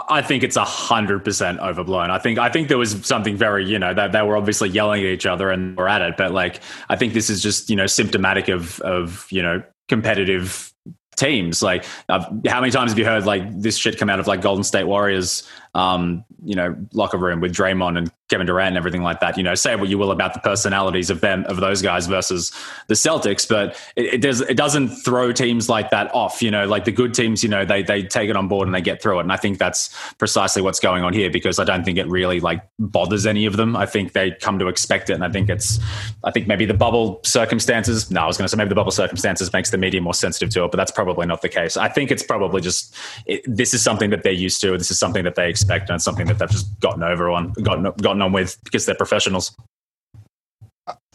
I 0.07 0.21
think 0.21 0.43
it's 0.43 0.55
a 0.55 0.63
hundred 0.63 1.25
percent 1.25 1.59
overblown. 1.61 2.11
I 2.11 2.19
think 2.19 2.37
I 2.37 2.49
think 2.49 2.67
there 2.67 2.77
was 2.77 3.03
something 3.05 3.35
very, 3.35 3.65
you 3.65 3.79
know, 3.79 3.93
that 3.93 4.11
they 4.11 4.21
were 4.21 4.37
obviously 4.37 4.69
yelling 4.69 5.01
at 5.01 5.07
each 5.07 5.25
other 5.25 5.49
and 5.49 5.75
were 5.75 5.89
at 5.89 6.03
it, 6.03 6.15
but 6.15 6.31
like 6.31 6.59
I 6.89 6.95
think 6.95 7.13
this 7.13 7.27
is 7.29 7.41
just, 7.41 7.71
you 7.71 7.75
know, 7.75 7.87
symptomatic 7.87 8.49
of 8.49 8.79
of, 8.81 9.25
you 9.31 9.41
know, 9.41 9.63
competitive 9.87 10.71
teams. 11.17 11.63
Like, 11.63 11.85
how 12.07 12.61
many 12.61 12.71
times 12.71 12.91
have 12.91 12.99
you 12.99 13.05
heard 13.05 13.25
like 13.25 13.59
this 13.59 13.77
shit 13.77 13.97
come 13.97 14.09
out 14.09 14.19
of 14.19 14.27
like 14.27 14.41
Golden 14.41 14.63
State 14.63 14.85
Warriors, 14.85 15.47
um, 15.75 16.23
you 16.43 16.55
know, 16.55 16.75
locker 16.93 17.17
room 17.17 17.41
with 17.41 17.53
Draymond 17.53 17.97
and 17.97 18.11
Kevin 18.29 18.45
Durant 18.47 18.69
and 18.69 18.77
everything 18.77 19.03
like 19.03 19.19
that? 19.19 19.37
You 19.37 19.43
know, 19.43 19.55
say 19.55 19.75
what 19.75 19.89
you 19.89 19.97
will 19.97 20.11
about 20.11 20.33
the 20.33 20.39
personalities 20.39 21.09
of 21.09 21.21
them 21.21 21.45
of 21.45 21.57
those 21.57 21.81
guys 21.81 22.07
versus 22.07 22.51
the 22.87 22.93
Celtics, 22.93 23.47
but 23.47 23.79
it, 23.95 24.15
it 24.15 24.21
does 24.21 24.41
it 24.41 24.57
doesn't 24.57 24.89
throw 24.89 25.31
teams 25.31 25.69
like 25.69 25.89
that 25.89 26.13
off. 26.13 26.41
You 26.41 26.51
know, 26.51 26.65
like 26.67 26.85
the 26.85 26.91
good 26.91 27.13
teams, 27.13 27.43
you 27.43 27.49
know, 27.49 27.65
they 27.65 27.83
they 27.83 28.03
take 28.03 28.29
it 28.29 28.35
on 28.35 28.47
board 28.47 28.67
and 28.67 28.75
they 28.75 28.81
get 28.81 29.01
through 29.01 29.19
it. 29.19 29.23
And 29.23 29.31
I 29.31 29.37
think 29.37 29.57
that's 29.57 29.89
precisely 30.13 30.61
what's 30.61 30.79
going 30.79 31.03
on 31.03 31.13
here 31.13 31.29
because 31.29 31.59
I 31.59 31.63
don't 31.63 31.83
think 31.83 31.97
it 31.97 32.07
really 32.07 32.39
like 32.39 32.63
bothers 32.79 33.25
any 33.25 33.45
of 33.45 33.57
them. 33.57 33.75
I 33.75 33.85
think 33.85 34.13
they 34.13 34.31
come 34.31 34.59
to 34.59 34.67
expect 34.67 35.09
it, 35.09 35.13
and 35.13 35.23
I 35.23 35.29
think 35.29 35.49
it's, 35.49 35.79
I 36.23 36.31
think 36.31 36.47
maybe 36.47 36.65
the 36.65 36.73
bubble 36.73 37.19
circumstances. 37.23 38.09
No, 38.11 38.21
I 38.21 38.25
was 38.25 38.37
going 38.37 38.45
to 38.45 38.49
say 38.49 38.57
maybe 38.57 38.69
the 38.69 38.75
bubble 38.75 38.91
circumstances 38.91 39.51
makes 39.53 39.69
the 39.69 39.77
media 39.77 40.01
more 40.01 40.13
sensitive 40.13 40.49
to 40.51 40.65
it, 40.65 40.71
but 40.71 40.77
that's 40.77 40.91
probably 40.91 41.25
not 41.25 41.41
the 41.41 41.49
case. 41.49 41.77
I 41.77 41.89
think 41.89 42.11
it's 42.11 42.23
probably 42.23 42.61
just 42.61 42.95
it, 43.25 43.41
this 43.45 43.73
is 43.73 43.83
something 43.83 44.09
that 44.09 44.23
they're 44.23 44.31
used 44.31 44.61
to. 44.61 44.77
This 44.77 44.91
is 44.91 44.99
something 44.99 45.23
that 45.23 45.35
they 45.35 45.49
expect, 45.49 45.59
and 45.69 45.95
it's 45.95 46.03
something 46.03 46.27
that 46.27 46.39
they've 46.39 46.49
just 46.49 46.79
gotten 46.79 47.03
over 47.03 47.29
on, 47.29 47.53
gotten 47.63 47.83
gotten 48.01 48.21
on 48.21 48.31
with 48.31 48.57
because 48.63 48.85
they're 48.85 48.95
professionals. 48.95 49.55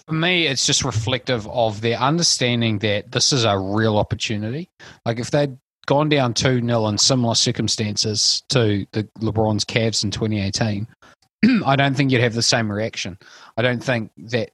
For 0.07 0.15
me, 0.15 0.47
it's 0.47 0.67
just 0.67 0.85
reflective 0.85 1.49
of 1.49 1.81
their 1.81 1.99
understanding 1.99 2.79
that 2.81 3.13
this 3.13 3.33
is 3.33 3.45
a 3.45 3.59
real 3.59 3.97
opportunity. 3.97 4.69
Like 5.07 5.19
if 5.19 5.31
they'd 5.31 5.57
gone 5.87 6.09
down 6.09 6.35
2 6.35 6.61
0 6.61 6.87
in 6.87 6.99
similar 6.99 7.35
circumstances 7.35 8.43
to 8.51 8.87
the 8.93 9.05
LeBron's 9.21 9.65
Cavs 9.65 10.05
in 10.05 10.11
2018, 10.11 10.87
I 11.67 11.77
don't 11.77 11.97
think 11.97 12.11
you'd 12.11 12.21
have 12.21 12.35
the 12.35 12.43
same 12.43 12.71
reaction. 12.71 13.19
I 13.57 13.63
don't 13.63 13.83
think 13.83 14.11
that 14.19 14.51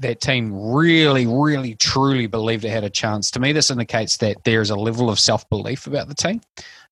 that 0.00 0.20
team 0.20 0.52
really, 0.52 1.26
really, 1.26 1.74
truly 1.76 2.26
believed 2.26 2.64
it 2.64 2.70
had 2.70 2.84
a 2.84 2.90
chance. 2.90 3.30
To 3.32 3.40
me, 3.40 3.52
this 3.52 3.70
indicates 3.70 4.18
that 4.18 4.36
there's 4.44 4.70
a 4.70 4.76
level 4.76 5.08
of 5.08 5.18
self 5.18 5.48
belief 5.48 5.86
about 5.86 6.08
the 6.08 6.14
team. 6.14 6.40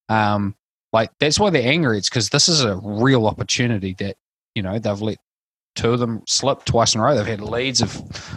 Um, 0.08 0.54
like 0.92 1.10
that's 1.20 1.38
why 1.38 1.50
they're 1.50 1.70
angry. 1.70 1.98
It's 1.98 2.08
because 2.08 2.30
this 2.30 2.48
is 2.48 2.62
a 2.62 2.76
real 2.82 3.26
opportunity 3.26 3.94
that 3.98 4.16
you 4.54 4.62
know 4.62 4.78
they've 4.78 5.00
let 5.00 5.18
two 5.76 5.92
of 5.92 6.00
them 6.00 6.22
slip 6.26 6.64
twice 6.64 6.94
in 6.94 7.00
a 7.00 7.04
row. 7.04 7.14
They've 7.14 7.26
had 7.26 7.40
leads 7.40 7.80
of 7.80 7.90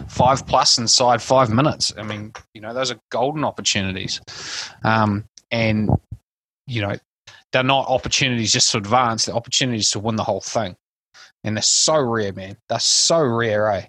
five 0.08 0.46
plus 0.46 0.78
inside 0.78 1.20
five 1.20 1.50
minutes. 1.50 1.92
I 1.96 2.02
mean, 2.02 2.32
you 2.54 2.60
know, 2.60 2.72
those 2.72 2.90
are 2.90 2.98
golden 3.10 3.44
opportunities. 3.44 4.20
Um, 4.84 5.24
and, 5.50 5.90
you 6.66 6.80
know, 6.82 6.96
they're 7.52 7.62
not 7.62 7.88
opportunities 7.88 8.52
just 8.52 8.70
to 8.72 8.78
advance, 8.78 9.26
they're 9.26 9.34
opportunities 9.34 9.90
to 9.90 10.00
win 10.00 10.16
the 10.16 10.24
whole 10.24 10.40
thing. 10.40 10.76
And 11.44 11.56
they're 11.56 11.62
so 11.62 12.00
rare, 12.00 12.32
man. 12.32 12.56
They're 12.68 12.80
so 12.80 13.20
rare, 13.20 13.70
eh? 13.70 13.86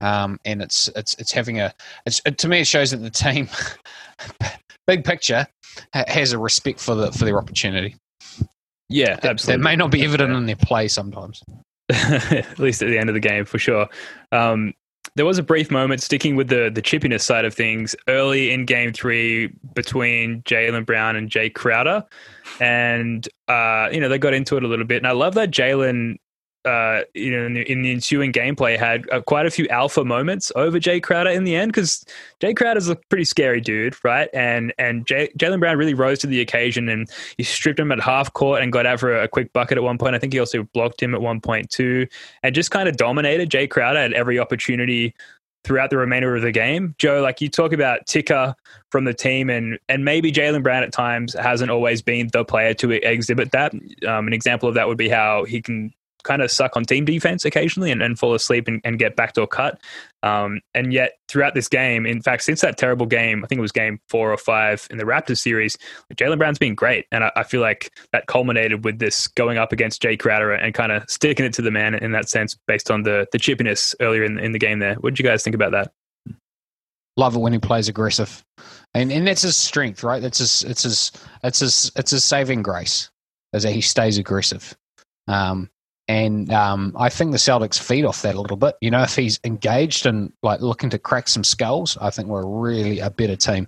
Um, 0.00 0.40
and 0.44 0.62
it's 0.62 0.88
it's 0.96 1.14
it's 1.14 1.30
having 1.30 1.60
a 1.60 1.72
it's 2.06 2.20
it, 2.26 2.38
to 2.38 2.48
me 2.48 2.60
it 2.60 2.66
shows 2.66 2.90
that 2.90 2.96
the 2.98 3.10
team, 3.10 3.48
big 4.86 5.04
picture, 5.04 5.46
has 5.92 6.32
a 6.32 6.38
respect 6.38 6.80
for 6.80 6.94
the 6.94 7.12
for 7.12 7.24
their 7.24 7.38
opportunity. 7.38 7.96
Yeah, 8.92 9.16
that, 9.16 9.24
absolutely. 9.24 9.62
That 9.62 9.64
may 9.64 9.76
not 9.76 9.90
be 9.90 10.04
evident 10.04 10.32
in 10.32 10.46
their 10.46 10.56
play 10.56 10.88
sometimes. 10.88 11.42
at 11.90 12.58
least 12.58 12.82
at 12.82 12.88
the 12.88 12.98
end 12.98 13.10
of 13.10 13.14
the 13.14 13.20
game 13.20 13.44
for 13.44 13.58
sure. 13.58 13.88
Um, 14.30 14.72
there 15.14 15.26
was 15.26 15.36
a 15.36 15.42
brief 15.42 15.70
moment 15.70 16.00
sticking 16.00 16.36
with 16.36 16.48
the 16.48 16.70
the 16.72 16.80
chippiness 16.80 17.20
side 17.20 17.44
of 17.44 17.52
things 17.52 17.94
early 18.08 18.50
in 18.50 18.64
game 18.64 18.92
three 18.92 19.48
between 19.74 20.42
Jaylen 20.42 20.86
Brown 20.86 21.16
and 21.16 21.28
Jae 21.28 21.52
Crowder, 21.52 22.04
and 22.60 23.28
uh, 23.48 23.88
you 23.92 24.00
know 24.00 24.08
they 24.08 24.18
got 24.18 24.32
into 24.32 24.56
it 24.56 24.64
a 24.64 24.68
little 24.68 24.86
bit. 24.86 24.98
And 24.98 25.06
I 25.06 25.12
love 25.12 25.34
that 25.34 25.50
Jaylen 25.50 26.18
uh, 26.64 27.02
you 27.14 27.30
know, 27.30 27.44
in 27.44 27.54
the, 27.54 27.72
in 27.72 27.82
the, 27.82 27.90
ensuing 27.90 28.32
gameplay, 28.32 28.78
had 28.78 29.08
uh, 29.10 29.20
quite 29.22 29.46
a 29.46 29.50
few 29.50 29.66
alpha 29.68 30.04
moments 30.04 30.52
over 30.54 30.78
Jae 30.78 31.02
Crowder 31.02 31.30
in 31.30 31.44
the 31.44 31.56
end 31.56 31.72
because 31.72 32.04
Jae 32.40 32.56
Crowder's 32.56 32.88
a 32.88 32.96
pretty 32.96 33.24
scary 33.24 33.60
dude, 33.60 33.96
right? 34.04 34.28
And 34.32 34.72
and 34.78 35.04
Jaylen 35.06 35.58
Brown 35.58 35.76
really 35.76 35.94
rose 35.94 36.20
to 36.20 36.26
the 36.26 36.40
occasion 36.40 36.88
and 36.88 37.10
he 37.36 37.42
stripped 37.42 37.80
him 37.80 37.90
at 37.90 38.00
half 38.00 38.32
court 38.32 38.62
and 38.62 38.72
got 38.72 38.86
out 38.86 39.00
for 39.00 39.16
a, 39.16 39.28
quick 39.28 39.52
bucket 39.52 39.78
at 39.78 39.82
one 39.82 39.98
point. 39.98 40.14
I 40.14 40.18
think 40.18 40.32
he 40.32 40.38
also 40.38 40.62
blocked 40.74 41.02
him 41.02 41.14
at 41.14 41.20
one 41.20 41.40
point 41.40 41.70
too, 41.70 42.06
and 42.42 42.54
just 42.54 42.70
kind 42.70 42.88
of 42.88 42.96
dominated 42.96 43.50
Jae 43.50 43.68
Crowder 43.68 43.98
at 43.98 44.12
every 44.12 44.38
opportunity 44.38 45.14
throughout 45.64 45.90
the 45.90 45.96
remainder 45.96 46.34
of 46.34 46.42
the 46.42 46.52
game. 46.52 46.94
Joe, 46.98 47.22
like 47.22 47.40
you 47.40 47.48
talk 47.48 47.72
about 47.72 48.06
ticker 48.06 48.54
from 48.90 49.04
the 49.04 49.14
team, 49.14 49.50
and 49.50 49.78
and 49.88 50.04
maybe 50.04 50.30
Jaylen 50.30 50.62
Brown 50.62 50.82
at 50.82 50.92
times 50.92 51.34
hasn't 51.34 51.70
always 51.70 52.02
been 52.02 52.28
the 52.32 52.44
player 52.44 52.74
to 52.74 52.90
exhibit 52.92 53.50
that. 53.52 53.74
Um, 54.06 54.26
an 54.26 54.32
example 54.32 54.68
of 54.68 54.76
that 54.76 54.86
would 54.86 54.98
be 54.98 55.08
how 55.08 55.44
he 55.44 55.60
can 55.60 55.92
kind 56.22 56.42
of 56.42 56.50
suck 56.50 56.76
on 56.76 56.84
team 56.84 57.04
defense 57.04 57.44
occasionally 57.44 57.90
and, 57.90 58.02
and 58.02 58.18
fall 58.18 58.34
asleep 58.34 58.68
and, 58.68 58.80
and 58.84 58.98
get 58.98 59.16
backdoor 59.16 59.46
cut. 59.46 59.80
Um, 60.22 60.60
and 60.74 60.92
yet, 60.92 61.14
throughout 61.28 61.54
this 61.54 61.68
game, 61.68 62.06
in 62.06 62.22
fact, 62.22 62.44
since 62.44 62.60
that 62.60 62.78
terrible 62.78 63.06
game, 63.06 63.42
I 63.42 63.46
think 63.46 63.58
it 63.58 63.62
was 63.62 63.72
game 63.72 64.00
four 64.08 64.32
or 64.32 64.36
five 64.36 64.86
in 64.90 64.98
the 64.98 65.04
Raptors 65.04 65.38
series, 65.38 65.76
Jaylen 66.14 66.38
Brown's 66.38 66.58
been 66.58 66.74
great. 66.74 67.06
And 67.10 67.24
I, 67.24 67.32
I, 67.36 67.42
feel 67.42 67.60
like 67.60 67.90
that 68.12 68.26
culminated 68.28 68.84
with 68.84 68.98
this 68.98 69.26
going 69.26 69.58
up 69.58 69.72
against 69.72 70.02
Jae 70.02 70.18
Crowder 70.18 70.52
and 70.52 70.74
kind 70.74 70.92
of 70.92 71.04
sticking 71.08 71.44
it 71.44 71.52
to 71.54 71.62
the 71.62 71.70
man 71.70 71.94
in 71.96 72.12
that 72.12 72.28
sense 72.28 72.56
based 72.66 72.90
on 72.90 73.02
the, 73.02 73.26
the 73.32 73.38
chippiness 73.38 73.94
earlier 74.00 74.22
in, 74.22 74.38
in 74.38 74.52
the 74.52 74.58
game 74.58 74.78
there. 74.78 74.94
What 74.96 75.10
did 75.10 75.18
you 75.18 75.24
guys 75.24 75.42
think 75.42 75.56
about 75.56 75.72
that? 75.72 75.92
Love 77.16 77.34
it 77.36 77.40
when 77.40 77.52
he 77.52 77.58
plays 77.58 77.88
aggressive. 77.88 78.42
And, 78.94 79.10
and 79.10 79.26
that's 79.26 79.42
his 79.42 79.56
strength, 79.56 80.02
right? 80.02 80.22
That's 80.22 80.38
his, 80.38 80.62
it's 80.64 80.82
his, 80.84 81.12
it's 81.42 81.58
his, 81.58 81.92
it's 81.96 82.10
his 82.10 82.24
saving 82.24 82.62
grace, 82.62 83.10
is 83.52 83.64
that 83.64 83.72
he 83.72 83.80
stays 83.80 84.18
aggressive. 84.18 84.76
Um, 85.28 85.68
and 86.12 86.52
um, 86.52 86.94
I 86.98 87.08
think 87.08 87.32
the 87.32 87.38
Celtics 87.38 87.80
feed 87.80 88.04
off 88.04 88.20
that 88.20 88.34
a 88.34 88.40
little 88.40 88.58
bit. 88.58 88.76
You 88.82 88.90
know, 88.90 89.02
if 89.02 89.16
he's 89.16 89.40
engaged 89.44 90.04
and 90.04 90.30
like 90.42 90.60
looking 90.60 90.90
to 90.90 90.98
crack 90.98 91.26
some 91.26 91.42
skulls, 91.42 91.96
I 92.02 92.10
think 92.10 92.28
we're 92.28 92.44
really 92.44 92.98
a 92.98 93.08
better 93.08 93.34
team. 93.34 93.66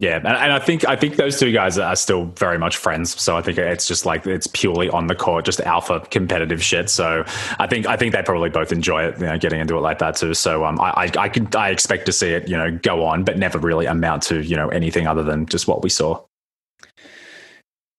Yeah, 0.00 0.16
and, 0.16 0.26
and, 0.26 0.52
I 0.52 0.58
think 0.58 0.84
I 0.88 0.96
think 0.96 1.14
those 1.14 1.38
two 1.38 1.52
guys 1.52 1.78
are 1.78 1.94
still 1.94 2.24
very 2.24 2.58
much 2.58 2.76
friends. 2.76 3.20
So 3.20 3.36
I 3.36 3.42
think 3.42 3.56
it's 3.56 3.86
just 3.86 4.04
like 4.04 4.26
it's 4.26 4.48
purely 4.48 4.90
on 4.90 5.06
the 5.06 5.14
court, 5.14 5.44
just 5.44 5.60
alpha 5.60 6.00
competitive 6.10 6.60
shit. 6.60 6.90
So 6.90 7.22
I 7.60 7.68
think 7.68 7.86
I 7.86 7.96
think 7.96 8.12
they 8.12 8.22
probably 8.24 8.50
both 8.50 8.72
enjoy 8.72 9.04
it, 9.04 9.20
you 9.20 9.26
know, 9.26 9.38
getting 9.38 9.60
into 9.60 9.76
it 9.76 9.80
like 9.80 10.00
that 10.00 10.16
too. 10.16 10.34
So 10.34 10.64
um, 10.64 10.80
I 10.80 10.90
I, 10.90 11.10
I 11.18 11.28
could 11.28 11.54
I 11.54 11.68
expect 11.68 12.06
to 12.06 12.12
see 12.12 12.30
it, 12.30 12.48
you 12.48 12.56
know, 12.56 12.76
go 12.82 13.06
on, 13.06 13.22
but 13.22 13.38
never 13.38 13.60
really 13.60 13.86
amount 13.86 14.24
to 14.24 14.42
you 14.42 14.56
know 14.56 14.70
anything 14.70 15.06
other 15.06 15.22
than 15.22 15.46
just 15.46 15.68
what 15.68 15.84
we 15.84 15.88
saw. 15.88 16.20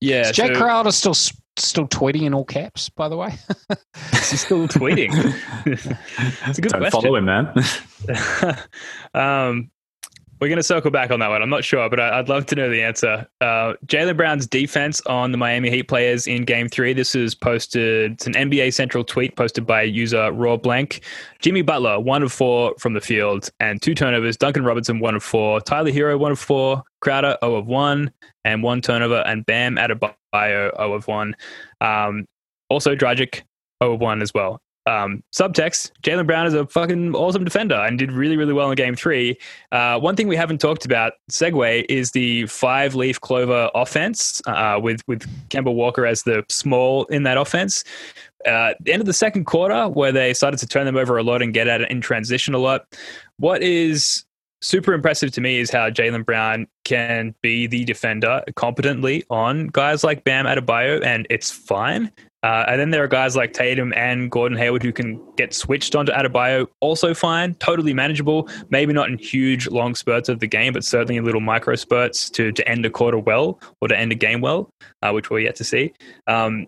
Yeah, 0.02 0.30
Is 0.30 0.34
Jae 0.34 0.54
so, 0.54 0.60
Crowder 0.60 0.92
still 0.92 1.14
still 1.58 1.88
tweeting 1.88 2.24
in 2.24 2.34
all 2.34 2.46
caps, 2.46 2.90
by 2.90 3.10
the 3.10 3.18
way? 3.18 3.34
Is 4.14 4.32
he 4.32 4.38
still 4.38 4.68
tweeting? 4.68 5.12
it's 5.66 6.58
a 6.58 6.62
good 6.62 6.72
Don't 6.72 6.82
question. 6.82 7.02
follow 7.02 7.16
him, 7.16 7.26
man. 7.26 7.54
um, 9.14 9.72
we're 10.44 10.50
going 10.50 10.58
to 10.58 10.64
circle 10.64 10.92
back 10.92 11.10
on 11.10 11.22
that 11.22 11.30
one. 11.30 11.42
I'm 11.42 11.50
not 11.50 11.64
sure, 11.64 11.90
but 11.90 12.02
I, 12.02 12.18
would 12.18 12.28
love 12.28 12.46
to 12.48 12.56
know 12.56 12.70
the 12.70 12.84
answer. 12.84 13.26
Uh, 13.40 13.76
Jaylen 13.86 14.18
Brown's 14.18 14.46
defense 14.46 15.00
on 15.06 15.32
the 15.32 15.38
Miami 15.38 15.70
Heat 15.70 15.84
players 15.84 16.28
in 16.28 16.44
Game 16.44 16.68
Three. 16.68 16.92
This 16.92 17.16
is 17.16 17.34
posted. 17.34 18.12
It's 18.12 18.28
an 18.28 18.34
NBA 18.34 18.74
Central 18.74 19.06
tweet 19.06 19.38
posted 19.38 19.66
by 19.66 19.84
user 19.84 20.34
Raw 20.34 20.58
Blank. 20.58 21.00
Jimmy 21.40 21.62
Butler 21.62 21.98
one 21.98 22.24
of 22.24 22.34
four 22.34 22.74
from 22.78 22.92
the 22.94 23.00
field 23.00 23.50
and 23.62 23.82
two 23.82 23.96
turnovers. 23.96 24.36
Duncan 24.36 24.66
Robinson 24.66 25.00
one 25.00 25.16
of 25.16 25.24
four. 25.24 25.62
Tyler 25.62 25.92
Herro, 25.92 26.20
one 26.20 26.34
of 26.34 26.40
four. 26.40 26.84
Crowder 27.00 27.38
0 27.42 27.56
of 27.56 27.68
1 27.68 28.12
and 28.44 28.64
one 28.64 28.82
turnover. 28.82 29.24
And 29.26 29.46
Bam 29.46 29.78
Adebayo 29.78 30.16
0 30.34 30.94
of 30.94 31.08
1. 31.08 31.36
Um, 31.80 32.26
also, 32.70 32.96
Dragic 32.96 33.44
0 33.82 33.94
of 33.94 34.02
1 34.02 34.22
as 34.22 34.34
well. 34.34 34.62
Um, 34.86 35.24
subtext 35.32 35.92
Jaylen 36.02 36.28
Brown 36.28 36.46
is 36.46 36.54
a 36.54 36.68
fucking 36.68 37.16
awesome 37.16 37.44
defender 37.44 37.76
and 37.76 37.98
did 37.98 38.12
really, 38.12 38.36
really 38.36 38.54
well 38.54 38.70
in 38.70 38.76
game 38.76 38.96
three. 38.96 39.38
Uh, 39.72 40.00
one 40.00 40.16
thing 40.16 40.28
we 40.28 40.36
haven't 40.36 40.60
talked 40.60 40.86
about, 40.86 41.14
segue, 41.32 41.86
is 41.90 42.12
the 42.12 42.46
five 42.48 42.94
leaf 42.96 43.22
clover 43.22 43.70
offense 43.76 44.42
uh, 44.46 44.80
with, 44.82 45.02
with 45.08 45.22
Kemba 45.50 45.74
Walker 45.74 46.06
as 46.06 46.24
the 46.24 46.44
small 46.50 47.06
in 47.06 47.24
that 47.24 47.38
offense. 47.38 47.84
Uh, 48.46 48.74
the 48.82 48.92
end 48.92 49.00
of 49.00 49.06
the 49.06 49.14
second 49.14 49.46
quarter, 49.46 49.88
where 49.88 50.12
they 50.12 50.34
started 50.34 50.58
to 50.58 50.68
turn 50.68 50.86
them 50.86 50.98
over 50.98 51.18
a 51.18 51.24
lot 51.24 51.42
and 51.42 51.54
get 51.54 51.68
at 51.68 51.80
it 51.80 51.90
in 51.90 52.02
transition 52.02 52.54
a 52.54 52.58
lot. 52.58 52.86
What 53.38 53.64
is 53.64 54.26
super 54.62 54.94
impressive 54.94 55.32
to 55.32 55.42
me 55.42 55.60
is 55.60 55.70
how 55.70 55.90
Jaylen 55.90 56.26
Brown 56.26 56.68
can 56.84 57.36
be 57.42 57.68
the 57.68 57.86
defender 57.86 58.44
competently 58.56 59.24
on 59.30 59.68
guys 59.68 60.04
like 60.04 60.24
Bam 60.24 60.46
Adebayo, 60.46 61.04
and 61.06 61.28
it's 61.30 61.52
fine. 61.52 62.12
Uh, 62.44 62.66
and 62.68 62.80
then 62.80 62.90
there 62.90 63.04
are 63.04 63.08
guys 63.08 63.36
like 63.36 63.54
Tatum 63.54 63.94
and 63.96 64.30
Gordon 64.30 64.58
Hayward 64.58 64.84
who 64.84 64.92
can 64.92 65.20
get 65.38 65.54
switched 65.54 65.96
onto 65.96 66.12
Adebayo, 66.12 66.68
also 66.82 67.14
fine, 67.14 67.56
totally 67.56 67.94
manageable. 67.94 68.50
Maybe 68.70 68.92
not 68.92 69.10
in 69.10 69.18
huge 69.18 69.68
long 69.68 69.96
spurts 69.96 70.28
of 70.28 70.40
the 70.40 70.48
game, 70.48 70.74
but 70.74 70.84
certainly 70.84 71.16
in 71.16 71.24
little 71.24 71.42
micro 71.42 71.76
spurts 71.76 72.30
to 72.32 72.52
to 72.52 72.68
end 72.68 72.86
a 72.86 72.90
quarter 72.90 73.18
well 73.18 73.60
or 73.82 73.88
to 73.88 73.98
end 73.98 74.12
a 74.12 74.16
game 74.16 74.42
well, 74.42 74.70
uh, 75.02 75.12
which 75.12 75.30
we're 75.30 75.40
yet 75.40 75.56
to 75.56 75.64
see. 75.64 75.94
Um, 76.28 76.68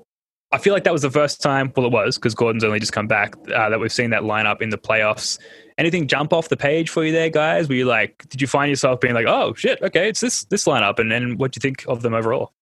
I 0.52 0.58
feel 0.58 0.74
like 0.74 0.86
that 0.86 0.94
was 0.94 1.02
the 1.02 1.12
first 1.12 1.42
time. 1.42 1.74
Well, 1.76 1.88
it 1.88 1.92
was 1.92 2.18
because 2.18 2.34
Gordon's 2.34 2.64
only 2.64 2.80
just 2.80 2.94
come 2.94 3.08
back 3.08 3.36
uh, 3.54 3.70
that 3.70 3.78
we've 3.78 3.92
seen 3.92 4.12
that 4.12 4.22
lineup 4.22 4.62
in 4.62 4.70
the 4.70 4.78
playoffs. 4.78 5.38
Anything 5.78 6.08
jump 6.08 6.32
off 6.32 6.48
the 6.48 6.56
page 6.56 6.90
for 6.90 7.04
you 7.04 7.12
there, 7.12 7.30
guys? 7.30 7.68
Were 7.68 7.76
you 7.76 7.84
like, 7.84 8.26
did 8.30 8.40
you 8.40 8.48
find 8.48 8.70
yourself 8.70 9.02
being 9.02 9.14
like, 9.14 9.26
oh 9.28 9.54
shit, 9.56 9.82
okay, 9.82 10.08
it's 10.08 10.22
this 10.22 10.46
this 10.46 10.64
lineup, 10.64 11.00
and 11.00 11.12
then 11.12 11.38
what 11.38 11.52
do 11.52 11.58
you 11.58 11.62
think 11.62 11.84
of 11.90 12.02
them 12.02 12.14
overall? 12.14 12.54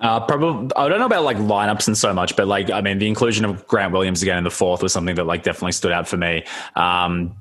Uh, 0.00 0.20
probably, 0.20 0.70
I 0.76 0.88
don't 0.88 0.98
know 0.98 1.06
about 1.06 1.24
like 1.24 1.36
lineups 1.36 1.86
and 1.86 1.96
so 1.96 2.12
much, 2.12 2.36
but 2.36 2.48
like, 2.48 2.70
I 2.70 2.80
mean, 2.80 2.98
the 2.98 3.08
inclusion 3.08 3.44
of 3.44 3.66
Grant 3.66 3.92
Williams 3.92 4.22
again 4.22 4.38
in 4.38 4.44
the 4.44 4.50
fourth 4.50 4.82
was 4.82 4.92
something 4.92 5.14
that 5.14 5.24
like 5.24 5.44
definitely 5.44 5.72
stood 5.72 5.92
out 5.92 6.08
for 6.08 6.16
me. 6.16 6.44
Um, 6.74 7.36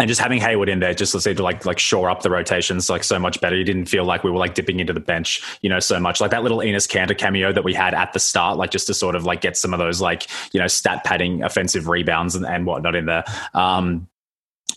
and 0.00 0.08
just 0.08 0.20
having 0.20 0.40
Hayward 0.40 0.68
in 0.68 0.80
there 0.80 0.92
just 0.92 1.18
seemed 1.20 1.36
to 1.36 1.42
like 1.42 1.64
like 1.64 1.78
shore 1.78 2.10
up 2.10 2.22
the 2.22 2.30
rotations 2.30 2.90
like 2.90 3.04
so 3.04 3.18
much 3.18 3.40
better. 3.40 3.56
You 3.56 3.64
didn't 3.64 3.86
feel 3.86 4.04
like 4.04 4.24
we 4.24 4.30
were 4.30 4.38
like 4.38 4.54
dipping 4.54 4.80
into 4.80 4.92
the 4.92 5.00
bench, 5.00 5.40
you 5.62 5.70
know, 5.70 5.78
so 5.78 6.00
much. 6.00 6.20
Like 6.20 6.32
that 6.32 6.42
little 6.42 6.58
Enes 6.58 6.88
Kanter 6.88 7.16
cameo 7.16 7.52
that 7.52 7.62
we 7.62 7.74
had 7.74 7.94
at 7.94 8.12
the 8.12 8.18
start, 8.18 8.56
like 8.56 8.70
just 8.70 8.88
to 8.88 8.94
sort 8.94 9.14
of 9.14 9.24
like 9.24 9.40
get 9.40 9.56
some 9.56 9.72
of 9.72 9.78
those 9.78 10.00
like 10.00 10.26
you 10.52 10.60
know 10.60 10.66
stat 10.66 11.04
padding 11.04 11.44
offensive 11.44 11.86
rebounds 11.86 12.34
and, 12.34 12.44
and 12.44 12.66
whatnot 12.66 12.96
in 12.96 13.06
there. 13.06 13.24
Um, 13.54 14.08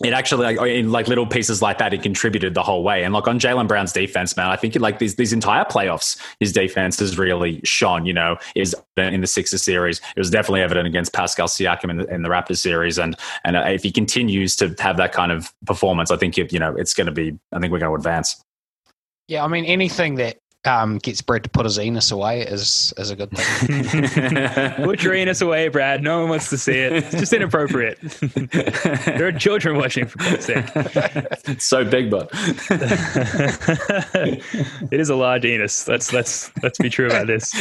it 0.04 0.12
actually 0.12 0.54
like 0.54 0.70
in 0.70 0.92
like 0.92 1.08
little 1.08 1.26
pieces 1.26 1.60
like 1.60 1.78
that, 1.78 1.92
it 1.92 2.02
contributed 2.02 2.54
the 2.54 2.62
whole 2.62 2.82
way. 2.82 3.02
And 3.02 3.12
like 3.12 3.26
on 3.26 3.40
Jaylen 3.40 3.66
Brown's 3.66 3.92
defense, 3.92 4.36
man, 4.36 4.46
I 4.46 4.56
think 4.56 4.76
like 4.76 4.98
these 4.98 5.16
these 5.16 5.32
entire 5.32 5.64
playoffs, 5.64 6.18
his 6.40 6.52
defense 6.52 6.98
has 7.00 7.18
really 7.18 7.60
shone. 7.64 8.06
You 8.06 8.12
know, 8.12 8.36
is 8.54 8.76
in 8.96 9.20
the 9.20 9.26
Sixers 9.26 9.62
series, 9.62 10.00
it 10.16 10.20
was 10.20 10.30
definitely 10.30 10.62
evident 10.62 10.86
against 10.86 11.12
Pascal 11.12 11.48
Siakam 11.48 11.90
in 11.90 11.96
the, 11.98 12.06
in 12.14 12.22
the 12.22 12.28
Raptors 12.28 12.58
series, 12.58 12.98
and 12.98 13.16
and 13.44 13.56
uh, 13.56 13.64
if 13.66 13.82
he 13.82 13.90
continues 13.90 14.54
to 14.56 14.74
have 14.78 14.96
that 14.98 15.12
kind 15.12 15.32
of 15.32 15.52
performance, 15.66 16.10
I 16.10 16.16
think 16.16 16.38
it, 16.38 16.52
you 16.52 16.58
know 16.58 16.74
it's 16.76 16.94
going 16.94 17.06
to 17.06 17.12
be. 17.12 17.36
I 17.52 17.58
think 17.58 17.72
we're 17.72 17.80
going 17.80 17.90
to 17.90 17.96
advance. 17.96 18.42
Yeah, 19.26 19.44
I 19.44 19.48
mean 19.48 19.64
anything 19.64 20.14
that 20.16 20.38
um, 20.68 20.98
gets 20.98 21.22
Brad 21.22 21.42
to 21.44 21.50
put 21.50 21.64
his 21.64 21.78
anus 21.78 22.10
away 22.10 22.42
is 22.42 22.92
is 22.98 23.10
a 23.10 23.16
good 23.16 23.30
thing. 23.30 23.44
Put 24.84 25.02
your 25.02 25.14
anus 25.14 25.40
away, 25.40 25.68
Brad. 25.68 26.02
No 26.02 26.20
one 26.20 26.28
wants 26.28 26.50
to 26.50 26.58
see 26.58 26.78
it. 26.78 26.92
It's 26.92 27.10
just 27.12 27.32
inappropriate. 27.32 27.98
there 29.06 29.26
are 29.26 29.32
children 29.32 29.76
watching, 29.76 30.06
for 30.06 30.18
God's 30.18 30.44
sake. 30.44 30.64
it's 30.74 31.64
so 31.64 31.84
big, 31.84 32.10
but 32.10 32.28
it 34.92 35.00
is 35.00 35.08
a 35.08 35.16
large 35.16 35.44
anus. 35.44 35.88
Let's 35.88 36.12
let's 36.12 36.52
let's 36.62 36.78
be 36.78 36.90
true 36.90 37.06
about 37.06 37.26
this. 37.26 37.54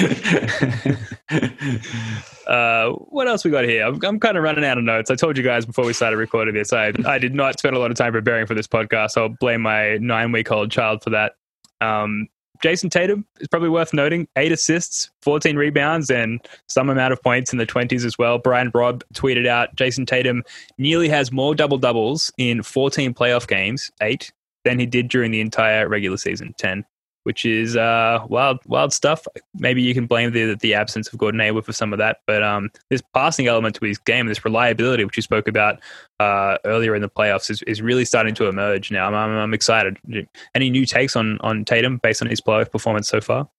Uh, 2.47 2.91
what 3.09 3.27
else 3.27 3.43
we 3.43 3.51
got 3.51 3.65
here? 3.65 3.85
I'm, 3.85 3.99
I'm 4.05 4.19
kind 4.19 4.37
of 4.37 4.43
running 4.43 4.63
out 4.63 4.77
of 4.77 4.83
notes. 4.83 5.11
I 5.11 5.15
told 5.15 5.37
you 5.37 5.43
guys 5.43 5.65
before 5.65 5.85
we 5.85 5.91
started 5.93 6.17
recording 6.17 6.53
this, 6.53 6.71
I 6.71 6.93
I 7.05 7.17
did 7.17 7.35
not 7.35 7.59
spend 7.59 7.75
a 7.75 7.79
lot 7.79 7.91
of 7.91 7.97
time 7.97 8.13
preparing 8.13 8.45
for 8.45 8.53
this 8.53 8.67
podcast. 8.67 9.17
I'll 9.17 9.29
blame 9.29 9.61
my 9.61 9.97
nine 9.97 10.31
week 10.31 10.51
old 10.51 10.71
child 10.71 11.03
for 11.03 11.09
that. 11.11 11.33
Um, 11.81 12.27
Jayson 12.63 12.89
Tatum 12.89 13.25
is 13.39 13.47
probably 13.47 13.69
worth 13.69 13.93
noting. 13.93 14.27
Eight 14.35 14.51
assists, 14.51 15.09
14 15.21 15.55
rebounds, 15.55 16.09
and 16.09 16.39
some 16.67 16.89
amount 16.89 17.13
of 17.13 17.21
points 17.21 17.51
in 17.51 17.59
the 17.59 17.65
20s 17.65 18.05
as 18.05 18.17
well. 18.17 18.37
Brian 18.37 18.71
Robb 18.73 19.03
tweeted 19.13 19.47
out 19.47 19.75
Jayson 19.75 20.05
Tatum 20.05 20.43
nearly 20.77 21.09
has 21.09 21.31
more 21.31 21.55
double 21.55 21.77
doubles 21.77 22.31
in 22.37 22.63
14 22.63 23.13
playoff 23.13 23.47
games, 23.47 23.91
eight, 24.01 24.31
than 24.63 24.79
he 24.79 24.85
did 24.85 25.07
during 25.07 25.31
the 25.31 25.41
entire 25.41 25.87
regular 25.87 26.17
season, 26.17 26.53
10, 26.57 26.83
which 27.27 27.43
is 27.43 27.75
uh, 27.75 28.25
wild, 28.29 28.57
wild 28.67 28.93
stuff. 28.93 29.27
Maybe 29.53 29.81
you 29.81 29.93
can 29.93 30.07
blame 30.07 30.31
the 30.31 30.55
the 30.55 30.73
absence 30.73 31.11
of 31.11 31.19
Gordon 31.19 31.41
Hayward 31.41 31.65
for 31.65 31.73
some 31.73 31.91
of 31.91 31.99
that, 31.99 32.21
but 32.25 32.41
um, 32.41 32.71
this 32.89 33.01
passing 33.13 33.47
element 33.47 33.75
to 33.75 33.85
his 33.85 33.97
game, 33.97 34.27
this 34.27 34.45
reliability, 34.45 35.03
which 35.03 35.17
you 35.17 35.23
spoke 35.23 35.49
about 35.49 35.81
uh, 36.21 36.57
earlier 36.63 36.95
in 36.95 37.01
the 37.01 37.09
playoffs, 37.09 37.49
is, 37.49 37.61
is 37.63 37.81
really 37.81 38.05
starting 38.05 38.33
to 38.35 38.47
emerge 38.47 38.91
now. 38.91 39.07
I'm, 39.07 39.13
I'm, 39.13 39.37
I'm 39.37 39.53
excited. 39.53 39.97
Any 40.55 40.69
new 40.69 40.85
takes 40.85 41.17
on 41.17 41.37
on 41.41 41.65
Tatum 41.65 41.97
based 41.97 42.21
on 42.21 42.29
his 42.29 42.39
playoff 42.39 42.71
performance 42.71 43.09
so 43.09 43.19
far? 43.19 43.49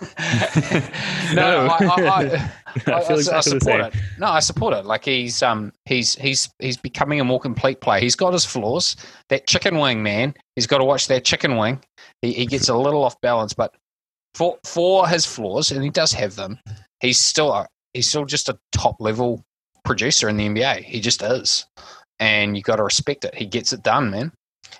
no, 1.34 1.66
I, 1.66 1.76
I, 1.80 2.00
I, 2.00 2.96
I, 2.96 3.00
feel 3.02 3.16
I 3.16 3.18
exactly 3.18 3.24
the 3.24 3.60
support 3.60 3.62
same. 3.62 3.80
it. 3.80 3.94
No, 4.18 4.26
I 4.26 4.40
support 4.40 4.74
it. 4.74 4.86
Like 4.86 5.04
he's 5.04 5.42
um 5.42 5.72
he's 5.84 6.14
he's 6.14 6.48
he's 6.58 6.76
becoming 6.76 7.20
a 7.20 7.24
more 7.24 7.40
complete 7.40 7.80
player. 7.80 8.00
He's 8.00 8.16
got 8.16 8.32
his 8.32 8.44
flaws. 8.44 8.96
That 9.28 9.46
chicken 9.46 9.78
wing, 9.78 10.02
man. 10.02 10.34
He's 10.56 10.66
got 10.66 10.78
to 10.78 10.84
watch 10.84 11.06
that 11.08 11.24
chicken 11.24 11.56
wing. 11.56 11.82
He, 12.22 12.32
he 12.32 12.46
gets 12.46 12.68
a 12.68 12.76
little 12.76 13.04
off 13.04 13.20
balance, 13.20 13.52
but 13.52 13.74
for 14.34 14.58
for 14.64 15.06
his 15.06 15.26
flaws, 15.26 15.70
and 15.70 15.82
he 15.82 15.90
does 15.90 16.12
have 16.12 16.36
them, 16.36 16.58
he's 17.00 17.18
still 17.18 17.52
a, 17.52 17.66
he's 17.92 18.08
still 18.08 18.24
just 18.24 18.48
a 18.48 18.58
top 18.72 18.96
level 19.00 19.44
producer 19.84 20.28
in 20.28 20.36
the 20.36 20.48
NBA. 20.48 20.84
He 20.84 21.00
just 21.00 21.22
is, 21.22 21.66
and 22.18 22.56
you 22.56 22.62
got 22.62 22.76
to 22.76 22.84
respect 22.84 23.24
it. 23.24 23.34
He 23.34 23.46
gets 23.46 23.72
it 23.72 23.82
done, 23.82 24.10
man. 24.10 24.32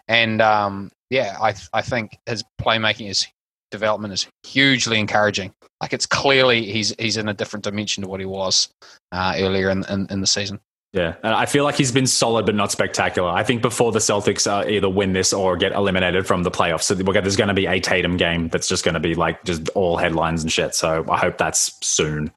And 0.09 0.41
um, 0.41 0.91
yeah, 1.11 1.37
I 1.41 1.55
I 1.75 1.83
think 1.83 2.17
his 2.27 2.43
playmaking 2.61 3.11
is 3.11 3.27
development 3.71 4.13
is 4.13 4.27
hugely 4.45 4.99
encouraging. 4.99 5.53
Like 5.81 5.93
it's 5.93 6.07
clearly 6.07 6.71
he's 6.71 6.95
he's 6.99 7.17
in 7.17 7.29
a 7.29 7.35
different 7.35 7.65
dimension 7.65 8.03
to 8.03 8.09
what 8.09 8.21
he 8.21 8.27
was 8.27 8.69
uh, 9.13 9.35
earlier 9.37 9.71
in, 9.71 9.85
in 9.89 10.07
in 10.11 10.21
the 10.21 10.27
season. 10.27 10.61
Yeah, 10.93 11.15
and 11.23 11.33
I 11.33 11.47
feel 11.47 11.63
like 11.63 11.77
he's 11.77 11.93
been 11.93 12.07
solid 12.07 12.47
but 12.47 12.57
not 12.57 12.73
spectacular. 12.73 13.31
I 13.31 13.45
think 13.45 13.63
before 13.63 13.93
the 13.93 14.01
Celtics 14.01 14.51
uh, 14.51 14.69
either 14.69 14.89
win 14.89 15.13
this 15.13 15.33
or 15.33 15.57
get 15.57 15.71
eliminated 15.73 16.27
from 16.27 16.43
the 16.43 16.51
playoffs, 16.51 16.83
so 16.83 16.95
there's 16.95 17.37
going 17.37 17.49
to 17.49 17.55
be 17.55 17.67
a 17.67 17.79
Tatum 17.79 18.17
game 18.17 18.49
that's 18.49 18.67
just 18.67 18.85
going 18.85 18.95
to 18.95 19.01
be 19.01 19.15
like 19.15 19.45
just 19.45 19.69
all 19.71 19.97
headlines 19.97 20.43
and 20.43 20.51
shit. 20.51 20.75
So 20.75 21.07
I 21.09 21.17
hope 21.17 21.39
that's 21.39 21.79
soon. 21.87 22.33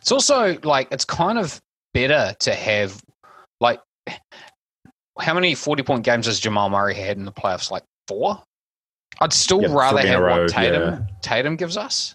It's 0.00 0.12
also 0.12 0.58
like 0.62 0.88
it's 0.90 1.06
kind 1.06 1.38
of 1.38 1.58
better 1.94 2.34
to 2.40 2.54
have 2.54 3.02
like 3.60 3.80
how 5.18 5.32
many 5.32 5.54
forty 5.54 5.82
point 5.82 6.04
games 6.04 6.26
has 6.26 6.38
Jamal 6.38 6.68
Murray 6.68 6.94
had 6.94 7.16
in 7.16 7.24
the 7.24 7.32
playoffs? 7.32 7.70
Like 7.70 7.84
four. 8.08 8.42
I'd 9.20 9.32
still 9.32 9.62
Yeah, 9.62 9.68
rather 9.72 10.00
three 10.00 10.08
in 10.10 10.14
a 10.14 10.18
have 10.18 10.22
row, 10.22 10.42
what 10.42 10.50
Tatum 10.50 10.82
yeah. 10.82 10.98
Tatum 11.22 11.56
gives 11.56 11.76
us. 11.76 12.14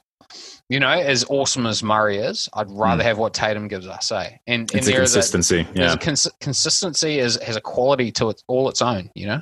You 0.69 0.79
know, 0.79 0.87
as 0.89 1.25
awesome 1.27 1.65
as 1.65 1.83
Murray 1.83 2.17
is, 2.17 2.47
I'd 2.53 2.69
rather 2.69 3.03
Hmm. 3.03 3.07
have 3.07 3.17
what 3.17 3.33
Tatum 3.33 3.67
gives 3.67 3.87
us. 3.87 4.09
Eh? 4.11 4.29
And, 4.47 4.61
and 4.71 4.75
It's 4.75 4.87
a 4.87 4.91
there 4.91 5.01
is 5.01 5.13
consistency. 5.13 5.63
there's 5.73 5.91
yeah, 5.91 5.93
a 5.93 5.97
cons- 5.97 6.29
consistency 6.39 7.19
is 7.19 7.35
has 7.41 7.57
a 7.57 7.61
quality 7.61 8.11
to 8.13 8.29
it 8.29 8.41
all 8.47 8.69
its 8.69 8.81
own. 8.81 9.09
You 9.13 9.27
know, 9.27 9.41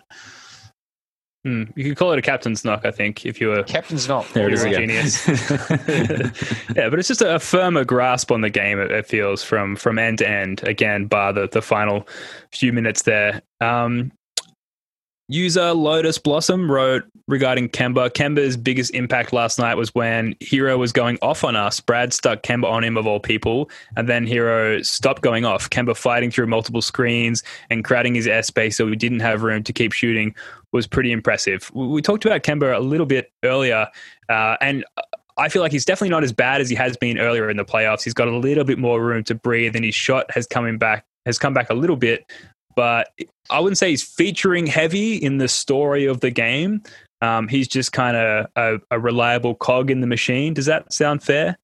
Hmm, 1.46 1.64
you 1.76 1.86
could 1.86 1.98
call 1.98 2.12
it 2.12 2.20
a 2.20 2.22
captain's 2.22 2.66
knock, 2.66 2.84
I 2.84 2.92
think, 2.92 3.26
if 3.26 3.40
you 3.40 3.48
were 3.48 3.64
captain's 3.64 4.10
not. 4.10 4.28
there 4.34 4.48
it 4.50 4.54
is 4.54 4.66
You're 4.66 4.74
a 4.74 4.84
again. 4.84 4.90
genius. 4.90 5.28
yeah, 6.76 6.90
but 6.90 7.00
it's 7.00 7.08
just 7.08 7.22
a, 7.22 7.36
a 7.36 7.40
firmer 7.40 7.86
grasp 7.86 8.30
on 8.32 8.42
the 8.42 8.50
game. 8.50 8.78
It, 8.80 8.92
it 8.92 9.06
feels 9.06 9.42
from 9.44 9.76
from 9.78 9.98
end 10.00 10.18
to 10.18 10.28
end. 10.30 10.64
Again, 10.68 11.06
bar 11.06 11.32
the 11.32 11.48
the 11.48 11.62
final 11.62 12.08
few 12.52 12.74
minutes 12.74 13.04
there. 13.04 13.42
Um, 13.62 14.12
user 15.30 15.74
Lotus 15.74 16.18
Blossom 16.18 16.70
wrote 16.70 17.04
regarding 17.28 17.70
Kemba. 17.70 18.10
Kemba's 18.10 18.58
biggest 18.58 18.94
impact 18.94 19.32
last 19.32 19.60
night 19.60 19.76
was 19.76 19.94
when 19.94 20.34
Herro 20.42 20.78
was 20.78 20.92
going 20.92 21.18
off 21.22 21.44
on 21.44 21.56
us. 21.56 21.80
Brad 21.80 22.12
stuck 22.12 22.42
Kemba 22.42 22.66
on 22.66 22.84
him 22.84 22.98
of 22.98 23.08
all 23.08 23.20
people, 23.20 23.70
and 23.96 24.10
then 24.10 24.28
Herro 24.28 24.84
stopped 24.86 25.22
going 25.22 25.46
off. 25.46 25.70
Kemba 25.70 25.96
fighting 25.96 26.32
through 26.32 26.48
multiple 26.48 26.82
screens 26.82 27.44
and 27.70 27.86
crowding 27.86 28.16
his 28.16 28.28
airspace 28.28 28.74
so 28.74 28.86
we 28.86 28.96
didn't 28.96 29.22
have 29.22 29.44
room 29.44 29.64
to 29.64 29.72
keep 29.72 29.94
shooting 29.94 30.36
was 30.74 30.88
pretty 30.88 31.12
impressive. 31.12 31.72
We, 31.74 32.02
talked 32.02 32.26
about 32.26 32.44
Kemba 32.44 32.76
a 32.76 32.80
little 32.80 33.06
bit 33.06 33.32
earlier, 33.44 33.88
uh, 34.28 34.56
and 34.62 34.84
I 35.38 35.50
feel 35.50 35.62
like 35.62 35.72
he's 35.72 35.86
definitely 35.86 36.10
not 36.10 36.24
as 36.24 36.34
bad 36.34 36.60
as 36.60 36.70
he 36.70 36.76
has 36.76 36.98
been 36.98 37.18
earlier 37.18 37.50
in 37.50 37.58
the 37.58 37.66
playoffs. 37.66 38.04
He's 38.04 38.14
got 38.14 38.28
a 38.28 38.36
little 38.36 38.64
bit 38.64 38.80
more 38.80 39.02
room 39.02 39.24
to 39.26 39.36
breathe, 39.36 39.76
and 39.76 39.86
his 39.86 39.96
shot 39.96 40.30
has 40.32 40.48
coming 40.48 40.78
back 40.78 41.06
has 41.26 41.38
come 41.38 41.54
back 41.54 41.70
a 41.70 41.74
little 41.76 41.96
bit. 41.96 42.26
But 42.80 43.12
I 43.50 43.60
wouldn't 43.60 43.78
say 43.78 43.90
he's 43.90 44.04
featuring 44.04 44.66
heavy 44.66 45.18
in 45.18 45.38
the 45.38 45.50
story 45.50 46.06
of 46.06 46.22
the 46.22 46.32
game. 46.32 46.82
Um, 47.22 47.50
he's 47.50 47.68
just 47.68 47.92
kind 47.92 48.16
of 48.16 48.48
a, 48.56 48.80
a 48.90 48.98
reliable 48.98 49.54
cog 49.54 49.92
in 49.92 50.00
the 50.00 50.08
machine. 50.08 50.54
Does 50.54 50.68
that 50.68 50.94
sound 50.94 51.22
fair? 51.22 51.58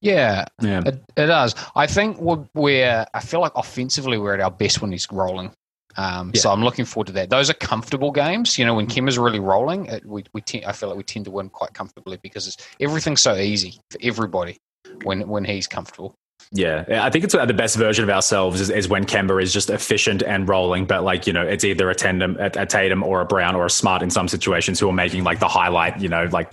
Yeah, 0.00 0.46
yeah. 0.60 0.82
It, 0.84 1.04
it 1.16 1.26
does. 1.26 1.54
I 1.76 1.86
think 1.86 2.20
we're, 2.20 2.44
we're. 2.56 3.06
I 3.14 3.20
feel 3.20 3.38
like 3.38 3.52
offensively 3.54 4.18
we're 4.18 4.34
at 4.34 4.40
our 4.40 4.50
best 4.50 4.82
when 4.82 4.90
he's 4.90 5.06
rolling. 5.12 5.52
Um, 5.96 6.34
So 6.34 6.50
I'm 6.50 6.64
looking 6.64 6.84
forward 6.84 7.06
to 7.06 7.12
that. 7.12 7.30
Those 7.30 7.48
are 7.48 7.54
comfortable 7.54 8.10
games. 8.10 8.58
You 8.58 8.66
know, 8.66 8.74
when 8.74 8.88
Kim 8.88 9.06
is 9.06 9.20
really 9.20 9.38
rolling, 9.38 9.86
it, 9.86 10.04
we 10.04 10.24
we 10.34 10.40
te- 10.40 10.66
I 10.66 10.72
feel 10.72 10.88
like 10.88 10.98
we 10.98 11.04
tend 11.04 11.26
to 11.26 11.30
win 11.30 11.48
quite 11.48 11.74
comfortably 11.74 12.18
because 12.20 12.48
it's, 12.48 12.56
everything's 12.80 13.20
so 13.20 13.36
easy 13.36 13.78
for 13.92 14.00
everybody 14.02 14.56
when 15.04 15.28
when 15.28 15.44
he's 15.44 15.68
comfortable. 15.68 16.16
Yeah, 16.50 17.02
I 17.04 17.10
think 17.10 17.24
it's 17.24 17.34
uh, 17.34 17.44
the 17.44 17.52
best 17.52 17.76
version 17.76 18.04
of 18.04 18.10
ourselves 18.10 18.58
is, 18.58 18.70
is 18.70 18.88
when 18.88 19.04
Kemba 19.04 19.42
is 19.42 19.52
just 19.52 19.68
efficient 19.68 20.22
and 20.22 20.48
rolling, 20.48 20.86
but 20.86 21.04
like 21.04 21.26
you 21.26 21.32
know, 21.32 21.42
it's 21.46 21.62
either 21.62 21.90
a 21.90 21.94
Tatum, 21.94 22.38
a, 22.40 22.46
a 22.46 22.64
Tatum 22.64 23.02
or 23.02 23.20
a 23.20 23.26
Brown 23.26 23.54
or 23.54 23.66
a 23.66 23.70
Smart 23.70 24.02
in 24.02 24.08
some 24.08 24.28
situations 24.28 24.80
who 24.80 24.88
are 24.88 24.94
making 24.94 25.24
like 25.24 25.40
the 25.40 25.48
highlight, 25.48 26.00
you 26.00 26.08
know, 26.08 26.26
like 26.32 26.50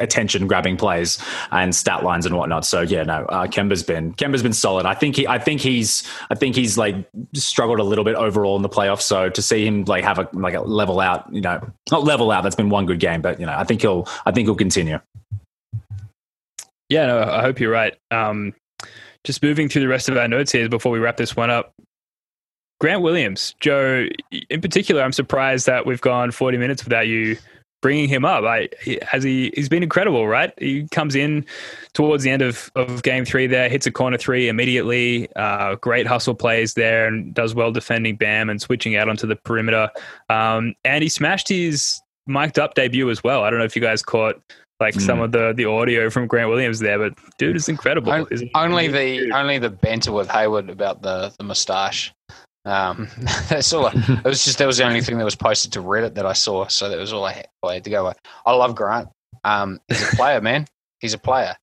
attention 0.00 0.46
grabbing 0.46 0.78
plays 0.78 1.22
and 1.50 1.74
stat 1.74 2.02
lines 2.02 2.24
and 2.24 2.36
whatnot. 2.36 2.64
So 2.64 2.80
yeah, 2.80 3.02
no, 3.02 3.26
uh, 3.26 3.46
Kemba's 3.46 3.82
been 3.82 4.14
Kemba's 4.14 4.42
been 4.42 4.54
solid. 4.54 4.86
I 4.86 4.94
think 4.94 5.16
he, 5.16 5.28
I 5.28 5.38
think 5.38 5.60
he's, 5.60 6.08
I 6.30 6.36
think 6.36 6.56
he's 6.56 6.78
like 6.78 6.94
struggled 7.34 7.80
a 7.80 7.84
little 7.84 8.04
bit 8.04 8.14
overall 8.14 8.56
in 8.56 8.62
the 8.62 8.70
playoffs. 8.70 9.02
So 9.02 9.28
to 9.28 9.42
see 9.42 9.66
him 9.66 9.84
like 9.84 10.04
have 10.04 10.18
a 10.18 10.26
like 10.32 10.54
a 10.54 10.62
level 10.62 11.00
out, 11.00 11.30
you 11.30 11.42
know, 11.42 11.60
not 11.90 12.04
level 12.04 12.30
out. 12.30 12.44
That's 12.44 12.56
been 12.56 12.70
one 12.70 12.86
good 12.86 12.98
game, 12.98 13.20
but 13.20 13.38
you 13.38 13.44
know, 13.44 13.54
I 13.54 13.64
think 13.64 13.82
he'll, 13.82 14.08
I 14.24 14.32
think 14.32 14.46
he'll 14.46 14.54
continue. 14.54 15.00
Yeah, 16.88 17.06
no, 17.06 17.22
I 17.22 17.42
hope 17.42 17.60
you're 17.60 17.70
right. 17.70 17.94
Um, 18.10 18.54
just 19.24 19.42
moving 19.42 19.68
through 19.68 19.82
the 19.82 19.88
rest 19.88 20.08
of 20.08 20.16
our 20.16 20.28
notes 20.28 20.52
here 20.52 20.68
before 20.68 20.92
we 20.92 20.98
wrap 20.98 21.16
this 21.16 21.34
one 21.34 21.50
up. 21.50 21.72
Grant 22.80 23.02
Williams, 23.02 23.54
Joe, 23.60 24.06
in 24.50 24.60
particular, 24.60 25.02
I'm 25.02 25.12
surprised 25.12 25.66
that 25.66 25.86
we've 25.86 26.00
gone 26.00 26.30
40 26.30 26.58
minutes 26.58 26.84
without 26.84 27.06
you 27.06 27.36
bringing 27.84 28.08
him 28.08 28.24
up. 28.24 28.44
I, 28.44 28.70
has 29.02 29.22
he? 29.22 29.52
He's 29.54 29.68
been 29.68 29.82
incredible, 29.82 30.26
right? 30.26 30.52
He 30.58 30.88
comes 30.88 31.14
in 31.14 31.44
towards 31.92 32.24
the 32.24 32.30
end 32.30 32.40
of, 32.40 32.70
of 32.74 33.02
game 33.02 33.26
three. 33.26 33.46
There 33.46 33.68
hits 33.68 33.86
a 33.86 33.92
corner 33.92 34.16
three 34.16 34.48
immediately. 34.48 35.28
Uh, 35.36 35.76
great 35.76 36.06
hustle 36.06 36.34
plays 36.34 36.74
there 36.74 37.06
and 37.06 37.34
does 37.34 37.54
well 37.54 37.72
defending 37.72 38.16
Bam 38.16 38.48
and 38.48 38.60
switching 38.60 38.96
out 38.96 39.08
onto 39.10 39.26
the 39.26 39.36
perimeter. 39.36 39.90
Um, 40.30 40.74
and 40.84 41.02
he 41.02 41.10
smashed 41.10 41.48
his 41.48 42.00
mic'd 42.26 42.58
up 42.58 42.74
debut 42.74 43.10
as 43.10 43.22
well. 43.22 43.44
I 43.44 43.50
don't 43.50 43.58
know 43.58 43.66
if 43.66 43.76
you 43.76 43.82
guys 43.82 44.02
caught 44.02 44.40
like 44.84 45.00
some 45.00 45.18
Mm. 45.18 45.24
of 45.24 45.32
the 45.32 45.52
the 45.56 45.64
audio 45.64 46.10
from 46.10 46.26
Grant 46.26 46.48
Williams 46.50 46.78
there, 46.78 46.98
but 46.98 47.14
dude 47.38 47.56
is 47.56 47.68
incredible. 47.68 48.12
On- 48.12 48.26
isn't 48.30 48.46
he? 48.48 48.52
Only 48.54 48.88
the 48.88 49.32
only 49.32 49.58
the 49.58 49.70
banter 49.70 50.12
with 50.12 50.30
Hayward 50.30 50.70
about 50.70 51.02
the 51.02 51.32
the 51.38 51.44
moustache. 51.44 52.12
Um, 52.66 53.08
that's 53.48 53.72
all. 53.72 53.86
I, 53.86 53.92
it 53.94 54.24
was 54.24 54.44
just 54.44 54.58
that 54.58 54.66
was 54.66 54.78
the 54.78 54.84
only 54.84 55.00
thing 55.00 55.18
that 55.18 55.24
was 55.24 55.34
posted 55.36 55.72
to 55.72 55.80
Reddit 55.80 56.14
that 56.14 56.26
I 56.26 56.32
saw. 56.32 56.66
So 56.68 56.88
that 56.88 56.98
was 56.98 57.12
all 57.12 57.24
I 57.24 57.32
had, 57.32 57.48
all 57.62 57.70
I 57.70 57.74
had 57.74 57.84
to 57.84 57.90
go 57.90 58.04
by. 58.04 58.14
I 58.46 58.52
love 58.54 58.74
Grant. 58.74 59.08
Um, 59.44 59.80
he's 59.88 60.12
a 60.12 60.16
player, 60.16 60.40
man. 60.50 60.66
He's 61.00 61.12
a 61.14 61.18
player, 61.18 61.56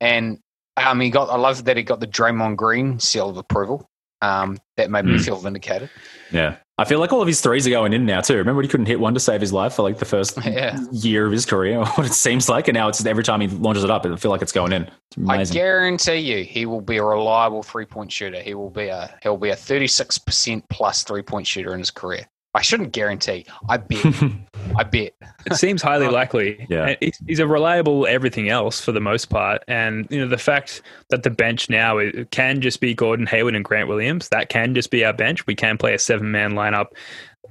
and 0.00 0.38
um, 0.76 0.98
he 1.00 1.10
got. 1.10 1.28
I 1.30 1.36
love 1.36 1.64
that 1.66 1.76
he 1.76 1.82
got 1.84 2.00
the 2.00 2.06
Draymond 2.08 2.56
Green 2.56 2.98
seal 2.98 3.28
of 3.28 3.36
approval. 3.36 3.86
Um, 4.20 4.58
that 4.76 4.90
made 4.90 5.04
me 5.04 5.12
Mm. 5.14 5.24
feel 5.24 5.36
vindicated. 5.36 5.90
Yeah. 6.32 6.56
I 6.76 6.84
feel 6.84 6.98
like 7.00 7.12
all 7.12 7.20
of 7.20 7.26
his 7.26 7.40
threes 7.40 7.66
are 7.66 7.70
going 7.70 7.92
in 7.92 8.04
now 8.06 8.20
too. 8.20 8.36
Remember, 8.36 8.62
he 8.62 8.68
couldn't 8.68 8.86
hit 8.86 8.98
one 9.00 9.14
to 9.14 9.20
save 9.20 9.40
his 9.40 9.52
life 9.52 9.74
for 9.74 9.82
like 9.82 9.98
the 9.98 10.04
first 10.04 10.36
Yeah. 10.44 10.78
year 10.92 11.26
of 11.26 11.32
his 11.32 11.44
career, 11.46 11.84
what 11.94 12.06
it 12.06 12.12
seems 12.12 12.48
like. 12.48 12.68
And 12.68 12.74
now 12.76 12.88
it's 12.88 13.04
every 13.04 13.24
time 13.24 13.40
he 13.40 13.48
launches 13.48 13.84
it 13.84 13.90
up, 13.90 14.04
I 14.06 14.14
feel 14.16 14.30
like 14.30 14.42
it's 14.42 14.52
going 14.52 14.72
in. 14.72 14.88
It's 15.16 15.50
I 15.50 15.54
guarantee 15.54 16.16
you, 16.18 16.44
he 16.44 16.66
will 16.66 16.80
be 16.80 16.96
a 16.98 17.04
reliable 17.04 17.62
three 17.62 17.84
point 17.86 18.10
shooter. 18.12 18.40
He 18.40 18.54
will 18.54 18.70
be 18.70 18.88
a 18.88 19.12
he'll 19.22 19.36
be 19.36 19.50
a 19.50 19.56
thirty 19.56 19.86
six 19.88 20.18
percent 20.18 20.64
plus 20.68 21.02
three 21.04 21.22
point 21.22 21.46
shooter 21.46 21.72
in 21.72 21.78
his 21.80 21.90
career. 21.90 22.28
I 22.58 22.62
shouldn't 22.62 22.90
guarantee. 22.90 23.46
I 23.68 23.76
bet. 23.76 24.04
I 24.76 24.82
bet. 24.82 25.14
It 25.46 25.54
seems 25.54 25.80
highly 25.80 26.06
uh, 26.06 26.10
likely. 26.10 26.66
Yeah. 26.68 26.96
He's- 26.98 27.22
he's 27.24 27.38
a 27.38 27.46
reliable 27.46 28.04
everything 28.08 28.48
else 28.48 28.80
for 28.80 28.90
the 28.90 29.00
most 29.00 29.26
part. 29.26 29.62
And, 29.68 30.08
you 30.10 30.18
know, 30.18 30.26
the 30.26 30.38
fact 30.38 30.82
that 31.10 31.22
the 31.22 31.30
bench 31.30 31.70
now 31.70 31.98
is, 31.98 32.26
can 32.32 32.60
just 32.60 32.80
be 32.80 32.94
Gordon 32.94 33.26
Hayward 33.26 33.54
and 33.54 33.64
Grant 33.64 33.88
Williams, 33.88 34.28
that 34.30 34.48
can 34.48 34.74
just 34.74 34.90
be 34.90 35.04
our 35.04 35.12
bench. 35.12 35.46
We 35.46 35.54
can 35.54 35.78
play 35.78 35.94
a 35.94 36.00
seven 36.00 36.32
man 36.32 36.54
lineup. 36.54 36.86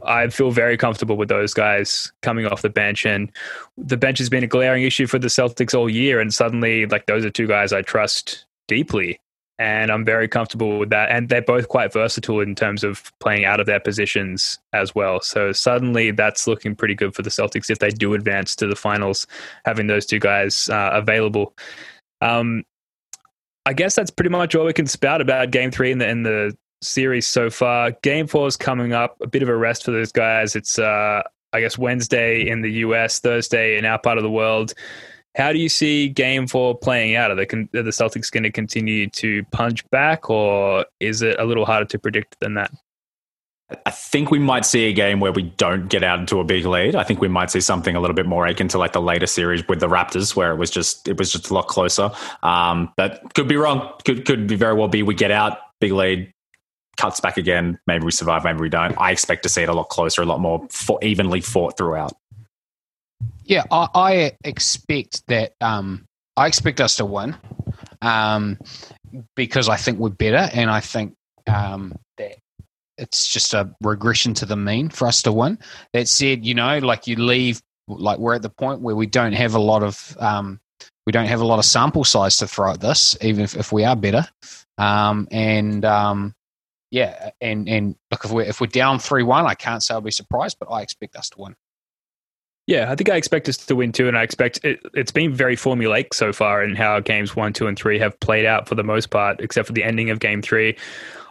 I 0.05 0.27
feel 0.27 0.51
very 0.51 0.75
comfortable 0.75 1.15
with 1.15 1.29
those 1.29 1.53
guys 1.53 2.11
coming 2.21 2.45
off 2.45 2.61
the 2.61 2.69
bench. 2.69 3.05
And 3.05 3.31
the 3.77 3.95
bench 3.97 4.17
has 4.17 4.29
been 4.29 4.43
a 4.43 4.47
glaring 4.47 4.83
issue 4.83 5.07
for 5.07 5.19
the 5.19 5.29
Celtics 5.29 5.73
all 5.73 5.89
year. 5.89 6.19
And 6.19 6.33
suddenly, 6.33 6.85
like, 6.85 7.05
those 7.05 7.23
are 7.23 7.29
two 7.31 7.47
guys 7.47 7.71
I 7.71 7.81
trust 7.81 8.45
deeply. 8.67 9.21
And 9.59 9.91
I'm 9.91 10.05
very 10.05 10.27
comfortable 10.27 10.77
with 10.77 10.89
that. 10.91 11.09
And 11.09 11.29
they're 11.29 11.41
both 11.41 11.67
quite 11.67 11.91
versatile 11.91 12.41
in 12.41 12.53
terms 12.53 12.83
of 12.83 13.11
playing 13.19 13.45
out 13.45 13.59
of 13.59 13.65
their 13.65 13.79
positions 13.79 14.59
as 14.73 14.93
well. 14.93 15.19
So 15.21 15.51
suddenly 15.51 16.11
that's 16.11 16.45
looking 16.45 16.75
pretty 16.75 16.93
good 16.93 17.15
for 17.15 17.23
the 17.23 17.31
Celtics 17.31 17.69
if 17.69 17.79
they 17.79 17.89
do 17.89 18.13
advance 18.13 18.55
to 18.57 18.67
the 18.67 18.75
finals, 18.75 19.25
having 19.65 19.87
those 19.87 20.05
two 20.05 20.19
guys 20.19 20.69
uh, 20.69 20.91
available. 20.93 21.55
Um, 22.21 22.63
I 23.65 23.73
guess 23.73 23.95
that's 23.95 24.11
pretty 24.11 24.29
much 24.29 24.55
all 24.55 24.65
we 24.65 24.73
can 24.73 24.87
spout 24.87 25.21
about 25.21 25.51
game 25.51 25.71
three 25.71 25.91
in 25.91 25.97
the, 25.97 26.07
in 26.07 26.23
the 26.23 26.55
series 26.81 27.27
so 27.27 27.49
far. 27.49 27.91
Game 28.03 28.27
four 28.27 28.47
is 28.47 28.55
coming 28.55 28.93
up, 28.93 29.17
a 29.21 29.27
bit 29.27 29.41
of 29.41 29.49
a 29.49 29.55
rest 29.55 29.83
for 29.83 29.91
those 29.91 30.11
guys. 30.11 30.55
It's, 30.55 30.77
uh, 30.77 31.23
I 31.51 31.61
guess, 31.61 31.77
Wednesday 31.77 32.47
in 32.47 32.61
the 32.61 32.71
US, 32.71 33.19
Thursday 33.19 33.77
in 33.77 33.85
our 33.85 33.97
part 33.97 34.17
of 34.17 34.23
the 34.23 34.29
world. 34.29 34.73
How 35.37 35.53
do 35.53 35.59
you 35.59 35.69
see 35.69 36.09
game 36.09 36.47
four 36.47 36.75
playing 36.75 37.15
out? 37.15 37.29
Are 37.29 37.35
the, 37.35 37.43
are 37.75 37.83
the 37.83 37.91
Celtics 37.91 38.31
going 38.31 38.43
to 38.43 38.51
continue 38.51 39.07
to 39.11 39.43
punch 39.51 39.87
back, 39.91 40.31
or 40.31 40.85
is 40.99 41.21
it 41.21 41.39
a 41.39 41.45
little 41.45 41.65
harder 41.65 41.85
to 41.85 41.99
predict 41.99 42.39
than 42.39 42.55
that? 42.55 42.71
I 43.85 43.91
think 43.91 44.31
we 44.31 44.39
might 44.39 44.65
see 44.65 44.85
a 44.85 44.93
game 44.93 45.19
where 45.19 45.33
we 45.33 45.43
don't 45.43 45.89
get 45.89 46.03
out 46.03 46.19
into 46.19 46.39
a 46.39 46.43
big 46.43 46.65
lead. 46.65 46.95
I 46.95 47.03
think 47.03 47.19
we 47.19 47.27
might 47.27 47.51
see 47.51 47.59
something 47.59 47.95
a 47.95 47.99
little 47.99 48.15
bit 48.15 48.25
more 48.25 48.47
akin 48.47 48.69
to 48.69 48.77
like 48.77 48.93
the 48.93 49.01
later 49.01 49.27
series 49.27 49.67
with 49.67 49.81
the 49.81 49.89
Raptors, 49.89 50.35
where 50.35 50.51
it 50.53 50.55
was 50.55 50.71
just 50.71 51.07
it 51.07 51.17
was 51.17 51.31
just 51.31 51.49
a 51.49 51.53
lot 51.53 51.67
closer. 51.67 52.09
Um, 52.43 52.91
but 52.95 53.21
could 53.35 53.47
be 53.47 53.57
wrong. 53.57 53.91
Could 54.05 54.25
could 54.25 54.47
be 54.47 54.55
very 54.55 54.73
well 54.73 54.87
be 54.87 55.03
we 55.03 55.13
get 55.15 55.31
out 55.31 55.59
big 55.79 55.91
lead, 55.91 56.33
cuts 56.95 57.19
back 57.19 57.37
again. 57.37 57.77
Maybe 57.87 58.05
we 58.05 58.11
survive. 58.11 58.43
Maybe 58.43 58.59
we 58.59 58.69
don't. 58.69 58.97
I 58.97 59.11
expect 59.11 59.43
to 59.43 59.49
see 59.49 59.63
it 59.63 59.69
a 59.69 59.73
lot 59.73 59.89
closer, 59.89 60.21
a 60.21 60.25
lot 60.25 60.39
more 60.39 60.65
for, 60.69 60.97
evenly 61.03 61.41
fought 61.41 61.77
throughout. 61.77 62.13
Yeah, 63.47 63.63
I, 63.71 63.87
I 63.95 64.31
expect 64.43 65.25
that. 65.27 65.53
Um, 65.61 66.05
I 66.35 66.47
expect 66.47 66.81
us 66.81 66.97
to 66.97 67.05
win, 67.05 67.35
um, 68.01 68.59
because 69.35 69.69
I 69.69 69.77
think 69.77 69.99
we're 69.99 70.09
better, 70.09 70.49
and 70.53 70.69
I 70.69 70.81
think 70.81 71.15
um, 71.47 71.95
that 72.17 72.35
it's 72.97 73.31
just 73.31 73.53
a 73.53 73.73
regression 73.81 74.33
to 74.35 74.45
the 74.45 74.57
mean 74.57 74.89
for 74.89 75.07
us 75.07 75.21
to 75.23 75.31
win. 75.31 75.59
That 75.93 76.09
said, 76.09 76.45
you 76.45 76.53
know, 76.55 76.77
like 76.79 77.07
you 77.07 77.15
leave, 77.15 77.61
like 77.87 78.19
we're 78.19 78.35
at 78.35 78.41
the 78.41 78.49
point 78.49 78.81
where 78.81 78.95
we 78.95 79.07
don't 79.07 79.33
have 79.33 79.55
a 79.55 79.59
lot 79.59 79.81
of, 79.81 80.17
um, 80.19 80.59
we 81.05 81.11
don't 81.13 81.27
have 81.27 81.41
a 81.41 81.45
lot 81.45 81.57
of 81.57 81.65
sample 81.65 82.03
size 82.03 82.35
to 82.37 82.47
throw 82.47 82.73
at 82.73 82.81
this, 82.81 83.17
even 83.21 83.45
if, 83.45 83.55
if 83.55 83.71
we 83.71 83.85
are 83.85 83.95
better. 83.95 84.27
Um, 84.77 85.27
and 85.31 85.85
um, 85.85 86.35
yeah, 86.91 87.31
and 87.39 87.67
and 87.69 87.95
look, 88.11 88.25
if 88.25 88.31
we're 88.31 88.43
if 88.43 88.59
we're 88.59 88.67
down 88.67 88.99
three 88.99 89.23
one, 89.23 89.45
I 89.45 89.55
can't 89.55 89.81
say 89.81 89.93
I'll 89.93 90.01
be 90.01 90.11
surprised, 90.11 90.57
but 90.59 90.69
I 90.69 90.81
expect 90.81 91.15
us 91.15 91.29
to 91.29 91.39
win. 91.39 91.55
Yeah, 92.67 92.91
I 92.91 92.95
think 92.95 93.09
I 93.09 93.15
expect 93.15 93.47
us 93.47 93.55
to 93.57 93.75
win 93.75 93.93
too, 93.93 94.09
and 94.09 94.17
I 94.17 94.23
expect 94.23 94.63
it, 94.65 94.81
it's 94.93 95.11
been 95.11 95.33
very 95.33 95.55
formulaic 95.55 96.13
so 96.13 96.33
far 96.33 96.61
in 96.61 96.75
how 96.75 96.99
games 96.99 97.33
one, 97.33 97.53
two, 97.53 97.65
and 97.67 97.79
three 97.79 97.97
have 97.97 98.19
played 98.19 98.45
out 98.45 98.67
for 98.67 98.75
the 98.75 98.83
most 98.83 99.09
part, 99.09 99.39
except 99.39 99.67
for 99.67 99.73
the 99.73 99.85
ending 99.85 100.09
of 100.09 100.19
game 100.19 100.41
three. 100.41 100.77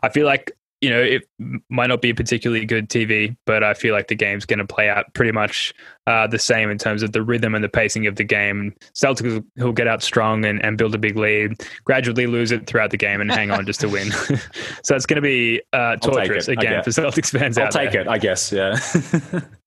I 0.03 0.09
feel 0.09 0.24
like 0.24 0.53
you 0.80 0.89
know 0.89 1.01
it 1.01 1.28
might 1.68 1.89
not 1.89 2.01
be 2.01 2.09
a 2.09 2.14
particularly 2.14 2.64
good 2.64 2.89
TV, 2.89 3.37
but 3.45 3.62
I 3.62 3.74
feel 3.74 3.95
like 3.95 4.09
the 4.09 4.14
game's 4.14 4.47
going 4.47 4.61
to 4.61 4.66
play 4.66 4.89
out 4.89 5.12
pretty 5.12 5.30
much 5.30 5.74
uh, 6.07 6.26
the 6.26 6.39
same 6.39 6.70
in 6.70 6.78
terms 6.78 7.03
of 7.03 7.12
the 7.12 7.22
rhythm 7.22 7.55
and 7.55 7.62
the 7.62 7.68
pacing 7.68 8.07
of 8.07 8.16
the 8.16 8.24
game. 8.24 8.74
Celtics 8.95 9.45
will 9.59 9.72
get 9.72 9.87
out 9.87 10.03
strong 10.03 10.43
and, 10.47 10.64
and 10.64 10.78
build 10.78 10.95
a 10.95 10.99
big 10.99 11.16
lead, 11.16 11.53
gradually 11.84 12.26
lose 12.26 12.51
it 12.51 12.66
throughout 12.66 12.93
the 12.93 12.97
game, 12.97 13.20
and 13.20 13.30
hang 13.30 13.51
on 13.51 13.66
just 13.66 13.80
to 13.80 13.91
win. 13.91 14.11
so 14.82 14.97
it's 14.97 15.05
going 15.05 15.16
to 15.16 15.20
be 15.20 15.61
uh, 15.74 15.97
torturous 15.97 16.49
again 16.49 16.82
for. 16.82 16.91
Celtics 16.91 17.39
fans 17.39 17.59
I'll 17.59 17.66
out 17.66 17.72
take 17.72 17.93
there. 17.93 18.01
it, 18.01 18.09
I 18.09 18.16
guess. 18.16 18.51
Yeah. 18.51 18.78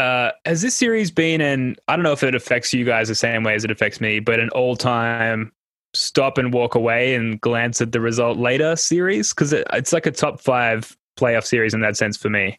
uh, 0.00 0.32
has 0.46 0.62
this 0.62 0.74
series 0.74 1.10
been 1.10 1.40
an 1.40 1.76
I 1.86 1.94
don't 1.94 2.02
know 2.02 2.12
if 2.12 2.22
it 2.22 2.34
affects 2.34 2.72
you 2.72 2.84
guys 2.84 3.08
the 3.08 3.14
same 3.14 3.44
way 3.44 3.54
as 3.54 3.64
it 3.64 3.70
affects 3.70 4.00
me, 4.00 4.18
but 4.18 4.40
an 4.40 4.48
all 4.50 4.74
time 4.74 5.52
stop 5.92 6.38
and 6.38 6.54
walk 6.54 6.74
away 6.74 7.14
and 7.14 7.40
glance 7.40 7.80
at 7.80 7.92
the 7.92 8.00
result 8.00 8.38
later 8.38 8.76
series? 8.76 9.34
Because 9.34 9.52
it, 9.52 9.66
it's 9.74 9.92
like 9.92 10.06
a 10.06 10.10
top 10.10 10.40
five 10.40 10.96
playoff 11.18 11.44
series 11.44 11.74
in 11.74 11.80
that 11.82 11.98
sense 11.98 12.16
for 12.16 12.30
me. 12.30 12.58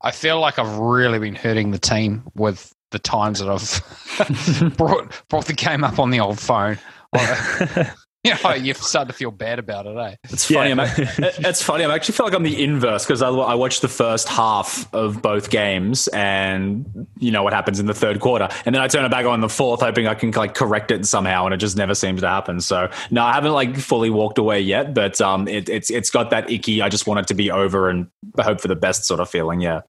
I 0.00 0.12
feel 0.12 0.40
like 0.40 0.58
I've 0.58 0.78
really 0.78 1.18
been 1.18 1.34
hurting 1.34 1.72
the 1.72 1.78
team 1.78 2.22
with 2.34 2.74
the 2.90 2.98
times 2.98 3.40
that 3.40 3.50
I've 3.50 4.76
brought 4.76 5.12
brought 5.28 5.46
the 5.46 5.52
game 5.52 5.84
up 5.84 5.98
on 5.98 6.10
the 6.10 6.20
old 6.20 6.40
phone. 6.40 6.78
you 8.42 8.42
know, 8.42 8.54
you 8.54 8.74
start 8.74 9.08
to 9.08 9.14
feel 9.14 9.30
bad 9.30 9.58
about 9.58 9.86
it, 9.86 9.96
eh? 9.96 10.16
It's 10.30 10.50
funny. 10.50 10.70
Yeah. 10.70 10.82
I'm, 11.18 11.24
it's 11.44 11.62
funny. 11.62 11.84
I 11.84 11.94
actually 11.94 12.14
feel 12.14 12.26
like 12.26 12.34
I'm 12.34 12.42
the 12.42 12.62
inverse 12.62 13.04
because 13.04 13.22
I, 13.22 13.28
I 13.28 13.54
watched 13.54 13.82
the 13.82 13.88
first 13.88 14.28
half 14.28 14.92
of 14.94 15.22
both 15.22 15.50
games, 15.50 16.08
and 16.08 17.06
you 17.18 17.30
know 17.30 17.42
what 17.42 17.52
happens 17.52 17.80
in 17.80 17.86
the 17.86 17.94
third 17.94 18.20
quarter, 18.20 18.48
and 18.64 18.74
then 18.74 18.82
I 18.82 18.88
turn 18.88 19.04
it 19.04 19.10
back 19.10 19.26
on 19.26 19.40
the 19.40 19.48
fourth, 19.48 19.80
hoping 19.80 20.06
I 20.06 20.14
can 20.14 20.30
like 20.32 20.54
correct 20.54 20.90
it 20.90 21.06
somehow, 21.06 21.44
and 21.44 21.54
it 21.54 21.58
just 21.58 21.76
never 21.76 21.94
seems 21.94 22.20
to 22.22 22.28
happen. 22.28 22.60
So 22.60 22.90
no, 23.10 23.22
I 23.22 23.32
haven't 23.32 23.52
like 23.52 23.76
fully 23.76 24.10
walked 24.10 24.38
away 24.38 24.60
yet, 24.60 24.94
but 24.94 25.20
um, 25.20 25.48
it, 25.48 25.68
it's 25.68 25.90
it's 25.90 26.10
got 26.10 26.30
that 26.30 26.50
icky. 26.50 26.82
I 26.82 26.88
just 26.88 27.06
want 27.06 27.20
it 27.20 27.26
to 27.28 27.34
be 27.34 27.50
over 27.50 27.88
and 27.88 28.08
hope 28.40 28.60
for 28.60 28.68
the 28.68 28.76
best 28.76 29.04
sort 29.04 29.20
of 29.20 29.28
feeling. 29.30 29.60
Yeah, 29.60 29.82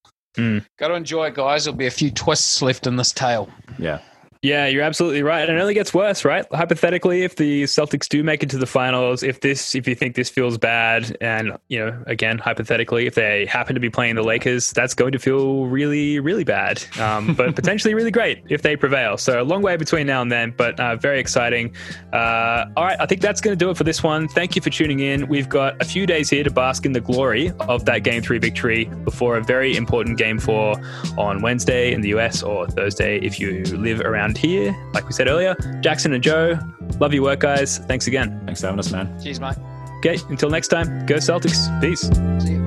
Got 0.77 0.89
to 0.89 0.93
enjoy 0.93 1.27
it, 1.27 1.33
guys. 1.33 1.65
There'll 1.65 1.77
be 1.77 1.87
a 1.87 1.91
few 1.91 2.11
twists 2.11 2.61
left 2.61 2.85
in 2.85 2.95
this 2.95 3.11
tale. 3.11 3.49
yeah. 3.79 3.99
Yeah, 4.41 4.67
you're 4.67 4.83
absolutely 4.83 5.23
right. 5.23 5.47
And 5.47 5.57
it 5.57 5.61
only 5.61 5.73
gets 5.73 5.93
worse, 5.93 6.23
right? 6.23 6.45
Hypothetically, 6.53 7.23
if 7.23 7.35
the 7.35 7.63
Celtics 7.63 8.07
do 8.07 8.23
make 8.23 8.43
it 8.43 8.49
to 8.51 8.57
the 8.57 8.65
finals, 8.65 9.23
if 9.23 9.41
this 9.41 9.75
if 9.75 9.87
you 9.87 9.95
think 9.95 10.15
this 10.15 10.29
feels 10.29 10.57
bad 10.57 11.17
and, 11.21 11.57
you 11.67 11.79
know, 11.79 12.03
again, 12.07 12.37
hypothetically, 12.37 13.07
if 13.07 13.15
they 13.15 13.45
happen 13.45 13.73
to 13.73 13.79
be 13.79 13.89
playing 13.89 14.15
the 14.15 14.23
Lakers, 14.23 14.71
that's 14.71 14.93
going 14.93 15.11
to 15.11 15.19
feel 15.19 15.65
really, 15.65 16.19
really 16.19 16.43
bad. 16.43 16.83
Um, 16.99 17.33
but 17.37 17.55
potentially 17.55 17.93
really 17.93 18.11
great 18.11 18.43
if 18.49 18.61
they 18.61 18.75
prevail. 18.75 19.17
So 19.17 19.41
a 19.41 19.43
long 19.43 19.61
way 19.61 19.75
between 19.77 20.07
now 20.07 20.21
and 20.21 20.31
then, 20.31 20.53
but 20.55 20.79
uh, 20.79 20.95
very 20.95 21.19
exciting. 21.19 21.75
Uh, 22.13 22.65
all 22.75 22.85
right, 22.85 22.97
I 22.99 23.05
think 23.05 23.21
that's 23.21 23.41
going 23.41 23.57
to 23.57 23.65
do 23.65 23.69
it 23.69 23.77
for 23.77 23.83
this 23.83 24.03
one. 24.03 24.27
Thank 24.27 24.55
you 24.55 24.61
for 24.61 24.69
tuning 24.69 24.99
in. 24.99 25.27
We've 25.27 25.49
got 25.49 25.81
a 25.81 25.85
few 25.85 26.05
days 26.05 26.29
here 26.29 26.43
to 26.43 26.51
bask 26.51 26.85
in 26.85 26.93
the 26.93 27.01
glory 27.01 27.51
of 27.61 27.85
that 27.85 27.99
game 27.99 28.21
three 28.21 28.37
victory 28.37 28.85
before 29.03 29.37
a 29.37 29.43
very 29.43 29.75
important 29.75 30.17
game 30.17 30.39
four 30.39 30.75
on 31.17 31.41
Wednesday 31.41 31.93
in 31.93 32.01
the 32.01 32.09
US 32.09 32.43
or 32.43 32.67
Thursday 32.67 33.19
if 33.19 33.39
you 33.39 33.63
live 33.65 34.01
around 34.01 34.26
here. 34.35 34.75
Like 34.93 35.05
we 35.05 35.13
said 35.13 35.27
earlier, 35.27 35.55
Jackson 35.81 36.13
and 36.13 36.23
Joe, 36.23 36.57
love 36.99 37.13
your 37.13 37.21
work, 37.21 37.41
guys. 37.41 37.77
Thanks 37.77 38.07
again. 38.07 38.41
Thanks 38.45 38.61
for 38.61 38.67
having 38.67 38.79
us, 38.79 38.91
man. 38.91 39.15
Cheers, 39.21 39.39
mate. 39.39 39.55
Okay, 39.99 40.17
until 40.29 40.49
next 40.49 40.69
time, 40.69 41.05
go 41.05 41.15
Celtics. 41.15 41.69
Peace. 41.79 42.01
See 42.43 42.53
you. 42.53 42.63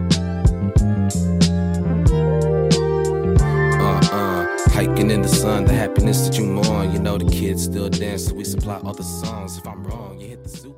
Uh 3.80 4.00
uh, 4.12 4.70
hiking 4.70 5.10
in 5.10 5.22
the 5.22 5.28
sun, 5.28 5.64
the 5.64 5.72
happiness 5.72 6.26
that 6.26 6.38
you 6.38 6.44
mourn. 6.46 6.92
You 6.92 7.00
know 7.00 7.18
the 7.18 7.30
kids 7.30 7.64
still 7.64 7.88
dance, 7.88 8.26
so 8.26 8.34
we 8.34 8.44
supply 8.44 8.76
other 8.76 9.02
songs. 9.02 9.58
If 9.58 9.66
I'm 9.66 9.84
wrong, 9.84 10.20
you 10.20 10.28
hit 10.28 10.42
the 10.42 10.48
zoo. 10.48 10.69